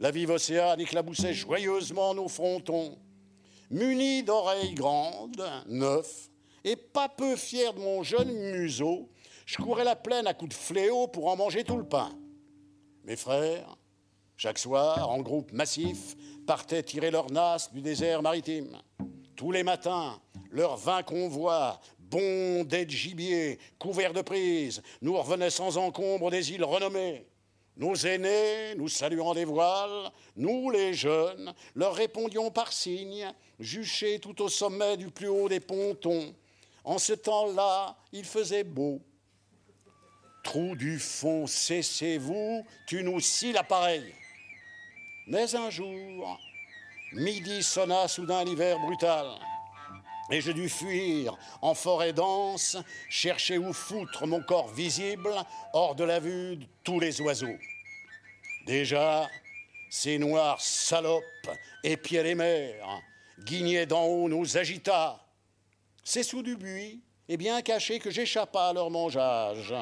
La 0.00 0.10
vive 0.10 0.30
océane 0.30 0.80
éclaboussait 0.80 1.34
joyeusement 1.34 2.14
nos 2.14 2.28
frontons. 2.28 2.98
Muni 3.70 4.22
d'oreilles 4.22 4.74
grandes, 4.74 5.44
neufs, 5.66 6.30
et 6.64 6.76
pas 6.76 7.08
peu 7.08 7.36
fier 7.36 7.72
de 7.74 7.80
mon 7.80 8.02
jeune 8.02 8.32
museau, 8.32 9.08
je 9.46 9.56
courais 9.56 9.84
la 9.84 9.96
plaine 9.96 10.26
à 10.26 10.34
coups 10.34 10.56
de 10.56 10.60
fléau 10.60 11.06
pour 11.06 11.28
en 11.28 11.36
manger 11.36 11.62
tout 11.64 11.76
le 11.76 11.86
pain. 11.86 12.10
Mes 13.04 13.16
frères, 13.16 13.76
chaque 14.36 14.58
soir, 14.58 15.10
en 15.10 15.20
groupe 15.20 15.52
massif, 15.52 16.16
partaient 16.46 16.82
tirer 16.82 17.10
leurs 17.10 17.30
nasses 17.30 17.72
du 17.72 17.82
désert 17.82 18.22
maritime. 18.22 18.78
Tous 19.36 19.52
les 19.52 19.62
matins, 19.62 20.20
leurs 20.50 20.76
vingt 20.76 21.02
convois, 21.02 21.80
bondés 21.98 22.86
de 22.86 22.90
gibier, 22.90 23.58
couverts 23.78 24.12
de 24.12 24.22
prises, 24.22 24.82
nous 25.02 25.16
revenaient 25.16 25.50
sans 25.50 25.76
encombre 25.76 26.30
des 26.30 26.52
îles 26.52 26.64
renommées. 26.64 27.26
Nos 27.76 27.94
aînés, 27.94 28.74
nous 28.76 28.88
saluant 28.88 29.34
des 29.34 29.44
voiles, 29.44 30.10
nous 30.36 30.70
les 30.70 30.94
jeunes, 30.94 31.52
leur 31.74 31.94
répondions 31.94 32.50
par 32.50 32.72
signes, 32.72 33.32
juchés 33.58 34.20
tout 34.20 34.40
au 34.42 34.48
sommet 34.48 34.96
du 34.96 35.10
plus 35.10 35.28
haut 35.28 35.48
des 35.48 35.60
pontons. 35.60 36.34
En 36.84 36.98
ce 36.98 37.14
temps-là, 37.14 37.96
il 38.12 38.24
faisait 38.24 38.64
beau. 38.64 39.00
Trou 40.42 40.76
du 40.76 40.98
fond, 40.98 41.46
cessez-vous, 41.46 42.66
tu 42.86 43.02
nous 43.02 43.20
scies 43.20 43.52
l'appareil. 43.52 44.14
Mais 45.26 45.54
un 45.54 45.70
jour, 45.70 46.38
midi 47.12 47.62
sonna 47.62 48.06
soudain 48.06 48.44
l'hiver 48.44 48.78
brutal, 48.78 49.26
et 50.30 50.42
je 50.42 50.52
dus 50.52 50.68
fuir 50.68 51.36
en 51.62 51.74
forêt 51.74 52.12
dense, 52.12 52.76
chercher 53.08 53.56
où 53.56 53.72
foutre 53.72 54.26
mon 54.26 54.42
corps 54.42 54.68
visible 54.68 55.34
hors 55.72 55.94
de 55.94 56.04
la 56.04 56.20
vue 56.20 56.56
de 56.56 56.66
tous 56.82 57.00
les 57.00 57.22
oiseaux. 57.22 57.58
Déjà, 58.66 59.28
ces 59.88 60.18
noirs 60.18 60.60
salopes 60.60 61.22
épiaient 61.82 62.22
les 62.22 62.34
mers, 62.34 63.00
guignaient 63.40 63.86
d'en 63.86 64.04
haut 64.04 64.28
nous 64.28 64.58
agita. 64.58 65.23
C'est 66.04 66.22
sous 66.22 66.42
du 66.42 66.56
buis, 66.56 67.00
et 67.28 67.38
bien 67.38 67.62
caché, 67.62 67.98
que 67.98 68.10
j'échappa 68.10 68.68
à 68.68 68.72
leur 68.74 68.90
mangeage. 68.90 69.74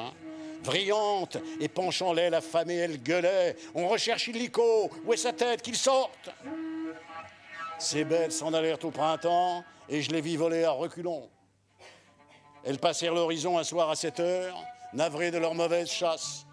Vrillante 0.63 1.37
et 1.59 1.67
penchant 1.67 2.13
l'aile 2.13 2.33
affamée, 2.33 2.77
elle 2.77 3.03
gueulait 3.03 3.57
On 3.75 3.89
recherche 3.89 4.29
Illico, 4.29 4.89
où 5.05 5.13
est 5.13 5.17
sa 5.17 5.33
tête, 5.33 5.61
qu'il 5.61 5.75
sorte 5.75 6.29
Ces 7.77 8.05
bêtes 8.05 8.31
s'en 8.31 8.53
allèrent 8.53 8.83
au 8.85 8.91
printemps, 8.91 9.65
et 9.89 10.01
je 10.01 10.11
les 10.11 10.21
vis 10.21 10.37
voler 10.37 10.63
à 10.63 10.71
reculons. 10.71 11.29
Elles 12.63 12.79
passèrent 12.79 13.13
l'horizon 13.13 13.57
un 13.57 13.65
soir 13.65 13.89
à 13.89 13.95
sept 13.95 14.21
heures, 14.21 14.63
navrées 14.93 15.31
de 15.31 15.37
leur 15.37 15.53
mauvaise 15.53 15.89
chasse. 15.89 16.45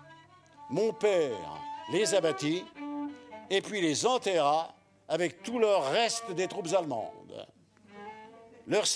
Mon 0.70 0.92
père 0.92 1.60
les 1.92 2.14
abattit 2.14 2.64
et 3.48 3.60
puis 3.60 3.80
les 3.80 4.06
enterra 4.06 4.74
avec 5.08 5.42
tout 5.44 5.58
le 5.60 5.68
reste 5.68 6.30
des 6.32 6.48
troupes 6.48 6.72
allemandes. 6.72 7.46
Leur, 8.66 8.86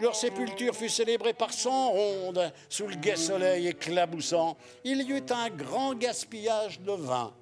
leur 0.00 0.14
sépulture 0.14 0.74
fut 0.74 0.88
célébrée 0.88 1.34
par 1.34 1.52
cent 1.52 1.90
rondes 1.90 2.52
sous 2.68 2.86
le 2.86 2.96
gai 2.96 3.16
soleil 3.16 3.66
éclaboussant. 3.66 4.56
Il 4.84 5.02
y 5.02 5.12
eut 5.12 5.26
un 5.30 5.50
grand 5.50 5.94
gaspillage 5.94 6.80
de 6.80 6.92
vin. 6.92 7.34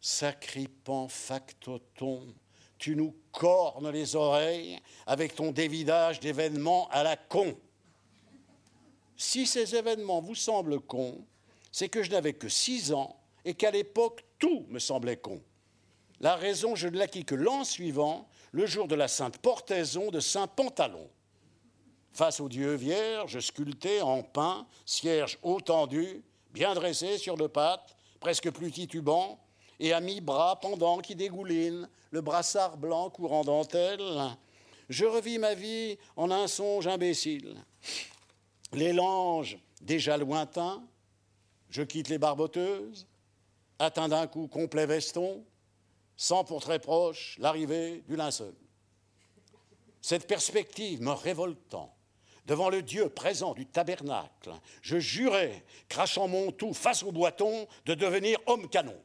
Sacripant 0.00 1.08
factoton, 1.08 2.34
tu 2.78 2.96
nous 2.96 3.14
cornes 3.32 3.90
les 3.90 4.16
oreilles 4.16 4.80
avec 5.06 5.34
ton 5.34 5.52
dévidage 5.52 6.20
d'événements 6.20 6.88
à 6.88 7.02
la 7.02 7.16
con. 7.16 7.54
Si 9.16 9.46
ces 9.46 9.76
événements 9.76 10.22
vous 10.22 10.34
semblent 10.34 10.80
cons, 10.80 11.22
c'est 11.70 11.90
que 11.90 12.02
je 12.02 12.10
n'avais 12.10 12.32
que 12.32 12.48
six 12.48 12.92
ans 12.92 13.20
et 13.44 13.52
qu'à 13.52 13.70
l'époque, 13.70 14.24
tout 14.38 14.64
me 14.70 14.78
semblait 14.78 15.18
con. 15.18 15.42
La 16.20 16.36
raison, 16.36 16.74
je 16.74 16.88
ne 16.88 16.96
l'acquis 16.96 17.26
que 17.26 17.34
l'an 17.34 17.64
suivant, 17.64 18.26
le 18.52 18.66
jour 18.66 18.88
de 18.88 18.94
la 18.94 19.08
sainte 19.08 19.38
portaison 19.38 20.10
de 20.10 20.20
Saint 20.20 20.46
Pantalon. 20.46 21.08
Face 22.12 22.40
au 22.40 22.48
Dieu 22.48 22.74
vierge, 22.74 23.38
sculpté 23.40 24.02
en 24.02 24.22
pain, 24.22 24.66
cierge 24.84 25.38
haut 25.42 25.60
tendu, 25.60 26.24
bien 26.52 26.74
dressé 26.74 27.18
sur 27.18 27.36
le 27.36 27.48
pattes, 27.48 27.96
presque 28.18 28.50
plus 28.50 28.72
titubant, 28.72 29.38
et 29.78 29.92
à 29.92 30.00
mi-bras 30.00 30.58
pendant 30.60 30.98
qui 30.98 31.14
dégouline, 31.14 31.88
le 32.10 32.20
brassard 32.20 32.76
blanc 32.76 33.08
courant 33.10 33.44
dentelle, 33.44 34.02
je 34.88 35.04
revis 35.04 35.38
ma 35.38 35.54
vie 35.54 35.96
en 36.16 36.30
un 36.30 36.48
songe 36.48 36.88
imbécile. 36.88 37.56
Les 38.72 38.92
langes 38.92 39.58
déjà 39.80 40.16
lointains, 40.16 40.82
je 41.70 41.82
quitte 41.82 42.08
les 42.08 42.18
barboteuses, 42.18 43.06
atteint 43.78 44.08
d'un 44.08 44.26
coup 44.26 44.48
complet 44.48 44.86
veston, 44.86 45.44
sans 46.20 46.44
pour 46.44 46.60
très 46.60 46.78
proche 46.78 47.36
l'arrivée 47.38 48.04
du 48.06 48.14
linceul. 48.14 48.54
Cette 50.02 50.26
perspective 50.26 51.00
me 51.00 51.12
révoltant, 51.12 51.96
devant 52.44 52.68
le 52.68 52.82
Dieu 52.82 53.08
présent 53.08 53.54
du 53.54 53.64
tabernacle, 53.64 54.52
je 54.82 54.98
jurais, 54.98 55.64
crachant 55.88 56.28
mon 56.28 56.52
tout 56.52 56.74
face 56.74 57.02
au 57.02 57.10
boiton, 57.10 57.66
de 57.86 57.94
devenir 57.94 58.38
homme 58.44 58.68
canon. 58.68 59.00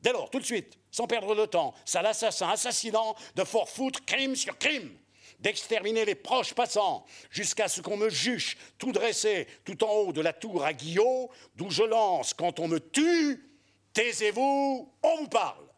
Dès 0.00 0.10
lors, 0.10 0.30
tout 0.30 0.40
de 0.40 0.44
suite, 0.44 0.80
sans 0.90 1.06
perdre 1.06 1.36
de 1.36 1.46
temps, 1.46 1.74
ça 1.84 2.02
l'assassin 2.02 2.48
assassinant 2.48 3.14
de 3.36 3.44
fort 3.44 3.68
foutre 3.68 4.04
crime 4.04 4.34
sur 4.34 4.58
crime, 4.58 4.90
d'exterminer 5.38 6.04
les 6.04 6.16
proches 6.16 6.54
passants, 6.54 7.06
jusqu'à 7.30 7.68
ce 7.68 7.80
qu'on 7.80 7.96
me 7.96 8.10
juge 8.10 8.58
tout 8.78 8.90
dressé 8.90 9.46
tout 9.64 9.84
en 9.84 9.92
haut 9.92 10.12
de 10.12 10.20
la 10.20 10.32
tour 10.32 10.64
à 10.64 10.72
Guillot, 10.72 11.30
d'où 11.54 11.70
je 11.70 11.84
lance 11.84 12.34
quand 12.34 12.58
on 12.58 12.66
me 12.66 12.80
tue, 12.80 13.48
taisez-vous, 13.92 14.92
on 15.04 15.16
vous 15.18 15.28
parle. 15.28 15.71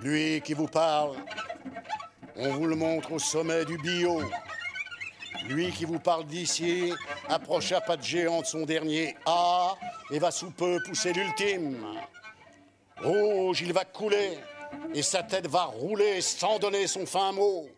Lui 0.00 0.40
qui 0.42 0.54
vous 0.54 0.68
parle, 0.68 1.16
on 2.36 2.50
vous 2.54 2.66
le 2.66 2.76
montre 2.76 3.12
au 3.12 3.18
sommet 3.18 3.64
du 3.64 3.76
bio. 3.78 4.22
Lui 5.48 5.72
qui 5.72 5.84
vous 5.84 5.98
parle 5.98 6.24
d'ici 6.24 6.92
approcha 7.28 7.80
pas 7.80 7.96
de 7.96 8.02
géant 8.02 8.40
de 8.40 8.46
son 8.46 8.64
dernier 8.64 9.16
A 9.26 9.74
et 10.10 10.18
va 10.18 10.30
sous 10.30 10.50
peu 10.50 10.78
pousser 10.86 11.12
l'ultime. 11.12 11.84
Rouge, 13.02 13.60
il 13.62 13.72
va 13.72 13.84
couler 13.84 14.38
et 14.94 15.02
sa 15.02 15.22
tête 15.22 15.46
va 15.46 15.64
rouler 15.64 16.20
sans 16.20 16.58
donner 16.58 16.86
son 16.86 17.04
fin 17.04 17.32
mot. 17.32 17.68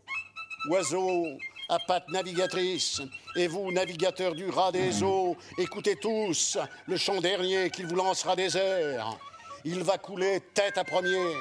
Oiseau, 0.68 1.26
à 1.70 1.78
pattes 1.78 2.08
navigatrices. 2.08 3.00
Et 3.36 3.46
vous, 3.46 3.70
navigateurs 3.70 4.34
du 4.34 4.48
rat 4.50 4.72
des 4.72 5.02
eaux, 5.02 5.36
écoutez 5.56 5.96
tous 5.96 6.58
le 6.86 6.96
chant 6.96 7.20
dernier 7.20 7.70
qu'il 7.70 7.86
vous 7.86 7.94
lancera 7.94 8.34
des 8.34 8.56
airs. 8.56 9.16
Il 9.64 9.82
va 9.84 9.96
couler 9.96 10.40
tête 10.52 10.76
à 10.78 10.84
premier, 10.84 11.32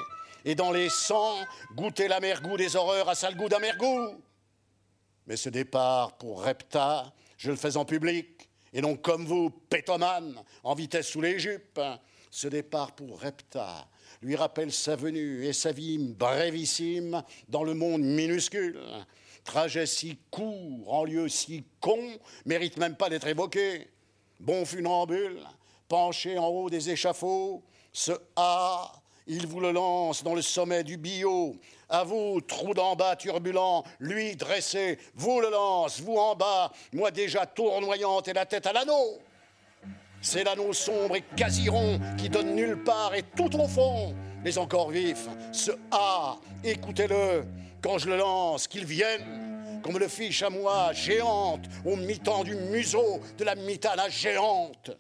et 0.46 0.54
dans 0.54 0.72
les 0.72 0.90
sangs, 0.90 1.38
goûter 1.76 2.08
l'amergoût 2.08 2.58
des 2.58 2.76
horreurs 2.76 3.10
à 3.10 3.16
sale 3.16 3.36
goût 3.36 3.50
d'amergoût. 3.50 4.22
Mais 5.26 5.36
ce 5.36 5.50
départ 5.50 6.18
pour 6.18 6.44
Repta, 6.44 7.12
je 7.38 7.50
le 7.50 7.58
fais 7.58 7.76
en 7.76 7.86
public, 7.86 8.50
et 8.72 8.82
non 8.82 8.96
comme 8.96 9.26
vous, 9.26 9.50
pétomane, 9.50 10.44
en 10.64 10.76
vitesse 10.76 11.08
sous 11.08 11.22
les 11.22 11.40
jupes. 11.40 11.82
Ce 12.30 12.48
départ 12.48 12.92
pour 12.92 13.20
Repta 13.20 13.88
lui 14.22 14.36
rappelle 14.36 14.72
sa 14.72 14.96
venue 14.96 15.46
et 15.46 15.54
sa 15.54 15.72
vie 15.72 15.98
brévissime 15.98 17.24
dans 17.48 17.64
le 17.64 17.74
monde 17.74 18.02
minuscule. 18.02 18.80
Trajet 19.50 19.88
si 19.88 20.16
court, 20.30 20.94
en 20.94 21.06
lieu 21.06 21.28
si 21.28 21.64
con, 21.80 21.98
mérite 22.46 22.78
même 22.78 22.96
pas 22.96 23.10
d'être 23.10 23.26
évoqué. 23.26 23.90
Bon 24.40 24.64
funambule, 24.64 25.40
penché 25.88 26.38
en 26.38 26.50
haut 26.50 26.70
des 26.70 26.92
échafauds, 26.92 27.64
ce 27.92 28.12
A, 28.36 28.92
il 29.26 29.48
vous 29.48 29.60
le 29.60 29.72
lance 29.72 30.24
dans 30.24 30.36
le 30.36 30.44
sommet 30.44 30.84
du 30.84 30.98
bio. 30.98 31.56
À 31.90 32.04
vous, 32.04 32.42
trou 32.42 32.76
d'en 32.76 32.96
bas 32.96 33.16
turbulent, 33.16 33.84
lui 34.00 34.36
dressé, 34.36 35.00
vous 35.16 35.42
le 35.42 35.50
lance, 35.50 36.00
vous 36.00 36.18
en 36.18 36.36
bas, 36.36 36.72
moi 36.94 37.10
déjà 37.10 37.48
tournoyante 37.48 38.28
et 38.28 38.34
la 38.34 38.46
tête 38.46 38.68
à 38.68 38.74
l'anneau. 38.74 39.18
C'est 40.22 40.44
l'anneau 40.44 40.74
sombre 40.74 41.16
et 41.16 41.24
quasi 41.36 41.70
rond 41.70 42.00
qui 42.20 42.30
donne 42.30 42.54
nulle 42.54 42.84
part 42.84 43.16
et 43.16 43.24
tout 43.24 43.60
au 43.60 43.68
fond. 43.68 44.14
Mais 44.44 44.60
encore 44.60 44.92
vif, 44.92 45.28
ce 45.52 45.72
A, 45.90 46.38
écoutez-le, 46.64 47.46
quand 47.82 47.98
je 47.98 48.10
le 48.10 48.18
lance, 48.18 48.68
qu'il 48.68 48.86
vienne, 48.86 49.82
qu'on 49.84 49.94
me 49.94 50.00
le 50.00 50.08
fiche 50.08 50.44
à 50.44 50.50
moi, 50.50 50.94
géante, 50.94 51.66
au 51.86 51.96
mi-temps 51.96 52.44
du 52.44 52.56
museau 52.56 53.20
de 53.38 53.44
la 53.44 53.56
mitana 53.56 54.10
géante. 54.10 54.92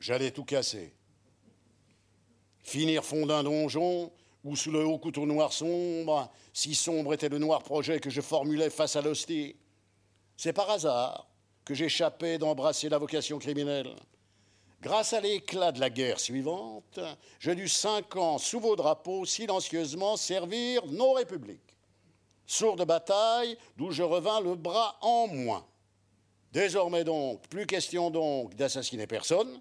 J'allais 0.00 0.32
tout 0.32 0.44
casser. 0.44 0.92
Finir 2.64 3.04
fond 3.04 3.26
d'un 3.26 3.44
donjon, 3.44 4.12
ou 4.44 4.56
sous 4.56 4.72
le 4.72 4.84
haut 4.84 4.98
couteau 4.98 5.26
noir 5.26 5.52
sombre, 5.52 6.30
si 6.52 6.74
sombre 6.74 7.14
était 7.14 7.28
le 7.28 7.38
noir 7.38 7.62
projet 7.62 8.00
que 8.00 8.10
je 8.10 8.20
formulais 8.20 8.70
face 8.70 8.96
à 8.96 9.02
l'hostie. 9.02 9.56
C'est 10.36 10.52
par 10.52 10.70
hasard 10.70 11.28
que 11.64 11.74
j'échappais 11.74 12.38
d'embrasser 12.38 12.88
la 12.88 12.98
vocation 12.98 13.38
criminelle. 13.38 13.94
Grâce 14.82 15.12
à 15.12 15.20
l'éclat 15.20 15.70
de 15.70 15.78
la 15.78 15.90
guerre 15.90 16.18
suivante, 16.18 16.98
je 17.38 17.52
dus 17.52 17.68
cinq 17.68 18.16
ans 18.16 18.36
sous 18.38 18.58
vos 18.58 18.74
drapeaux 18.74 19.24
silencieusement 19.24 20.16
servir 20.16 20.84
nos 20.86 21.12
républiques. 21.12 21.76
Sourd 22.46 22.74
de 22.74 22.82
bataille, 22.82 23.56
d'où 23.76 23.92
je 23.92 24.02
revins 24.02 24.40
le 24.40 24.56
bras 24.56 24.98
en 25.00 25.28
moins. 25.28 25.64
Désormais 26.52 27.04
donc, 27.04 27.46
plus 27.46 27.64
question 27.64 28.10
donc 28.10 28.56
d'assassiner 28.56 29.06
personne, 29.06 29.60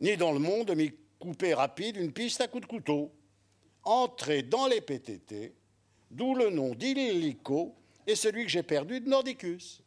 ni 0.00 0.16
dans 0.16 0.32
le 0.32 0.38
monde 0.38 0.68
de 0.68 0.74
m'y 0.74 0.94
couper 1.18 1.52
rapide 1.52 1.98
une 1.98 2.14
piste 2.14 2.40
à 2.40 2.48
coups 2.48 2.62
de 2.62 2.68
couteau. 2.68 3.12
Entrer 3.84 4.42
dans 4.42 4.66
les 4.66 4.80
PTT, 4.80 5.54
d'où 6.10 6.34
le 6.34 6.48
nom 6.48 6.74
d'Illico 6.74 7.74
et 8.06 8.16
celui 8.16 8.44
que 8.44 8.50
j'ai 8.50 8.62
perdu 8.62 8.98
de 8.98 9.10
Nordicus. 9.10 9.82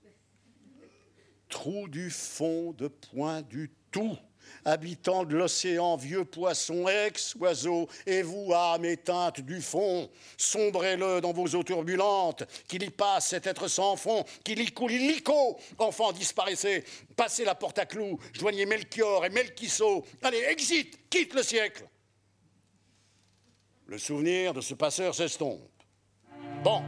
Trou 1.49 1.87
du 1.87 2.11
fond 2.11 2.73
de 2.73 2.87
point 2.87 3.41
du 3.41 3.71
tout 3.89 4.15
habitants 4.63 5.23
de 5.23 5.35
l'océan, 5.35 5.95
vieux 5.95 6.25
poissons, 6.25 6.87
ex-oiseaux, 6.87 7.87
et 8.05 8.21
vous, 8.21 8.51
âmes 8.53 8.85
éteintes 8.85 9.41
du 9.41 9.61
fond, 9.61 10.09
sombrez-le 10.37 11.21
dans 11.21 11.33
vos 11.33 11.47
eaux 11.55 11.63
turbulentes, 11.63 12.43
qu'il 12.67 12.83
y 12.83 12.89
passe 12.89 13.29
cet 13.29 13.47
être 13.47 13.67
sans 13.67 13.95
fond, 13.95 14.23
qu'il 14.43 14.59
y 14.59 14.71
coule 14.71 14.91
illico, 14.91 15.33
oh, 15.33 15.83
enfants, 15.83 16.11
disparaissez, 16.11 16.83
passez 17.15 17.45
la 17.45 17.55
porte 17.55 17.79
à 17.79 17.85
clous, 17.85 18.19
joignez 18.33 18.65
Melchior 18.65 19.25
et 19.25 19.29
Melchisso, 19.29 20.05
allez, 20.21 20.43
exit, 20.49 21.09
quitte 21.09 21.33
le 21.33 21.43
siècle. 21.43 21.87
Le 23.87 23.97
souvenir 23.97 24.53
de 24.53 24.61
ce 24.61 24.73
passeur 24.73 25.13
s'estompe. 25.13 25.61
Bon. 26.63 26.81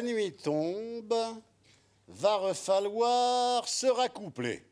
La 0.00 0.06
nuit 0.06 0.32
tombe, 0.32 1.14
va 2.08 2.36
refalloir 2.36 3.68
se 3.68 3.86
raccoupler. 3.86 4.62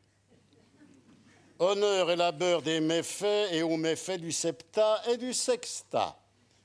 Honneur 1.59 2.09
et 2.09 2.15
labeur 2.15 2.63
des 2.63 2.79
méfaits 2.79 3.51
et 3.51 3.61
aux 3.61 3.77
méfaits 3.77 4.19
du 4.19 4.31
septa 4.31 5.03
et 5.07 5.17
du 5.17 5.31
sexta. 5.31 6.17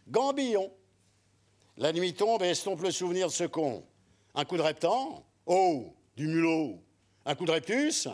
Gambillon. 0.09 0.73
La 1.77 1.93
nuit 1.93 2.15
tombe 2.15 2.43
et 2.43 2.53
estompe 2.53 2.81
le 2.81 2.91
souvenir 2.91 3.27
de 3.27 3.33
ce 3.33 3.45
con. 3.45 3.85
Un 4.35 4.47
coup 4.47 4.57
de 4.57 4.63
reptan 4.63 5.23
Oh, 5.45 5.93
du 6.17 6.27
mulot. 6.27 6.79
Un 7.27 7.35
coup 7.35 7.45
de 7.45 7.53
reptus 7.53 8.09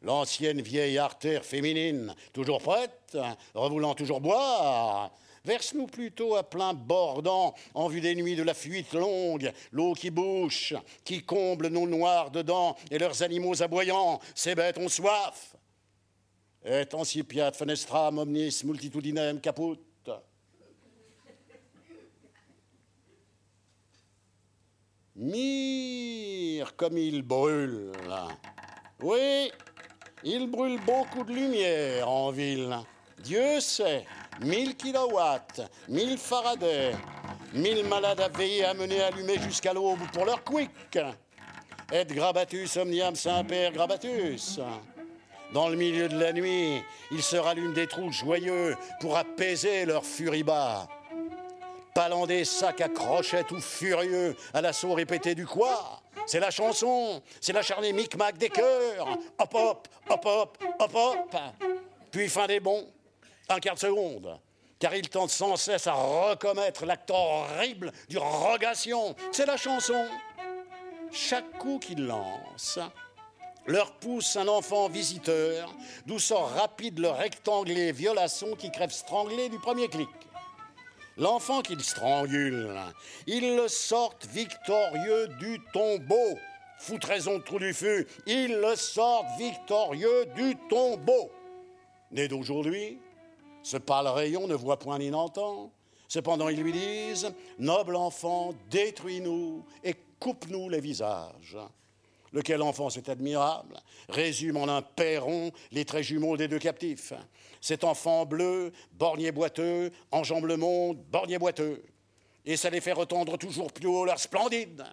L'ancienne 0.00 0.62
vieille 0.62 0.98
artère 0.98 1.44
féminine, 1.44 2.14
toujours 2.32 2.62
prête, 2.62 3.18
revoulant 3.52 3.96
toujours 3.96 4.20
boire. 4.20 5.10
Verse-nous 5.44 5.86
plutôt 5.86 6.36
à 6.36 6.44
plein 6.44 6.72
bordant, 6.72 7.54
en 7.74 7.88
vue 7.88 8.00
des 8.00 8.14
nuits 8.14 8.36
de 8.36 8.44
la 8.44 8.54
fuite 8.54 8.92
longue, 8.92 9.52
l'eau 9.72 9.92
qui 9.92 10.10
bouche, 10.10 10.74
qui 11.04 11.24
comble 11.24 11.66
nos 11.66 11.88
noirs 11.88 12.30
dedans 12.30 12.76
et 12.90 12.98
leurs 12.98 13.22
animaux 13.22 13.60
aboyants. 13.60 14.20
Ces 14.34 14.54
bêtes 14.54 14.78
ont 14.78 14.88
soif. 14.88 15.56
Et 16.64 16.86
ancipiat 16.92 17.50
fenestram 17.50 18.18
omnis 18.18 18.62
multitudinem 18.62 19.40
caput. 19.40 19.80
Mire 25.16 26.74
comme 26.76 26.96
il 26.96 27.22
brûle. 27.22 27.90
Oui, 29.00 29.50
il 30.22 30.46
brûle 30.46 30.80
beaucoup 30.86 31.24
de 31.24 31.32
lumière 31.32 32.08
en 32.08 32.30
ville. 32.30 32.78
Dieu 33.22 33.60
sait, 33.60 34.04
1000 34.40 34.76
kilowatts, 34.76 35.60
1000 35.88 36.18
Faraday, 36.18 36.92
1000 37.52 37.84
malades 37.86 38.20
à 38.20 38.28
veiller 38.28 38.64
à 38.64 38.74
mener 38.74 39.00
allumés 39.00 39.38
jusqu'à 39.38 39.72
l'aube 39.72 40.00
pour 40.12 40.24
leur 40.24 40.42
quick. 40.42 40.70
Et 41.92 42.04
grabatus 42.04 42.76
omniam 42.78 43.14
saint-père 43.14 43.72
grabatus. 43.72 44.58
Dans 45.52 45.68
le 45.68 45.76
milieu 45.76 46.08
de 46.08 46.18
la 46.18 46.32
nuit, 46.32 46.82
ils 47.10 47.22
se 47.22 47.36
rallument 47.36 47.74
des 47.74 47.86
trous 47.86 48.10
joyeux 48.10 48.74
pour 49.00 49.16
apaiser 49.16 49.84
leur 49.84 50.04
furibas. 50.04 50.88
Palant 51.94 52.26
des 52.26 52.44
sacs 52.44 52.80
à 52.80 52.88
crochets 52.88 53.44
tout 53.44 53.60
furieux 53.60 54.34
à 54.54 54.62
l'assaut 54.62 54.94
répété 54.94 55.34
du 55.34 55.46
quoi? 55.46 56.00
C'est 56.26 56.40
la 56.40 56.50
chanson, 56.50 57.22
c'est 57.40 57.52
l'acharné 57.52 57.92
micmac 57.92 58.38
des 58.38 58.48
cœurs. 58.48 59.18
Hop 59.38 59.54
hop, 59.54 59.88
hop 60.08 60.24
hop, 60.24 60.58
hop 60.78 60.90
hop. 60.94 61.36
Puis 62.10 62.28
fin 62.28 62.46
des 62.46 62.60
bons, 62.60 62.86
un 63.48 63.58
quart 63.60 63.74
de 63.74 63.80
seconde. 63.80 64.38
Car 64.78 64.94
ils 64.94 65.08
tentent 65.08 65.30
sans 65.30 65.56
cesse 65.56 65.86
à 65.86 65.92
recommettre 65.92 66.84
l'acte 66.84 67.10
horrible 67.10 67.92
du 68.08 68.18
rogation. 68.18 69.14
C'est 69.30 69.46
la 69.46 69.56
chanson. 69.56 70.06
Chaque 71.12 71.58
coup 71.58 71.78
qu'ils 71.78 72.06
lancent, 72.06 72.80
leur 73.66 73.92
pousse 73.92 74.36
un 74.36 74.48
enfant 74.48 74.88
visiteur, 74.88 75.72
d'où 76.06 76.18
sort 76.18 76.50
rapide 76.50 76.98
le 76.98 77.10
rectanglé 77.10 77.92
violation 77.92 78.56
qui 78.56 78.70
crève 78.72 78.90
stranglé 78.90 79.48
du 79.48 79.58
premier 79.58 79.88
clic. 79.88 80.08
L'enfant 81.18 81.60
qu'ils 81.60 81.84
strangulent, 81.84 82.80
ils 83.26 83.56
le 83.56 83.68
sortent 83.68 84.26
victorieux 84.26 85.28
du 85.38 85.60
tombeau. 85.72 86.38
Foutraison 86.78 87.38
de 87.38 87.42
trou 87.42 87.58
du 87.58 87.74
feu, 87.74 88.06
ils 88.26 88.56
le 88.56 88.74
sortent 88.74 89.38
victorieux 89.38 90.26
du 90.34 90.56
tombeau. 90.68 91.30
Né 92.10 92.26
d'aujourd'hui, 92.26 92.98
ce 93.62 93.76
pâle 93.76 94.08
rayon 94.08 94.46
ne 94.46 94.54
voit 94.54 94.78
point 94.78 94.98
ni 94.98 95.10
n'entend. 95.10 95.72
Cependant, 96.08 96.48
ils 96.48 96.60
lui 96.60 96.72
disent 96.72 97.32
Noble 97.58 97.96
enfant, 97.96 98.54
détruis-nous 98.70 99.64
et 99.82 99.94
coupe-nous 100.18 100.68
les 100.68 100.80
visages. 100.80 101.56
Lequel 102.32 102.62
enfant, 102.62 102.88
c'est 102.88 103.08
admirable, 103.08 103.78
résume 104.08 104.56
en 104.56 104.68
un 104.68 104.82
perron 104.82 105.50
les 105.70 105.84
traits 105.84 106.04
jumeaux 106.04 106.36
des 106.36 106.48
deux 106.48 106.58
captifs. 106.58 107.12
Cet 107.60 107.84
enfant 107.84 108.24
bleu, 108.24 108.72
bornier 108.92 109.32
boiteux, 109.32 109.90
enjambe 110.10 110.46
le 110.46 110.56
monde, 110.56 110.98
bornier 111.10 111.38
boiteux. 111.38 111.82
Et 112.44 112.56
ça 112.56 112.70
les 112.70 112.80
fait 112.80 112.92
retendre 112.92 113.36
toujours 113.36 113.72
plus 113.72 113.86
haut 113.86 114.04
leur 114.04 114.18
splendide. 114.18 114.84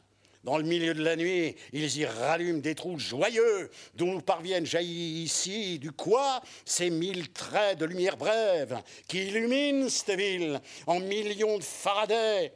Dans 0.43 0.57
le 0.57 0.63
milieu 0.63 0.93
de 0.93 1.03
la 1.03 1.17
nuit, 1.17 1.55
ils 1.73 1.97
y 1.97 2.05
rallument 2.05 2.61
des 2.61 2.73
trous 2.73 2.97
joyeux, 2.97 3.69
d'où 3.93 4.05
nous 4.05 4.21
parviennent 4.21 4.65
jaillir 4.65 5.23
ici, 5.23 5.79
du 5.79 5.91
quoi, 5.91 6.41
ces 6.63 6.89
mille 6.89 7.29
traits 7.33 7.77
de 7.77 7.85
lumière 7.85 8.15
brève 8.15 8.81
qui 9.07 9.27
illuminent 9.27 9.89
cette 9.89 10.17
ville 10.17 10.61
en 10.87 11.01
millions 11.01 11.57
de 11.57 11.63
Faraday, 11.63 12.53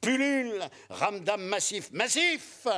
pullulent, 0.00 0.68
ramdam 0.88 1.42
massif, 1.42 1.90
massif, 1.90 2.68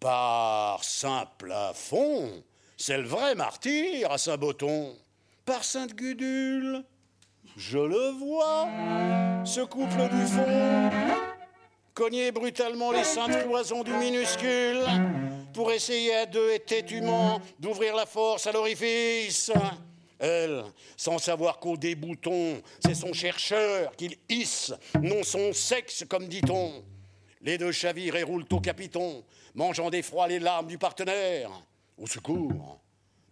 par 0.00 0.82
simple 0.82 1.46
plafond, 1.46 2.42
c'est 2.76 2.96
le 2.96 3.08
vrai 3.08 3.34
martyr 3.34 4.10
à 4.10 4.16
Saint-Boton. 4.16 4.96
Par 5.44 5.64
Sainte-Gudule, 5.64 6.84
je 7.56 7.78
le 7.78 8.10
vois, 8.12 8.68
ce 9.44 9.60
couple 9.62 10.08
du 10.08 10.26
fond, 10.26 11.27
cogner 11.98 12.30
brutalement 12.30 12.92
les 12.92 13.02
saintes 13.02 13.42
cloisons 13.42 13.82
du 13.82 13.90
minuscule 13.90 14.84
pour 15.52 15.72
essayer 15.72 16.14
à 16.14 16.26
deux 16.26 16.52
et 16.52 16.60
têtument 16.60 17.40
d'ouvrir 17.58 17.96
la 17.96 18.06
force 18.06 18.46
à 18.46 18.52
l'orifice. 18.52 19.50
Elle, 20.20 20.62
sans 20.96 21.18
savoir 21.18 21.58
qu'au 21.58 21.76
débouton, 21.76 22.62
c'est 22.86 22.94
son 22.94 23.12
chercheur 23.12 23.96
qu'il 23.96 24.16
hisse, 24.28 24.72
non 25.02 25.24
son 25.24 25.52
sexe, 25.52 26.04
comme 26.08 26.28
dit-on. 26.28 26.84
Les 27.40 27.58
deux 27.58 27.72
chavirent 27.72 28.14
et 28.14 28.22
roulent 28.22 28.46
au 28.52 28.60
capiton, 28.60 29.24
mangeant 29.56 29.90
d'effroi 29.90 30.28
les 30.28 30.38
larmes 30.38 30.68
du 30.68 30.78
partenaire. 30.78 31.50
Au 32.00 32.06
secours, 32.06 32.78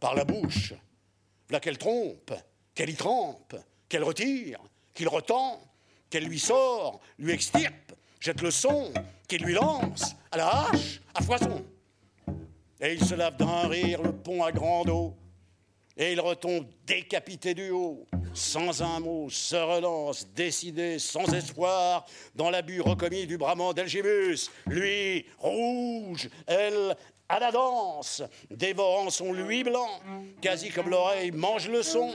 par 0.01 0.17
la 0.17 0.25
bouche, 0.25 0.75
voilà 1.49 1.61
qu'elle 1.61 1.79
trompe, 1.79 2.35
qu'elle 2.75 2.91
y 2.91 2.97
trempe, 2.97 3.55
qu'elle 3.89 4.03
retire, 4.03 4.59
qu'il 4.93 5.07
retend, 5.07 5.63
qu'elle 6.11 6.25
lui 6.25 6.41
sort, 6.41 6.99
lui 7.17 7.31
extirpe, 7.31 7.93
jette 8.27 8.43
le 8.43 8.51
son 8.51 8.93
qu'il 9.29 9.45
lui 9.45 9.55
lance 9.55 10.17
à 10.33 10.39
la 10.39 10.49
hache, 10.49 11.01
à 11.15 11.23
foison. 11.23 11.65
Et 12.81 12.95
il 12.95 13.05
se 13.05 13.15
lave 13.15 13.37
d'un 13.37 13.69
rire 13.69 14.03
le 14.03 14.11
pont 14.11 14.43
à 14.43 14.51
grande 14.51 14.91
eau. 14.91 15.15
Et 15.97 16.13
il 16.13 16.21
retombe 16.21 16.67
décapité 16.85 17.55
du 17.55 17.71
haut, 17.71 18.05
sans 18.35 18.83
un 18.83 18.99
mot, 18.99 19.31
se 19.31 19.55
relance, 19.55 20.27
décidé, 20.35 20.99
sans 20.99 21.33
espoir, 21.33 22.05
dans 22.35 22.51
l'abus 22.51 22.81
recommis 22.81 23.29
du 23.29 23.39
brament 23.39 23.73
d'Elgibus. 23.73 24.51
Lui, 24.67 25.25
rouge, 25.39 26.29
elle, 26.49 26.97
à 27.29 27.39
la 27.39 27.53
danse, 27.53 28.25
dévorant 28.51 29.09
son 29.09 29.33
lui 29.33 29.63
blanc, 29.63 30.01
quasi 30.43 30.71
comme 30.71 30.91
l'oreille 30.91 31.31
mange 31.31 31.69
le 31.69 31.85
son. 31.85 32.13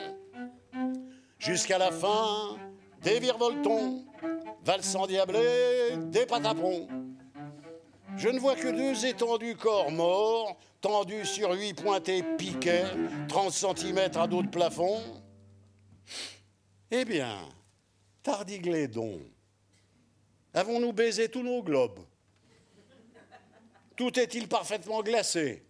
Jusqu'à 1.40 1.78
la 1.78 1.90
fin, 1.90 2.58
des 3.02 3.20
virevoltons, 3.22 4.06
valsant 4.64 5.08
diablé, 5.08 5.98
des 6.08 6.26
patapons. 6.26 6.88
Je 8.18 8.30
ne 8.30 8.40
vois 8.40 8.56
que 8.56 8.68
deux 8.68 9.06
étendus 9.06 9.56
corps 9.56 9.92
morts, 9.92 10.58
tendus 10.82 11.26
sur 11.26 11.52
huit 11.54 11.74
pointés 11.74 12.24
piquets, 12.38 12.86
30 13.30 13.52
cm 13.52 14.12
à 14.16 14.28
dos 14.28 14.44
de 14.44 14.50
plafond. 14.50 15.02
Eh 16.92 17.06
bien, 17.06 17.38
tardiglédon, 18.22 19.22
avons-nous 20.54 20.94
baisé 20.94 21.30
tous 21.30 21.44
nos 21.44 21.64
globes? 21.64 22.00
Tout 23.96 24.20
est-il 24.20 24.48
parfaitement 24.48 25.02
glacé? 25.02 25.66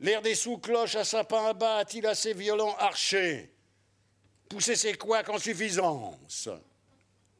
L'air 0.00 0.20
des 0.20 0.34
sous-cloches 0.34 0.96
à 0.96 1.04
sapin 1.04 1.54
bas 1.54 1.78
a-t-il 1.78 2.06
assez 2.06 2.34
violent 2.34 2.74
arché? 2.78 3.54
Pousser 4.50 4.76
ses 4.76 4.94
couacs 4.94 5.30
en 5.30 5.38
suffisance 5.38 6.50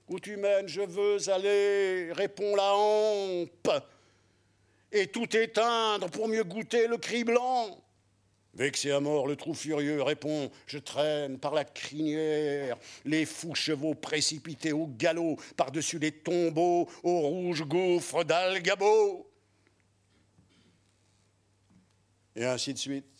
où 0.08 0.20
tu 0.20 0.36
mènes, 0.36 0.68
je 0.68 0.82
veux 0.82 1.28
aller, 1.30 2.12
répond 2.12 2.54
la 2.54 2.74
hampe, 2.74 3.70
et 4.92 5.08
tout 5.08 5.36
éteindre 5.36 6.08
pour 6.10 6.28
mieux 6.28 6.44
goûter 6.44 6.86
le 6.86 6.96
cri 6.96 7.24
blanc. 7.24 7.82
Vexé 8.54 8.90
à 8.90 9.00
mort, 9.00 9.26
le 9.26 9.36
trou 9.36 9.52
furieux 9.52 10.02
répond 10.02 10.50
Je 10.66 10.78
traîne 10.78 11.38
par 11.38 11.52
la 11.52 11.64
crinière 11.64 12.78
les 13.04 13.26
fous 13.26 13.54
chevaux 13.54 13.94
précipités 13.94 14.72
au 14.72 14.86
galop 14.86 15.36
par-dessus 15.58 15.98
les 15.98 16.12
tombeaux 16.12 16.88
au 17.02 17.20
rouge 17.20 17.64
gouffre 17.64 18.24
d'Algabo. 18.24 19.30
Et 22.34 22.46
ainsi 22.46 22.72
de 22.72 22.78
suite. 22.78 23.15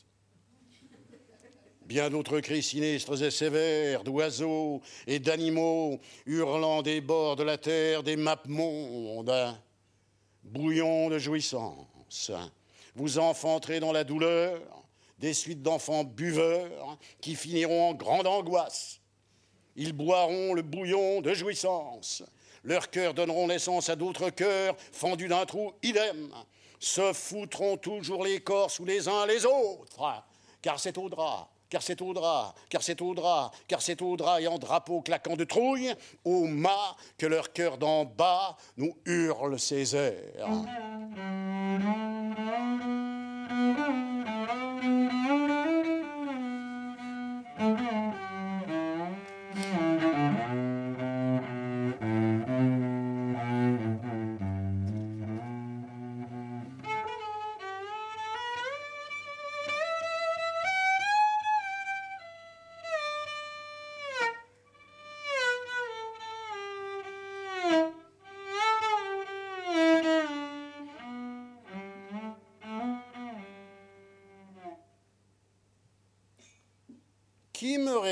Bien 1.87 2.11
d'autres 2.11 2.41
cris 2.41 2.65
sinistres 2.65 3.23
et 3.23 3.31
sévères 3.31 4.03
d'oiseaux 4.03 4.81
et 5.07 5.21
d'animaux 5.21 6.01
hurlant 6.27 6.83
des 6.83 7.01
bords 7.01 7.37
de 7.37 7.45
la 7.45 7.59
terre, 7.59 8.03
des 8.03 8.17
mondes. 8.17 9.57
Bouillon 10.43 11.11
de 11.11 11.19
jouissance. 11.21 12.33
Vous 12.97 13.21
enfanterez 13.21 13.79
dans 13.79 13.93
la 13.93 14.03
douleur 14.03 14.61
des 15.21 15.33
suites 15.33 15.63
d'enfants 15.63 16.03
buveurs 16.03 16.99
qui 17.21 17.37
finiront 17.37 17.91
en 17.91 17.95
grande 17.95 18.27
angoisse. 18.27 19.01
Ils 19.77 19.93
boiront 19.93 20.55
le 20.55 20.63
bouillon 20.63 21.21
de 21.21 21.35
jouissance, 21.35 22.25
leurs 22.65 22.91
cœurs 22.91 23.15
donneront 23.15 23.47
naissance 23.47 23.91
à 23.91 23.95
d'autres 23.95 24.31
cœurs, 24.31 24.75
fendus 24.91 25.29
d'un 25.29 25.47
trou, 25.47 25.73
idem, 25.85 26.33
se 26.81 27.13
foutront 27.13 27.77
toujours 27.77 28.25
les 28.25 28.41
corps 28.41 28.73
sous 28.73 28.85
les 28.85 29.07
uns 29.07 29.25
les 29.27 29.47
autres, 29.47 30.25
car 30.63 30.81
c'est 30.81 30.99
au 30.99 31.09
drap, 31.09 31.49
car 31.69 31.83
c'est 31.83 32.01
au 32.03 32.13
drap, 32.13 32.55
car 32.69 32.83
c'est 32.83 33.01
au 33.03 33.15
drap, 33.15 33.53
car 33.69 33.83
c'est 33.83 34.01
au 34.03 34.17
drap 34.17 34.41
et 34.41 34.47
en 34.47 34.59
drapeau 34.59 35.01
claquant 35.01 35.37
de 35.37 35.45
trouille, 35.45 35.93
au 36.25 36.45
mât 36.45 36.97
que 37.19 37.27
leur 37.27 37.53
cœur 37.53 37.79
d'en 37.79 38.05
bas 38.05 38.57
nous 38.77 38.97
hurle 39.05 39.59
ses 39.59 39.97
airs. 39.97 40.49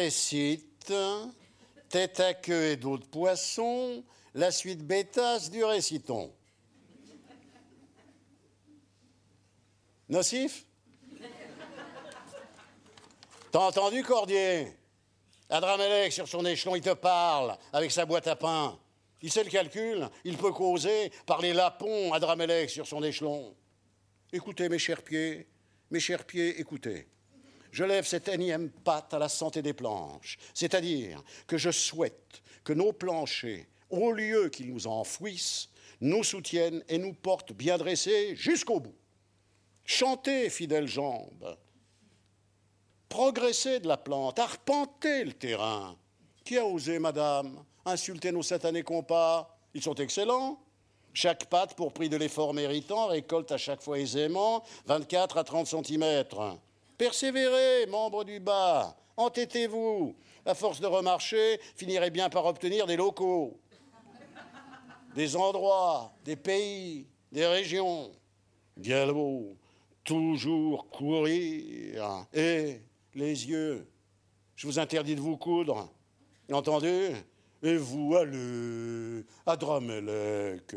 Récite, 0.04 0.92
tête 1.88 2.20
à 2.20 2.34
queue 2.34 2.72
et 2.72 2.76
d'autres 2.76 3.08
poissons, 3.08 4.04
la 4.34 4.50
suite 4.50 4.86
bêtasse 4.86 5.50
du 5.50 5.64
réciton. 5.64 6.30
Nocif? 10.10 10.66
T'as 13.50 13.60
entendu, 13.60 14.02
Cordier? 14.02 14.76
Adramelech, 15.48 16.12
sur 16.12 16.28
son 16.28 16.44
échelon, 16.44 16.76
il 16.76 16.82
te 16.82 16.92
parle 16.92 17.56
avec 17.72 17.90
sa 17.90 18.04
boîte 18.04 18.26
à 18.26 18.36
pain. 18.36 18.78
Il 19.22 19.32
sait 19.32 19.44
le 19.44 19.48
calcul, 19.48 20.06
il 20.24 20.36
peut 20.36 20.52
causer 20.52 21.10
par 21.24 21.40
les 21.40 21.54
lapons, 21.54 22.12
Adramelech, 22.12 22.68
sur 22.68 22.86
son 22.86 23.02
échelon. 23.02 23.56
Écoutez, 24.34 24.68
mes 24.68 24.78
chers 24.78 25.02
pieds, 25.02 25.48
mes 25.90 26.00
chers 26.00 26.26
pieds, 26.26 26.60
écoutez 26.60 27.08
je 27.74 27.82
lève 27.82 28.06
cette 28.06 28.28
énième 28.28 28.70
patte 28.70 29.14
à 29.14 29.18
la 29.18 29.28
santé 29.28 29.60
des 29.60 29.72
planches, 29.72 30.38
c'est-à-dire 30.54 31.20
que 31.48 31.58
je 31.58 31.72
souhaite 31.72 32.40
que 32.62 32.72
nos 32.72 32.92
planchers, 32.92 33.66
au 33.90 34.12
lieu 34.12 34.48
qu'ils 34.48 34.72
nous 34.72 34.86
enfouissent, 34.86 35.68
nous 36.00 36.22
soutiennent 36.22 36.84
et 36.88 36.98
nous 36.98 37.14
portent 37.14 37.52
bien 37.52 37.76
dressés 37.76 38.36
jusqu'au 38.36 38.78
bout. 38.78 38.94
Chantez, 39.84 40.50
fidèles 40.50 40.86
jambes, 40.86 41.58
progressez 43.08 43.80
de 43.80 43.88
la 43.88 43.96
plante, 43.96 44.38
arpentez 44.38 45.24
le 45.24 45.32
terrain. 45.32 45.96
Qui 46.44 46.58
a 46.58 46.64
osé, 46.64 47.00
madame, 47.00 47.64
insulter 47.84 48.30
nos 48.30 48.44
satanés 48.44 48.84
compas? 48.84 49.58
Ils 49.74 49.82
sont 49.82 49.96
excellents. 49.96 50.60
Chaque 51.12 51.46
patte, 51.46 51.74
pour 51.74 51.92
prix 51.92 52.08
de 52.08 52.16
l'effort 52.16 52.54
méritant, 52.54 53.08
récolte 53.08 53.50
à 53.50 53.58
chaque 53.58 53.82
fois 53.82 53.98
aisément 53.98 54.62
24 54.86 55.38
à 55.38 55.44
30 55.44 55.66
centimètres. 55.66 56.56
Persévérez, 56.96 57.86
membres 57.86 58.24
du 58.24 58.40
bas, 58.40 58.96
entêtez-vous. 59.16 60.14
À 60.46 60.54
force 60.54 60.80
de 60.80 60.86
remarcher, 60.86 61.58
finirez 61.74 62.10
bien 62.10 62.28
par 62.28 62.44
obtenir 62.44 62.86
des 62.86 62.96
locaux, 62.96 63.58
des 65.14 65.36
endroits, 65.36 66.12
des 66.24 66.36
pays, 66.36 67.06
des 67.32 67.46
régions. 67.46 68.10
Galop, 68.76 69.56
toujours 70.04 70.88
courir. 70.90 72.26
Et 72.34 72.80
les 73.14 73.48
yeux, 73.48 73.88
je 74.54 74.66
vous 74.66 74.78
interdis 74.78 75.14
de 75.14 75.20
vous 75.20 75.38
coudre. 75.38 75.88
Entendu? 76.52 77.12
Et 77.62 77.76
vous, 77.76 78.14
allez, 78.14 79.24
à 79.46 79.56
Dramelec. 79.56 80.76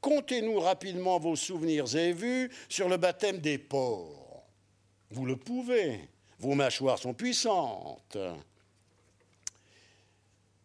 Comptez-nous 0.00 0.60
rapidement 0.60 1.18
vos 1.18 1.34
souvenirs 1.34 1.96
et 1.96 2.12
vues 2.12 2.48
sur 2.68 2.88
le 2.88 2.96
baptême 2.96 3.38
des 3.38 3.58
porcs. 3.58 4.19
Vous 5.10 5.26
le 5.26 5.36
pouvez. 5.36 6.08
Vos 6.38 6.54
mâchoires 6.54 6.98
sont 6.98 7.14
puissantes. 7.14 8.16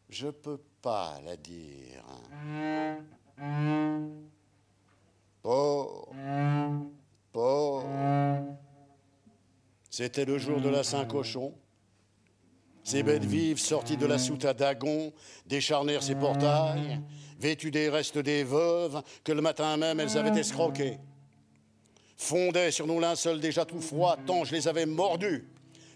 Je 0.10 0.28
ne 0.28 0.32
peux 0.32 0.62
pas 0.82 1.20
la 1.26 1.36
dire. 1.36 2.04
Porc, 5.42 6.10
porc. 7.32 7.84
C'était 9.90 10.26
le 10.26 10.38
jour 10.38 10.62
de 10.62 10.70
la 10.70 10.84
Saint-Cochon. 10.84 11.54
Ces 12.84 13.02
bêtes 13.02 13.26
vives 13.26 13.58
sorties 13.58 13.98
de 13.98 14.06
la 14.06 14.20
soute 14.20 14.46
à 14.46 14.54
Dagon 14.54 15.12
décharnèrent 15.48 16.04
ses 16.04 16.16
portails, 16.16 17.02
vêtues 17.40 17.72
des 17.72 17.90
restes 17.90 18.20
des 18.20 18.44
veuves 18.44 19.02
que 19.24 19.32
le 19.32 19.42
matin 19.42 19.76
même 19.76 20.00
elles 20.00 20.18
avaient 20.18 20.40
escroquées 20.40 21.00
fondaient 22.18 22.72
sur 22.72 22.88
nos 22.88 23.00
linceuls 23.00 23.40
déjà 23.40 23.66
tout 23.66 23.82
froids, 23.82 24.18
tant 24.26 24.44
je 24.44 24.54
les 24.54 24.68
avais 24.68 24.86
mordus, 24.86 25.48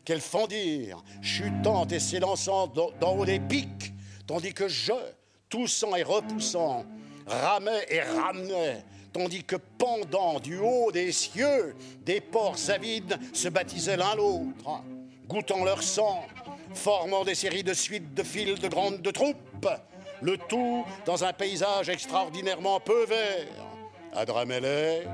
qu'elles 0.05 0.21
fendirent, 0.21 1.03
chutant 1.21 1.87
et 1.87 1.99
s'élançant 1.99 2.67
d'en 2.67 3.15
haut 3.15 3.25
des 3.25 3.39
pics, 3.39 3.93
tandis 4.27 4.53
que 4.53 4.67
je, 4.67 4.93
toussant 5.49 5.95
et 5.95 6.03
repoussant, 6.03 6.85
ramais 7.25 7.85
et 7.89 8.01
ramenais, 8.01 8.83
tandis 9.13 9.43
que 9.43 9.55
pendant 9.77 10.39
du 10.39 10.57
haut 10.57 10.91
des 10.91 11.11
cieux, 11.11 11.75
des 12.01 12.21
porcs 12.21 12.69
avides 12.69 13.19
se 13.33 13.49
baptisaient 13.49 13.97
l'un 13.97 14.15
l'autre, 14.15 14.83
goûtant 15.27 15.63
leur 15.63 15.83
sang, 15.83 16.25
formant 16.73 17.23
des 17.23 17.35
séries 17.35 17.63
de 17.63 17.73
suites 17.73 18.13
de 18.13 18.23
files 18.23 18.59
de 18.59 18.67
grandes 18.67 19.01
de 19.01 19.11
troupes, 19.11 19.67
le 20.21 20.37
tout 20.37 20.85
dans 21.05 21.23
un 21.23 21.33
paysage 21.33 21.89
extraordinairement 21.89 22.79
peu 22.79 23.05
vert. 23.05 23.47
Adramelech, 24.13 25.07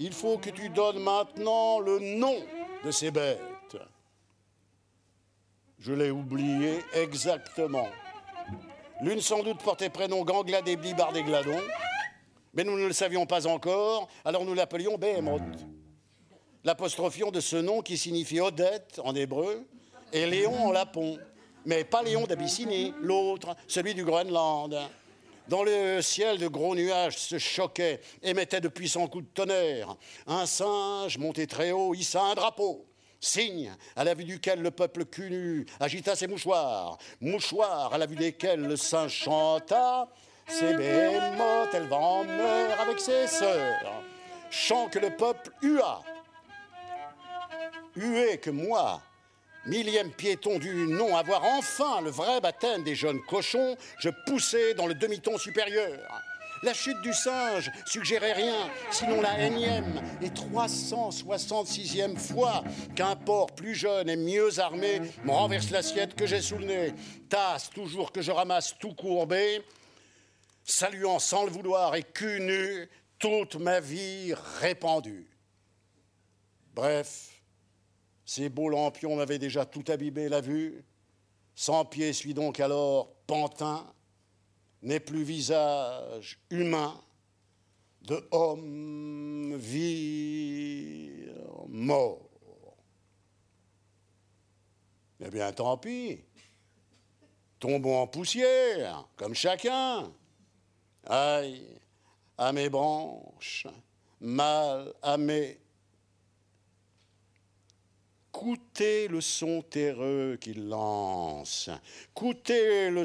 il 0.00 0.14
faut 0.14 0.38
que 0.38 0.48
tu 0.48 0.70
donnes 0.70 0.98
maintenant 0.98 1.78
le 1.78 1.98
nom 1.98 2.34
de 2.84 2.90
ces 2.90 3.10
bêtes. 3.10 3.76
Je 5.78 5.92
l'ai 5.92 6.10
oublié 6.10 6.78
exactement. 6.94 7.86
L'une 9.02 9.20
sans 9.20 9.42
doute 9.42 9.58
portait 9.58 9.90
prénom 9.90 10.24
Ganglade 10.24 10.68
et 10.68 10.76
des 10.76 11.22
Gladons, 11.22 11.60
mais 12.54 12.64
nous 12.64 12.78
ne 12.78 12.86
le 12.86 12.92
savions 12.92 13.26
pas 13.26 13.46
encore, 13.46 14.08
alors 14.24 14.44
nous 14.44 14.54
l'appelions 14.54 14.96
Behemoth. 14.96 15.66
L'apostrophion 16.64 17.30
de 17.30 17.40
ce 17.40 17.56
nom 17.56 17.82
qui 17.82 17.96
signifie 17.98 18.40
Odette 18.40 19.00
en 19.04 19.14
hébreu 19.14 19.66
et 20.12 20.26
Léon 20.26 20.66
en 20.66 20.72
lapon, 20.72 21.18
mais 21.66 21.84
pas 21.84 22.02
Léon 22.02 22.26
d'Abyssinie, 22.26 22.94
l'autre, 23.00 23.54
celui 23.66 23.94
du 23.94 24.04
Groenland. 24.04 24.76
Dans 25.50 25.64
le 25.64 26.00
ciel, 26.00 26.38
de 26.38 26.46
gros 26.46 26.76
nuages 26.76 27.18
se 27.18 27.36
choquaient, 27.36 28.00
émettaient 28.22 28.60
de 28.60 28.68
puissants 28.68 29.08
coups 29.08 29.24
de 29.24 29.30
tonnerre. 29.30 29.96
Un 30.28 30.46
singe, 30.46 31.18
monté 31.18 31.48
très 31.48 31.72
haut, 31.72 31.92
hissa 31.92 32.22
un 32.22 32.34
drapeau. 32.36 32.86
Signe 33.18 33.74
à 33.96 34.04
la 34.04 34.14
vue 34.14 34.22
duquel 34.22 34.62
le 34.62 34.70
peuple 34.70 35.06
cul 35.06 35.66
agita 35.80 36.14
ses 36.14 36.28
mouchoirs. 36.28 36.98
Mouchoirs 37.20 37.92
à 37.92 37.98
la 37.98 38.06
vue 38.06 38.14
desquels 38.14 38.60
le 38.60 38.76
singe 38.76 39.10
chanta. 39.10 40.08
C'est 40.46 40.74
bémote, 40.74 41.70
elle 41.74 41.88
va 41.88 41.96
en 41.96 42.22
mer 42.22 42.80
avec 42.80 43.00
ses 43.00 43.26
sœurs. 43.26 44.04
Chant 44.52 44.86
que 44.88 45.00
le 45.00 45.16
peuple 45.16 45.50
hua. 45.62 46.00
Hué 47.96 48.38
que 48.38 48.50
moi, 48.50 49.02
millième 49.66 50.10
piéton 50.10 50.58
du 50.58 50.86
nom, 50.86 51.16
à 51.16 51.22
voir 51.22 51.44
enfin 51.44 52.00
le 52.00 52.10
vrai 52.10 52.40
baptême 52.40 52.82
des 52.82 52.94
jeunes 52.94 53.20
cochons, 53.22 53.76
je 53.98 54.10
poussais 54.26 54.74
dans 54.74 54.86
le 54.86 54.94
demi-ton 54.94 55.38
supérieur. 55.38 55.98
La 56.62 56.74
chute 56.74 57.00
du 57.00 57.14
singe 57.14 57.70
suggérait 57.86 58.34
rien, 58.34 58.68
sinon 58.90 59.22
la 59.22 59.46
énième 59.46 60.02
et 60.20 60.28
366e 60.28 62.18
fois 62.18 62.62
qu'un 62.94 63.16
porc 63.16 63.54
plus 63.54 63.74
jeune 63.74 64.10
et 64.10 64.16
mieux 64.16 64.58
armé 64.58 65.00
me 65.24 65.30
renverse 65.30 65.70
l'assiette 65.70 66.14
que 66.14 66.26
j'ai 66.26 66.42
sous 66.42 66.58
le 66.58 66.66
nez. 66.66 66.94
Tasse 67.30 67.70
toujours 67.70 68.12
que 68.12 68.20
je 68.20 68.30
ramasse 68.30 68.76
tout 68.78 68.92
courbé, 68.92 69.62
saluant 70.62 71.18
sans 71.18 71.44
le 71.44 71.50
vouloir 71.50 71.94
et 71.94 72.02
cul 72.02 72.40
nu 72.40 72.90
toute 73.18 73.56
ma 73.56 73.80
vie 73.80 74.34
répandue. 74.60 75.30
Bref, 76.74 77.29
ces 78.30 78.48
beaux 78.48 78.68
lampions 78.68 79.16
m'avaient 79.16 79.40
déjà 79.40 79.66
tout 79.66 79.82
abîmé 79.88 80.28
la 80.28 80.40
vue. 80.40 80.84
Sans 81.56 81.84
pied 81.84 82.12
suis 82.12 82.32
donc 82.32 82.60
alors 82.60 83.12
pantin, 83.26 83.84
n'est 84.82 85.00
plus 85.00 85.24
visage 85.24 86.38
humain 86.48 86.94
de 88.02 88.24
homme 88.30 89.56
vie 89.56 91.26
mort. 91.66 92.30
Eh 95.18 95.28
bien, 95.28 95.50
tant 95.52 95.76
pis. 95.76 96.20
Tombons 97.58 97.98
en 97.98 98.06
poussière, 98.06 99.08
comme 99.16 99.34
chacun. 99.34 100.12
Aïe 101.04 101.66
à 102.38 102.52
mes 102.52 102.68
branches, 102.68 103.66
mal 104.20 104.94
à 105.02 105.16
mes 105.16 105.58
Coutez 108.32 109.08
le 109.08 109.20
son 109.20 109.60
terreux 109.60 110.38
qu'il 110.40 110.68
lance, 110.68 111.68
coutez 112.14 112.88
le 112.88 113.02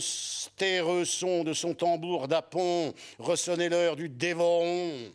terreux 0.56 1.04
son 1.04 1.44
de 1.44 1.52
son 1.52 1.74
tambour 1.74 2.28
d'apon, 2.28 2.94
ressonnez 3.18 3.70
l'heure 3.70 3.96
du 3.96 4.08
dévoron. 4.08 5.12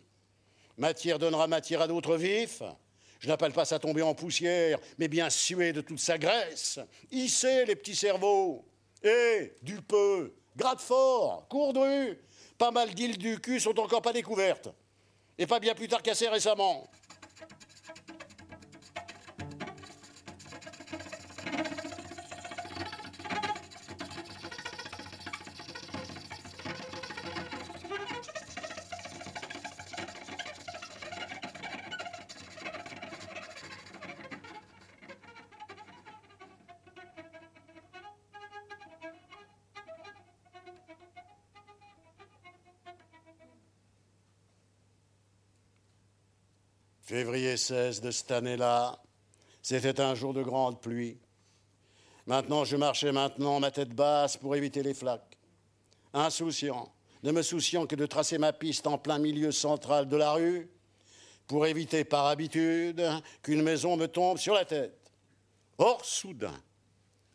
Matière 0.77 1.19
donnera 1.19 1.47
matière 1.47 1.83
à 1.83 1.87
d'autres 1.87 2.17
vifs. 2.17 2.63
Je 3.21 3.29
n'appelle 3.29 3.53
pas 3.53 3.67
ça 3.67 3.79
tomber 3.79 4.03
en 4.03 4.15
poussière, 4.15 4.79
mais 4.99 5.09
bien 5.09 5.31
suer 5.31 5.73
de 5.73 5.83
toute 5.83 6.01
sa 6.01 6.19
graisse. 6.19 6.81
Hissez 7.13 7.67
les 7.67 7.77
petits 7.77 7.95
cerveaux. 7.95 8.65
Et 9.03 9.53
du 9.63 9.81
peu, 9.83 10.35
gratte 10.57 10.81
fort, 10.81 11.47
cours. 11.49 11.75
Pas 12.59 12.71
mal 12.71 12.93
d'îles 12.95 13.19
du 13.19 13.39
cul 13.39 13.61
sont 13.61 13.79
encore 13.79 14.03
pas 14.03 14.13
découvertes. 14.13 14.69
Et 15.39 15.47
pas 15.47 15.61
bien 15.61 15.75
plus 15.75 15.89
tard 15.89 16.03
qu'assez 16.03 16.29
récemment. 16.29 16.91
Février 47.21 47.59
16 47.59 48.01
de 48.01 48.11
cette 48.13 48.31
année-là, 48.31 48.99
c'était 49.61 50.01
un 50.01 50.15
jour 50.15 50.33
de 50.33 50.43
grande 50.43 50.81
pluie. 50.81 51.19
Maintenant, 52.25 52.65
je 52.65 52.79
marchais 52.79 53.13
maintenant 53.13 53.61
ma 53.61 53.71
tête 53.71 53.91
basse 53.91 54.39
pour 54.39 54.57
éviter 54.57 54.83
les 54.83 54.95
flaques. 54.95 55.37
Insouciant, 56.15 56.91
ne 57.23 57.31
me 57.31 57.43
souciant 57.43 57.85
que 57.85 57.95
de 57.95 58.07
tracer 58.07 58.39
ma 58.39 58.55
piste 58.55 58.87
en 58.87 58.97
plein 58.97 59.19
milieu 59.19 59.53
central 59.53 60.09
de 60.09 60.17
la 60.17 60.33
rue, 60.33 60.71
pour 61.47 61.67
éviter 61.67 62.05
par 62.05 62.25
habitude 62.25 63.07
qu'une 63.43 63.61
maison 63.61 63.99
me 63.99 64.07
tombe 64.07 64.39
sur 64.39 64.55
la 64.55 64.65
tête. 64.65 65.13
Or, 65.77 66.03
soudain, 66.03 66.59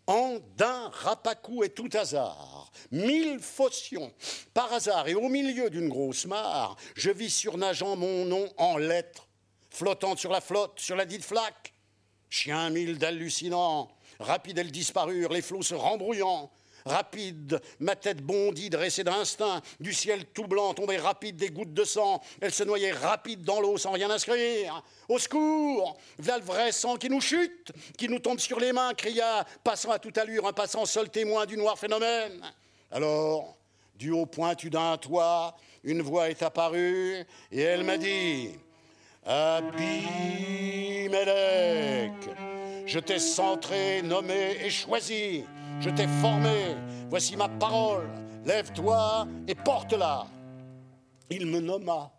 en 0.08 0.40
d'un 0.58 0.90
rapacou 0.90 1.64
et 1.64 1.70
tout 1.70 1.90
hasard, 1.94 2.72
mille 2.90 3.40
fautions, 3.40 4.12
par 4.52 4.74
hasard 4.74 5.08
et 5.08 5.14
au 5.14 5.30
milieu 5.30 5.70
d'une 5.70 5.90
grosse 5.90 6.26
mare, 6.26 6.76
je 6.96 7.12
vis 7.12 7.30
surnageant 7.30 7.96
mon 7.96 8.26
nom 8.26 8.50
en 8.58 8.78
lettres 8.78 9.25
flottante 9.76 10.20
sur 10.20 10.32
la 10.32 10.42
flotte, 10.42 10.80
sur 10.80 10.96
la 10.96 11.06
dite 11.06 11.24
flaque. 11.24 11.74
Chien 12.30 12.70
mille 12.70 12.98
d'hallucinants, 12.98 13.90
rapide 14.20 14.58
elles 14.58 14.72
disparurent, 14.72 15.32
les 15.32 15.42
flots 15.42 15.62
se 15.62 15.76
rembrouillant. 15.76 16.50
Rapide, 16.86 17.60
ma 17.80 17.96
tête 17.96 18.22
bondit, 18.22 18.70
dressée 18.70 19.04
d'instinct, 19.04 19.62
du 19.80 19.92
ciel 19.92 20.26
tout 20.26 20.46
blanc 20.46 20.76
tombaient 20.76 21.00
rapide 21.00 21.36
des 21.36 21.50
gouttes 21.50 21.74
de 21.74 21.84
sang, 21.84 22.22
elles 22.42 22.54
se 22.54 22.64
noyaient 22.64 22.92
rapide 22.92 23.44
dans 23.44 23.60
l'eau 23.60 23.78
sans 23.78 23.92
rien 23.92 24.12
inscrire. 24.12 24.84
Au 25.10 25.18
secours 25.18 25.98
V'là 26.20 26.38
le 26.38 26.44
vrai 26.44 26.72
sang 26.72 26.98
qui 26.98 27.10
nous 27.10 27.22
chute, 27.22 27.72
qui 27.98 28.08
nous 28.08 28.20
tombe 28.20 28.40
sur 28.40 28.60
les 28.60 28.72
mains, 28.72 28.94
cria, 28.94 29.46
passant 29.64 29.90
à 29.90 29.98
toute 29.98 30.18
allure, 30.20 30.46
un 30.46 30.54
passant 30.54 30.86
seul 30.86 31.10
témoin 31.10 31.48
du 31.48 31.58
noir 31.58 31.80
phénomène. 31.80 32.40
Alors, 32.92 33.58
du 33.96 34.12
haut 34.12 34.28
pointu 34.28 34.70
d'un 34.70 34.98
toit, 34.98 35.58
une 35.84 36.04
voix 36.04 36.30
est 36.30 36.44
apparue, 36.44 37.26
et 37.52 37.62
elle 37.62 37.84
m'a 37.84 37.98
dit 37.98 38.52
Abimelech, 39.26 40.12
je 42.86 43.00
t'ai 43.00 43.18
centré, 43.18 44.04
nommé 44.04 44.58
et 44.64 44.70
choisi, 44.70 45.46
je 45.80 45.90
t'ai 45.90 46.08
formé, 46.22 46.76
voici 47.10 47.36
ma 47.36 47.50
parole, 47.50 48.08
lève-toi 48.46 49.28
et 49.48 49.56
porte-la. 49.56 50.28
Il 51.32 51.48
me 51.48 51.60
nomma. 51.60 52.12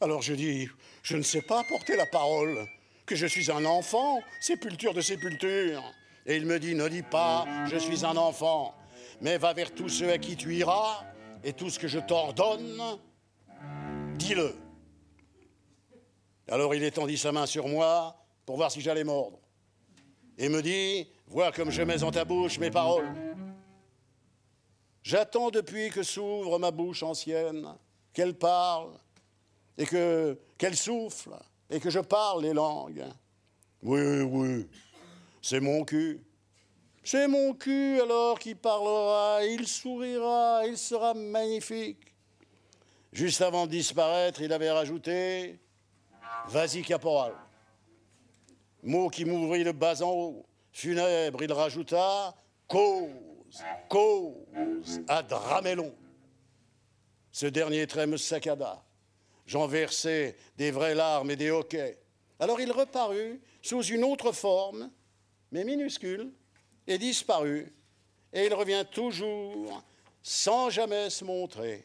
Alors 0.00 0.22
je 0.22 0.32
dis, 0.32 0.66
je 1.02 1.18
ne 1.18 1.22
sais 1.22 1.42
pas 1.42 1.62
porter 1.68 1.96
la 1.96 2.06
parole, 2.06 2.66
que 3.04 3.14
je 3.14 3.26
suis 3.26 3.50
un 3.50 3.66
enfant, 3.66 4.20
sépulture 4.40 4.94
de 4.94 5.02
sépulture. 5.02 5.82
Et 6.24 6.36
il 6.36 6.46
me 6.46 6.58
dit, 6.58 6.74
ne 6.74 6.88
dis 6.88 7.02
pas, 7.02 7.44
je 7.66 7.76
suis 7.76 8.06
un 8.06 8.16
enfant, 8.16 8.74
mais 9.20 9.36
va 9.36 9.52
vers 9.52 9.70
tous 9.74 9.90
ceux 9.90 10.10
à 10.10 10.16
qui 10.16 10.34
tu 10.36 10.54
iras, 10.54 11.04
et 11.44 11.52
tout 11.52 11.68
ce 11.68 11.78
que 11.78 11.88
je 11.88 11.98
t'ordonne, 11.98 12.82
dis-le. 14.14 14.54
Alors 16.48 16.74
il 16.74 16.82
étendit 16.84 17.18
sa 17.18 17.32
main 17.32 17.46
sur 17.46 17.66
moi 17.66 18.16
pour 18.44 18.56
voir 18.56 18.70
si 18.70 18.80
j'allais 18.80 19.04
mordre. 19.04 19.38
Et 20.38 20.48
me 20.48 20.62
dit, 20.62 21.08
vois 21.26 21.50
comme 21.50 21.70
je 21.70 21.82
mets 21.82 22.02
en 22.02 22.10
ta 22.10 22.24
bouche 22.24 22.58
mes 22.58 22.70
paroles. 22.70 23.08
J'attends 25.02 25.50
depuis 25.50 25.90
que 25.90 26.02
s'ouvre 26.02 26.58
ma 26.58 26.70
bouche 26.70 27.02
ancienne, 27.02 27.74
qu'elle 28.12 28.34
parle, 28.34 28.92
et 29.78 29.86
que 29.86 30.38
qu'elle 30.58 30.76
souffle, 30.76 31.36
et 31.70 31.80
que 31.80 31.90
je 31.90 32.00
parle 32.00 32.42
les 32.42 32.52
langues. 32.52 33.04
Oui, 33.82 34.20
oui, 34.22 34.68
c'est 35.42 35.60
mon 35.60 35.84
cul. 35.84 36.20
C'est 37.04 37.28
mon 37.28 37.54
cul 37.54 38.00
alors 38.00 38.38
qui 38.38 38.54
parlera, 38.54 39.44
il 39.44 39.66
sourira, 39.68 40.66
il 40.66 40.76
sera 40.76 41.14
magnifique. 41.14 42.14
Juste 43.12 43.40
avant 43.42 43.66
de 43.66 43.70
disparaître, 43.70 44.42
il 44.42 44.52
avait 44.52 44.72
rajouté 44.72 45.60
Vas-y, 46.48 46.82
caporal. 46.82 47.34
Mot 48.82 49.08
qui 49.08 49.24
m'ouvrit 49.24 49.64
le 49.64 49.72
bas 49.72 50.02
en 50.02 50.10
haut. 50.10 50.46
Funèbre, 50.72 51.42
il 51.42 51.52
rajouta 51.52 52.34
cause, 52.68 53.64
cause, 53.88 55.00
à 55.08 55.22
Dramélon. 55.22 55.94
Ce 57.32 57.46
dernier 57.46 57.86
trait 57.86 58.06
me 58.06 58.16
saccada. 58.16 58.82
J'en 59.46 59.66
versai 59.66 60.36
des 60.56 60.70
vraies 60.70 60.94
larmes 60.94 61.30
et 61.30 61.36
des 61.36 61.50
hoquets. 61.50 61.98
Alors 62.38 62.60
il 62.60 62.70
reparut 62.70 63.40
sous 63.62 63.82
une 63.82 64.04
autre 64.04 64.32
forme, 64.32 64.90
mais 65.50 65.64
minuscule, 65.64 66.32
et 66.86 66.98
disparut. 66.98 67.72
Et 68.32 68.46
il 68.46 68.54
revient 68.54 68.84
toujours 68.90 69.82
sans 70.22 70.70
jamais 70.70 71.08
se 71.10 71.24
montrer. 71.24 71.84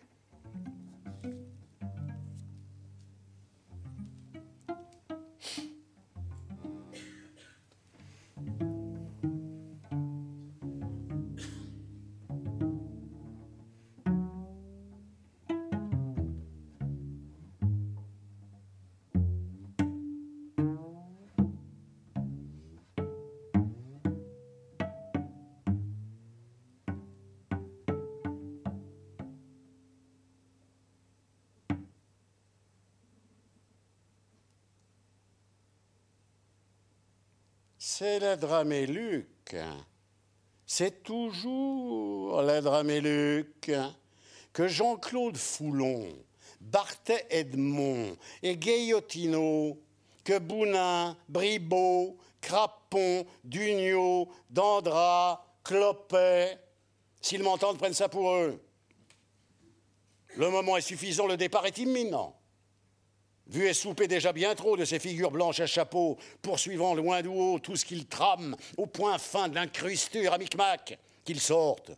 C'est 37.94 38.20
la 38.20 38.38
draméluc. 38.38 39.58
C'est 40.66 41.04
toujours 41.04 42.42
la 42.42 42.62
draméluc 42.62 43.70
que 44.54 44.68
Jean-Claude 44.70 45.36
Foulon, 45.36 46.08
Barthé 46.62 47.26
Edmond 47.30 48.16
et 48.42 48.56
Gaillotino, 48.56 49.78
que 50.24 50.39
Bounin, 50.39 51.18
Bribaud, 51.28 52.18
Crapon, 52.39 53.26
Dugnot, 53.44 54.30
Dandra, 54.50 55.46
Clopet, 55.62 56.58
s'ils 57.20 57.44
m'entendent, 57.44 57.78
prennent 57.78 57.94
ça 57.94 58.08
pour 58.08 58.32
eux. 58.32 58.58
Le 60.38 60.50
moment 60.50 60.78
est 60.78 60.82
suffisant, 60.82 61.28
le 61.28 61.36
départ 61.36 61.66
est 61.66 61.78
imminent 61.78 62.41
vu 63.52 63.68
et 63.68 63.74
soupé 63.74 64.08
déjà 64.08 64.34
bien 64.34 64.56
trop 64.56 64.78
de 64.78 64.86
ces 64.86 64.99
figures 64.99 65.32
blanches 65.32 65.60
à 65.60 65.68
chapeau, 65.68 66.18
poursuivant 66.41 66.95
loin 66.95 67.22
du 67.22 67.28
haut 67.28 67.60
tout 67.60 67.76
ce 67.76 67.86
qu'ils 67.86 68.08
trament, 68.08 68.56
au 68.78 68.86
point 68.88 69.18
fin 69.18 69.49
de 69.49 69.56
l'incrusture 69.56 70.34
à 70.34 70.38
micmac, 70.38 70.97
qu'ils 71.26 71.41
sortent. 71.41 71.91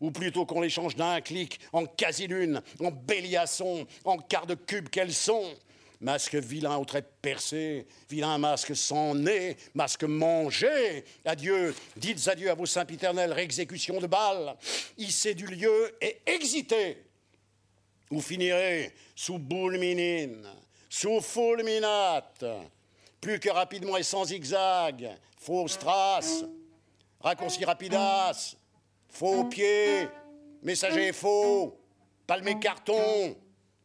Ou 0.00 0.12
plutôt 0.12 0.46
qu'on 0.46 0.60
les 0.60 0.70
change 0.70 0.94
d'un 0.94 1.20
clic 1.20 1.58
en 1.72 1.84
quasi-lune, 1.84 2.62
en 2.78 2.90
béliasson, 2.90 3.86
en 4.04 4.18
quart 4.18 4.46
de 4.46 4.54
cube 4.54 4.90
qu'elles 4.90 5.14
sont. 5.14 5.54
Masque 6.00 6.36
vilain 6.36 6.76
aux 6.76 6.84
traits 6.84 7.10
percés, 7.20 7.84
vilain 8.08 8.38
masque 8.38 8.76
sans 8.76 9.16
nez, 9.16 9.56
masque 9.74 10.04
mangé. 10.04 11.04
Adieu, 11.24 11.74
dites 11.96 12.28
adieu 12.28 12.48
à 12.50 12.54
vos 12.54 12.66
sempiternelles 12.66 13.32
réexécutions 13.32 13.98
de 13.98 14.06
balles. 14.06 14.54
Hissez 14.96 15.34
du 15.34 15.46
lieu 15.46 15.96
et 16.00 16.18
exitez. 16.26 16.98
Vous 18.10 18.20
finirez 18.20 18.94
sous 19.16 19.38
boule 19.38 19.78
minine, 19.78 20.46
fulminate, 21.20 22.44
plus 23.20 23.40
que 23.40 23.50
rapidement 23.50 23.96
et 23.96 24.02
sans 24.02 24.26
zigzag, 24.26 25.16
fausse 25.36 25.78
trace, 25.78 26.44
raccourci 27.20 27.64
rapidas, 27.64 28.56
faux 29.08 29.44
pied, 29.44 30.08
messager 30.62 31.12
faux, 31.12 31.78
palmé 32.26 32.58
carton, 32.58 33.36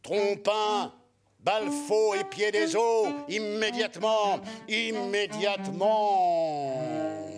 trompin, 0.02 0.92
balle 1.40 1.70
faux 1.70 2.14
et 2.14 2.24
pied 2.24 2.50
des 2.50 2.74
eaux, 2.76 3.06
immédiatement, 3.28 4.40
immédiatement, 4.68 6.74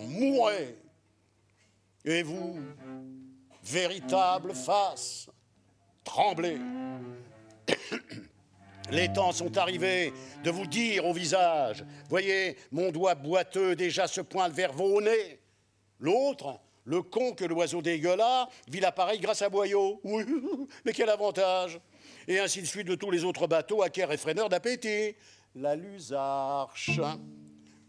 mourrez. 0.07 0.77
Et 2.05 2.23
vous, 2.23 2.59
véritable 3.63 4.53
face, 4.53 5.29
tremblez. 6.03 6.57
Les 8.89 9.11
temps 9.11 9.33
sont 9.33 9.57
arrivés 9.57 10.13
de 10.45 10.49
vous 10.49 10.65
dire 10.65 11.05
au 11.05 11.11
visage, 11.11 11.83
voyez, 12.09 12.55
mon 12.71 12.89
doigt 12.89 13.15
boiteux 13.15 13.75
déjà 13.75 14.07
se 14.07 14.21
pointe 14.21 14.53
vers 14.53 14.71
vos 14.71 15.01
nez. 15.01 15.41
L'autre, 15.99 16.61
le 16.85 17.01
con 17.01 17.33
que 17.33 17.43
l'oiseau 17.43 17.81
dégueulasse, 17.81 18.47
vit 18.69 18.79
l'appareil 18.79 19.19
grâce 19.19 19.41
à 19.41 19.49
Boyau. 19.49 19.99
Oui, 20.05 20.23
mais 20.85 20.93
quel 20.93 21.09
avantage 21.09 21.81
Et 22.29 22.39
ainsi 22.39 22.61
de 22.61 22.65
suite 22.65 22.87
de 22.87 22.95
tous 22.95 23.11
les 23.11 23.25
autres 23.25 23.45
bateaux 23.45 23.83
à 23.83 23.87
et 23.87 24.17
freineur 24.17 24.47
d'appétit. 24.47 25.15
La 25.55 25.75
Lusarche, 25.75 27.01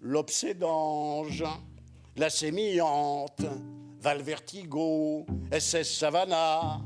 l'Obsédange, 0.01 1.45
la 2.17 2.29
Sémillante, 2.29 3.43
Valvertigo, 4.01 5.27
SS 5.53 5.97
Savannah, 5.97 6.81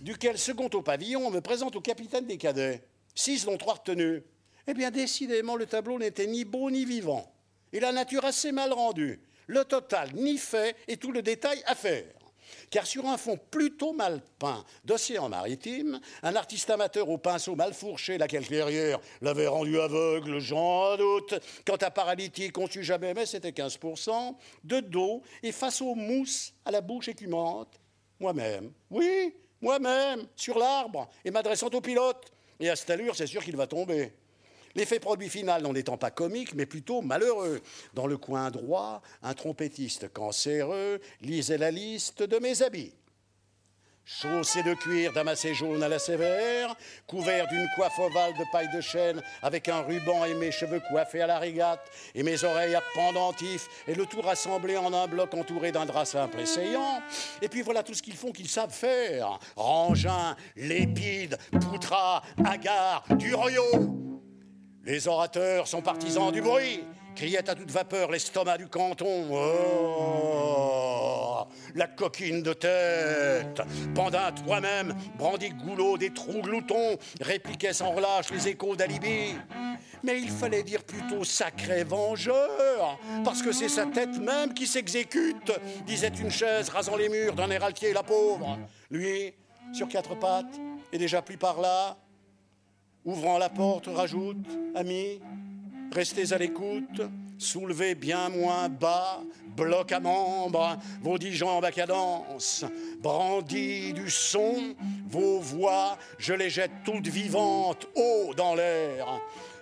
duquel 0.00 0.38
second 0.38 0.70
au 0.72 0.82
pavillon 0.82 1.32
me 1.32 1.40
présente 1.40 1.74
au 1.74 1.80
capitaine 1.80 2.26
des 2.26 2.38
cadets. 2.38 2.84
Six 3.16 3.46
dont 3.46 3.56
trois 3.56 3.74
retenus. 3.74 4.22
Eh 4.68 4.74
bien, 4.74 4.92
décidément, 4.92 5.56
le 5.56 5.66
tableau 5.66 5.98
n'était 5.98 6.26
ni 6.26 6.44
beau 6.44 6.70
ni 6.70 6.84
vivant. 6.84 7.32
Et 7.72 7.80
la 7.80 7.90
nature 7.90 8.24
assez 8.24 8.52
mal 8.52 8.72
rendue. 8.72 9.20
Le 9.48 9.64
total 9.64 10.10
ni 10.14 10.38
fait 10.38 10.76
et 10.86 10.98
tout 10.98 11.10
le 11.10 11.22
détail 11.22 11.60
à 11.66 11.74
faire. 11.74 12.04
Car 12.70 12.86
sur 12.86 13.06
un 13.06 13.16
fond 13.16 13.38
plutôt 13.50 13.92
mal 13.92 14.20
peint 14.38 14.64
d'océan 14.84 15.28
maritime, 15.28 16.00
un 16.22 16.36
artiste 16.36 16.70
amateur 16.70 17.08
au 17.08 17.18
pinceau 17.18 17.56
mal 17.56 17.74
fourché, 17.74 18.18
laquelle 18.18 18.46
clairière 18.46 19.00
l'avait 19.20 19.46
rendu 19.46 19.80
aveugle, 19.80 20.38
j'en 20.38 20.96
doute. 20.96 21.34
Quant 21.64 21.76
à 21.76 21.90
paralytique, 21.90 22.58
on 22.58 22.68
sut 22.68 22.82
jamais, 22.82 23.14
mais 23.14 23.26
c'était 23.26 23.50
15%, 23.50 24.36
de 24.64 24.80
dos 24.80 25.22
et 25.42 25.52
face 25.52 25.80
aux 25.80 25.94
mousses 25.94 26.52
à 26.64 26.70
la 26.70 26.80
bouche 26.80 27.08
écumante. 27.08 27.80
Moi-même, 28.20 28.72
oui, 28.90 29.34
moi-même, 29.60 30.26
sur 30.36 30.58
l'arbre, 30.58 31.08
et 31.24 31.30
m'adressant 31.30 31.68
au 31.68 31.80
pilote. 31.80 32.32
Et 32.60 32.70
à 32.70 32.76
cette 32.76 32.90
allure, 32.90 33.16
c'est 33.16 33.26
sûr 33.26 33.44
qu'il 33.44 33.56
va 33.56 33.66
tomber. 33.66 34.12
L'effet 34.74 35.00
produit 35.00 35.30
final 35.30 35.62
n'en 35.62 35.74
étant 35.74 35.96
pas 35.96 36.10
comique, 36.10 36.54
mais 36.54 36.66
plutôt 36.66 37.00
malheureux. 37.00 37.62
Dans 37.94 38.06
le 38.06 38.18
coin 38.18 38.50
droit, 38.50 39.00
un 39.22 39.32
trompettiste 39.32 40.12
cancéreux 40.12 41.00
lisait 41.22 41.56
la 41.58 41.70
liste 41.70 42.22
de 42.22 42.38
mes 42.38 42.62
habits. 42.62 42.92
Chaussé 44.08 44.62
de 44.62 44.72
cuir 44.74 45.12
damassé 45.12 45.52
jaune 45.52 45.82
à 45.82 45.88
la 45.88 45.98
sévère, 45.98 46.76
couvert 47.08 47.48
d'une 47.48 47.66
coiffe 47.74 47.98
ovale 47.98 48.34
de 48.34 48.44
paille 48.52 48.68
de 48.72 48.80
chêne, 48.80 49.20
avec 49.42 49.68
un 49.68 49.80
ruban 49.80 50.24
et 50.24 50.34
mes 50.34 50.52
cheveux 50.52 50.80
coiffés 50.88 51.22
à 51.22 51.26
la 51.26 51.40
régate, 51.40 51.90
et 52.14 52.22
mes 52.22 52.44
oreilles 52.44 52.76
à 52.76 52.82
pendentifs, 52.94 53.66
et 53.88 53.96
le 53.96 54.06
tout 54.06 54.20
rassemblé 54.20 54.76
en 54.76 54.94
un 54.94 55.08
bloc 55.08 55.34
entouré 55.34 55.72
d'un 55.72 55.86
drap 55.86 56.04
simple 56.04 56.38
et 56.38 56.46
saillant. 56.46 57.02
Et 57.42 57.48
puis 57.48 57.62
voilà 57.62 57.82
tout 57.82 57.94
ce 57.94 58.02
qu'ils 58.02 58.16
font 58.16 58.30
qu'ils 58.30 58.48
savent 58.48 58.72
faire. 58.72 59.40
Rangin, 59.56 60.36
lépide, 60.54 61.36
poutras, 61.60 62.22
agar, 62.44 63.02
du 63.16 63.34
Les 64.84 65.08
orateurs 65.08 65.66
sont 65.66 65.82
partisans 65.82 66.30
du 66.30 66.42
bruit, 66.42 66.84
criait 67.16 67.48
à 67.48 67.54
toute 67.54 67.70
vapeur 67.70 68.10
l'estomac 68.10 68.58
du 68.58 68.68
canton. 68.68 69.26
Oh, 69.32 70.66
la 71.74 71.88
coquine 71.88 72.42
de 72.42 72.52
tête. 72.52 73.62
Pendant 73.94 74.30
toi-même, 74.44 74.94
brandit 75.18 75.50
goulot 75.50 75.96
des 75.96 76.12
trous 76.12 76.42
gloutons, 76.42 76.98
répliquait 77.20 77.72
sans 77.72 77.92
relâche 77.92 78.30
les 78.30 78.48
échos 78.48 78.76
d'Alibi. 78.76 79.34
Mais 80.02 80.20
il 80.20 80.30
fallait 80.30 80.62
dire 80.62 80.84
plutôt 80.84 81.24
sacré 81.24 81.82
vengeur, 81.82 82.98
parce 83.24 83.42
que 83.42 83.50
c'est 83.50 83.70
sa 83.70 83.86
tête 83.86 84.18
même 84.18 84.52
qui 84.52 84.66
s'exécute, 84.66 85.50
disait 85.86 86.12
une 86.20 86.30
chaise 86.30 86.68
rasant 86.68 86.96
les 86.96 87.08
murs 87.08 87.34
d'un 87.34 87.50
air 87.50 87.64
altier, 87.64 87.92
la 87.92 88.02
pauvre. 88.02 88.58
Lui, 88.90 89.32
sur 89.72 89.88
quatre 89.88 90.14
pattes, 90.14 90.60
et 90.92 90.98
déjà 90.98 91.22
plus 91.22 91.38
par 91.38 91.60
là, 91.60 91.96
ouvrant 93.04 93.38
la 93.38 93.48
porte, 93.48 93.86
rajoute 93.86 94.46
Ami, 94.74 95.20
restez 95.92 96.32
à 96.32 96.38
l'écoute, 96.38 97.02
soulevez 97.38 97.94
bien 97.94 98.28
moins 98.28 98.68
bas, 98.68 99.22
bloc 99.56 99.92
à 99.92 100.00
membres, 100.00 100.76
vos 101.00 101.18
dix 101.18 101.32
jambes 101.32 101.64
à 101.64 101.72
cadence, 101.72 102.64
brandis 103.00 103.92
du 103.92 104.10
son, 104.10 104.74
vos 105.08 105.40
voix, 105.40 105.98
je 106.18 106.34
les 106.34 106.50
jette 106.50 106.72
toutes 106.84 107.08
vivantes, 107.08 107.86
haut 107.94 108.34
dans 108.34 108.54
l'air. 108.54 109.06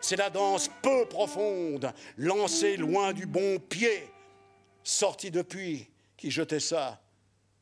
C'est 0.00 0.16
la 0.16 0.30
danse 0.30 0.70
peu 0.82 1.06
profonde, 1.06 1.92
lancée 2.18 2.76
loin 2.76 3.12
du 3.12 3.26
bon 3.26 3.58
pied, 3.58 4.08
sortie 4.82 5.30
depuis, 5.30 5.88
qui 6.16 6.30
jetait 6.30 6.60
ça, 6.60 7.00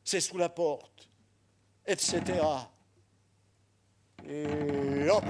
c'est 0.03 0.19
sous 0.19 0.37
la 0.37 0.49
porte, 0.49 1.09
etc. 1.85 2.21
Et 4.27 5.09
hop 5.09 5.25